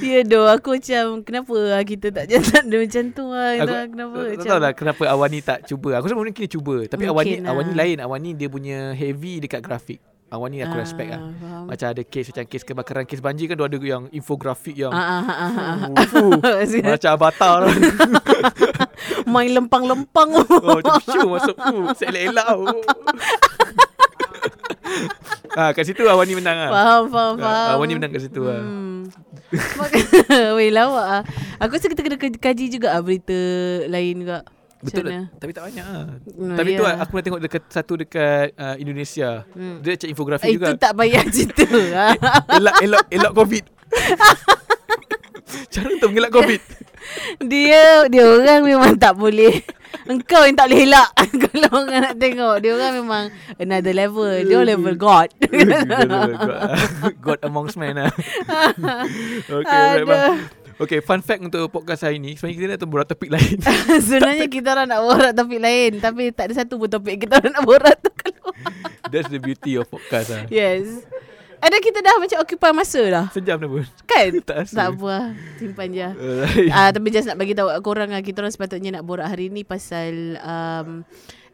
[0.00, 2.24] Ya doh Aku macam Kenapa lah kita tak
[2.72, 5.89] dia macam tu lah Aku Kenapa tak tahu lah kenapa Awan ni tak cuba.
[5.96, 6.74] Aku rasa mungkin kena cuba.
[6.86, 7.50] Tapi Mungkin Awan ni lah.
[7.50, 7.96] Awan ni lain.
[8.00, 10.00] Awan ni dia punya heavy dekat grafik.
[10.30, 11.18] Awan ni aku respect lah.
[11.42, 11.66] faham.
[11.66, 15.18] Macam ada case macam case kebakaran, case banjir kan dia ada yang infografik yang Ah,
[15.18, 16.86] ah, ah, ah, ah.
[16.94, 17.74] macam avatar lah.
[19.34, 22.78] Main lempang-lempang oh, macam show masuk uh, oh.
[25.58, 26.70] ah, kat situ Awan ni menang lah.
[26.70, 27.70] Faham, faham, Ah, faham.
[27.74, 28.62] Awan ni menang kat situ lah.
[28.62, 29.10] Hmm.
[30.54, 31.22] Weh lawak ah.
[31.58, 33.34] Aku rasa kita kena kaji juga ah berita
[33.90, 34.46] lain juga.
[34.80, 35.28] Betul lah.
[35.36, 36.04] Tapi tak banyak lah.
[36.56, 36.92] Tapi tu ya.
[36.96, 39.44] aku pernah tengok dekat satu dekat uh, Indonesia.
[39.52, 39.84] Hmm.
[39.84, 40.66] Dia cak infografik Eh, juga.
[40.72, 41.64] Itu tak payah cerita.
[41.92, 42.14] ah.
[42.50, 43.64] elak elak elak covid.
[45.68, 46.60] Cara untuk mengelak covid.
[47.42, 49.60] dia dia orang memang tak boleh.
[50.06, 51.10] Engkau yang tak boleh elak
[51.44, 53.24] Kalau orang nak tengok Dia orang memang
[53.58, 55.28] Another level Dia orang level God
[57.20, 58.10] God, amongst men lah.
[59.50, 60.34] okay, baik, bang.
[60.80, 62.40] Okay, fun fact untuk podcast hari ni.
[62.40, 63.60] Sebenarnya kita nak berat topik lain.
[64.08, 67.52] Sebenarnya kita orang nak borak topik lain Tapi tak ada satu pun topik Kita orang
[67.52, 68.56] nak borak tu keluar
[69.12, 70.48] That's the beauty of podcast lah.
[70.48, 70.88] Yes
[71.60, 73.84] Ada kita dah macam occupy masa dah Sejam dah pun.
[74.08, 74.40] Kan?
[74.48, 74.72] Tak rasa.
[74.72, 75.26] tak apa lah.
[75.60, 76.08] Simpan je.
[76.72, 79.68] Ah, Tapi just nak bagi tahu korang lah Kita orang sepatutnya nak borak hari ni
[79.68, 81.04] Pasal um,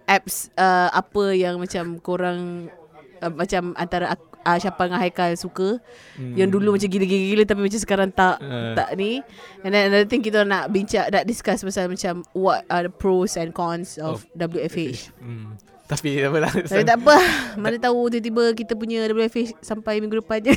[0.07, 2.71] Apps uh, Apa yang macam korang
[3.19, 5.83] uh, Macam antara aku, uh, Syafal dengan Haikal suka
[6.15, 6.33] Hmm.
[6.33, 8.73] Yang dulu macam gila-gila Tapi macam sekarang tak Ah.
[8.73, 9.21] Tak ni
[9.61, 13.35] And then another thing Kita nak bincang Nak discuss pasal macam What are the pros
[13.35, 15.59] and cons Of, WFH Hmm.
[15.87, 16.43] Tapi apa.
[16.59, 17.15] Tapi tak apa
[17.55, 20.57] Mana tahu tiba-tiba Kita punya WFH Sampai minggu depan je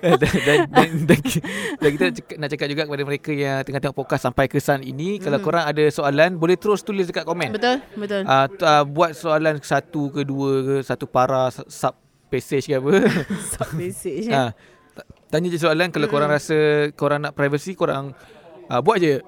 [0.00, 1.18] dan, dan, dan, dan,
[1.76, 4.56] dan kita nak cakap, nak cakap juga kepada mereka yang tengah tengok podcast sampai ke
[4.56, 5.18] saat ini.
[5.18, 7.52] Kalau korang ada soalan, boleh terus tulis dekat komen.
[7.52, 11.92] Betul Betul uh, t- uh, buat soalan satu ke dua ke satu para sub
[12.30, 12.92] passage ke apa.
[13.50, 14.54] Stop message ha,
[14.94, 16.54] t- tanya je soalan kalau korang rasa
[16.94, 18.14] korang nak privacy korang
[18.66, 19.18] uh, buat je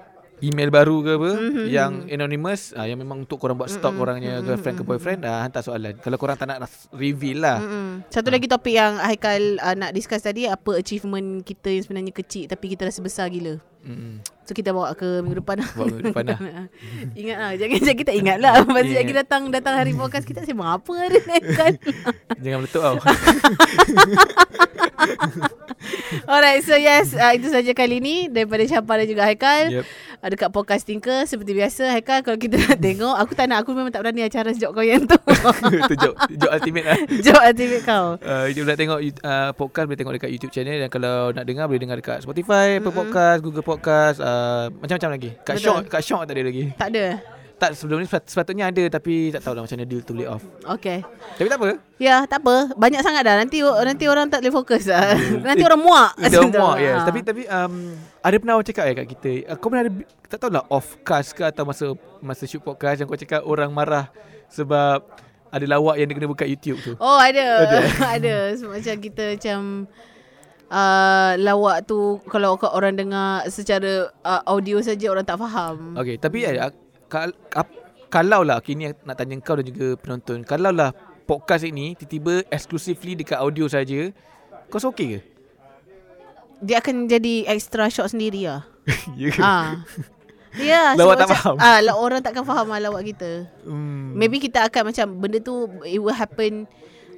[0.41, 1.65] email baru ke apa Mhm.
[1.67, 5.59] yang anonymous uh, yang memang untuk korang buat stalk orangnya girlfriend ke boyfriend uh, hantar
[5.61, 5.95] soalan.
[5.95, 7.59] Kalau korang tak nak reveal lah.
[7.59, 8.03] Mm-mm.
[8.07, 12.45] Satu lagi topik yang Haikal uh, nak discuss tadi Apa achievement kita yang sebenarnya kecil
[12.45, 14.23] Tapi kita rasa besar gila Mm-mm.
[14.43, 16.39] So kita bawa ke minggu depan lah Bawa minggu depan lah.
[17.19, 18.99] Ingat lah Jangan jangan kita ingat lah Lepas tu Ingat.
[18.99, 21.73] lagi datang Datang hari podcast Kita sembang apa hari ni kan
[22.39, 22.95] Jangan meletup tau.
[26.25, 29.83] Alright so yes uh, Itu saja kali ni Daripada Syafal dan juga Haikal Yep.
[30.19, 33.71] uh, Dekat podcast Tinker Seperti biasa Haikal Kalau kita nak tengok Aku tak nak Aku
[33.71, 35.15] memang tak berani acara sejak kau yang tu
[35.83, 36.97] tu joke, joke ultimate lah.
[37.21, 40.87] Jom ultimate kau Uh, you nak tengok uh, podcast boleh tengok dekat YouTube channel dan
[40.87, 45.29] kalau nak dengar boleh dengar dekat Spotify, Apple Podcast, Google Podcast, uh, macam-macam lagi.
[45.39, 45.65] Kat Betul.
[45.65, 46.63] Shock, kat Shock tak ada lagi.
[46.73, 47.05] Tak ada
[47.53, 50.27] Tak sebelum ni sepat- sepatutnya ada tapi tak tahu lah macam mana deal tu boleh
[50.27, 50.43] off.
[50.69, 50.99] Okay
[51.33, 51.69] Tapi tak apa.
[51.95, 55.15] Ya tak apa Banyak sangat dah Nanti nanti orang tak boleh fokus lah
[55.47, 56.59] Nanti orang muak Macam tu.
[56.59, 56.97] muak yes.
[56.97, 57.05] Ha.
[57.07, 57.73] Tapi tapi um,
[58.19, 59.91] ada pernah orang cakap eh kat kita, uh, kau pernah ada
[60.27, 61.85] tak tahulah off cast ke atau masa
[62.19, 64.11] masa shoot podcast yang kau cakap orang marah
[64.47, 65.03] sebab
[65.47, 66.93] ada lawak yang dia kena buka YouTube tu.
[66.97, 67.77] Oh ada Ada,
[68.17, 69.59] Ada, So, Macam kita macam
[70.73, 76.43] uh, Lawak tu Kalau orang dengar Secara uh, audio saja Orang tak faham Okay, tapi
[76.43, 76.73] eh, uh,
[77.05, 80.45] kal, ap- kalau lah, okay, ni nak tanya kau dan juga penonton.
[80.45, 80.93] Kalau lah
[81.25, 84.13] podcast ini tiba-tiba exclusively dekat audio saja,
[84.69, 85.19] kau rasa okay ke?
[86.61, 88.61] Dia akan jadi Extra shot sendiri lah
[89.17, 89.41] ya ke?
[89.41, 89.81] Ah,
[90.53, 91.55] Ya, Lawak so tak macam, faham.
[91.57, 93.49] Ah, la- orang takkan faham lah lawak kita.
[93.65, 94.13] Hmm.
[94.13, 96.69] Maybe kita akan macam benda tu it will happen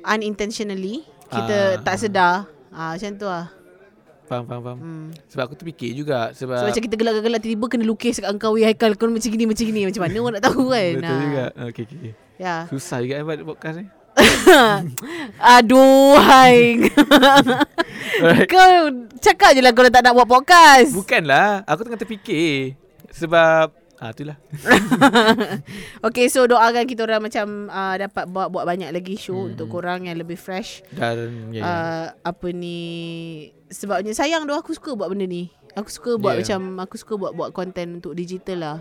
[0.08, 1.04] unintentionally.
[1.28, 1.84] Kita Ah.
[1.84, 2.48] tak sedar.
[2.76, 3.48] Ah macam tu lah.
[4.26, 4.78] Faham, faham, faham.
[4.82, 5.08] Hmm.
[5.30, 6.34] Sebab aku terfikir juga.
[6.34, 9.46] Sebab So macam kita gelak-gelak tiba-tiba kena lukis kat engkau ya Haikal kau macam gini
[9.46, 10.94] macam gini macam mana orang nak tahu kan.
[10.98, 11.22] Betul Ah.
[11.22, 11.46] juga.
[11.70, 12.14] Okay, okay, okay.
[12.36, 12.56] Ya.
[12.68, 13.86] Susah juga buat podcast ni.
[15.56, 16.90] Aduh hai.
[18.52, 18.74] Kau
[19.20, 20.96] cakap je lah kau tak nak buat podcast.
[20.96, 21.64] Bukanlah.
[21.68, 22.80] Aku tengah terfikir.
[23.12, 23.85] Sebab...
[23.96, 24.36] Ah, itulah.
[26.08, 29.56] okay so doakan kita orang macam uh, dapat buat buat banyak lagi show hmm.
[29.56, 30.84] untuk korang yang lebih fresh.
[30.92, 31.56] Dan...
[31.56, 31.64] Ya, ya.
[31.64, 32.80] uh, apa ni
[33.72, 35.48] sebabnya sayang doh aku suka buat benda ni.
[35.76, 36.44] Aku suka buat Yeah.
[36.44, 38.78] macam aku suka buat buat content untuk digital lah.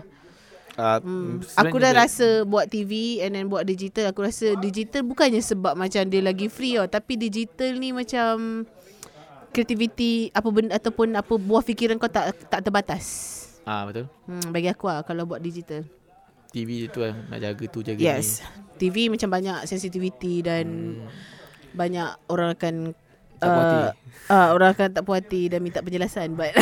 [0.75, 1.39] Ah, Hmm.
[1.39, 5.71] sebenarnya Aku dah rasa buat TV and then buat digital aku rasa digital bukannya sebab
[5.79, 8.67] macam dia lagi free tau tapi digital ni macam
[9.55, 13.31] creativity apa benda ataupun apa buah fikiran kau tak tak terbatas.
[13.65, 14.05] Ah, betul.
[14.23, 15.83] Hmm bagi aku lah kalau buat digital.
[16.47, 17.17] TV tu lah.
[17.27, 18.39] Nak jaga tu, jaga Yes.
[18.39, 18.47] ni.
[18.77, 20.65] TV macam banyak sensitivity dan
[20.97, 21.07] Hmm.
[21.73, 22.75] banyak orang akan
[23.35, 23.81] Tak puas hati.
[24.29, 26.55] uh, orang akan tak puas hati dan minta penjelasan but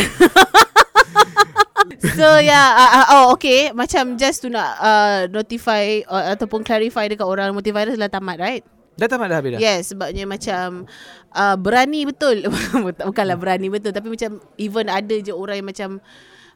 [2.16, 7.06] So yeah uh, uh, Oh okay Macam just to nak uh, Notify uh, Ataupun clarify
[7.06, 9.60] Dekat orang Multivirus dah tamat right Dah tamat dah habis dah?
[9.60, 10.88] Yes sebabnya macam
[11.30, 12.46] uh, Berani betul
[13.04, 15.90] Bukanlah berani betul Tapi macam Even ada je orang yang macam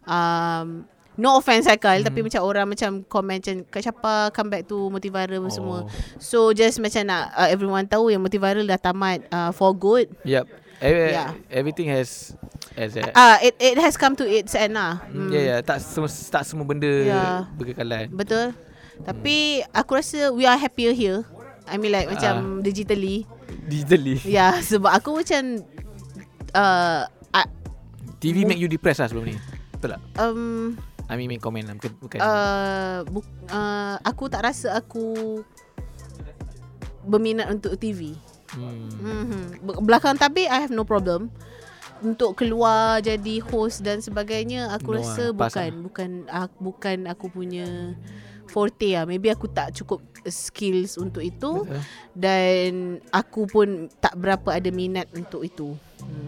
[0.07, 0.87] um,
[1.17, 2.07] No offense Haikal hmm.
[2.07, 5.49] Tapi macam orang macam Comment macam Kak Syapa Come back to Multiviral oh.
[5.49, 5.79] semua
[6.21, 10.45] So just macam nak uh, Everyone tahu Yang Multiviral dah tamat uh, For good Yep.
[10.77, 11.33] Every, Yeah.
[11.49, 12.37] Everything has...
[12.77, 12.85] Ah,
[13.17, 15.01] uh, it it has come to its end lah.
[15.09, 15.33] Hmm.
[15.33, 15.57] Ya, ya.
[15.65, 17.49] Tak semua, tak semua benda Ya.
[17.57, 18.13] berkekalan.
[18.13, 18.53] Betul.
[19.01, 21.25] Tapi aku rasa we are happier here.
[21.65, 22.13] I mean like Ah.
[22.13, 23.25] macam digitally.
[23.65, 24.21] Digitally.
[24.21, 25.65] Ya, yeah, sebab aku macam
[26.53, 27.47] uh, uh,
[28.21, 29.35] TV make you depressed lah sebelum ni.
[29.77, 30.01] Betul tak?
[30.17, 30.73] um
[31.07, 31.75] I mean, main komen lah.
[31.79, 32.19] Bukan, bukan.
[32.19, 35.39] uh, bu- uh, aku tak rasa aku
[37.07, 38.11] berminat untuk TV.
[38.51, 38.91] hmm.
[38.99, 39.43] Mm-hmm.
[39.87, 41.31] Belakang tabik I have no problem.
[42.03, 46.97] Untuk keluar jadi host dan sebagainya aku No rasa lah, pas bukan bukan uh, bukan
[47.07, 47.95] aku punya
[48.51, 49.07] forte lah.
[49.07, 51.81] Maybe aku tak cukup skills untuk itu Betul.
[52.13, 52.71] dan
[53.09, 55.73] aku pun tak berapa ada minat untuk itu.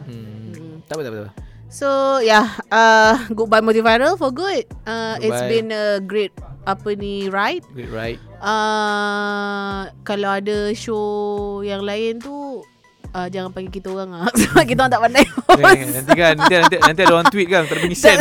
[0.08, 0.82] Hmm.
[0.88, 1.18] Tak apa, tak apa.
[1.20, 1.49] Tak apa.
[1.70, 4.66] So yeah, uh, goodbye Motiviral for good.
[4.90, 5.50] Uh, it's Goodbye.
[5.54, 6.34] been a great
[6.66, 7.62] apa ni ride.
[7.78, 8.20] Great right.
[8.42, 12.66] Uh, kalau ada show yang lain tu
[13.14, 15.26] uh, jangan panggil kita orang ah sebab kita orang tak pandai.
[15.30, 15.88] Jangan, jangan.
[15.94, 18.18] nanti kan nanti, nanti, nanti ada orang tweet kan tak ada bagi sen.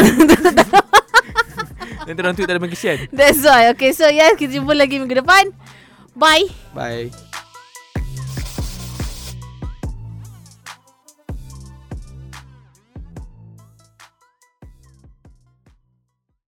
[2.06, 2.78] nanti orang tweet tak ada bagi.
[3.16, 3.72] That's why.
[3.72, 5.56] Okay, so yeah, kita jumpa lagi minggu depan.
[6.12, 6.52] Bye.
[6.76, 7.27] Bye.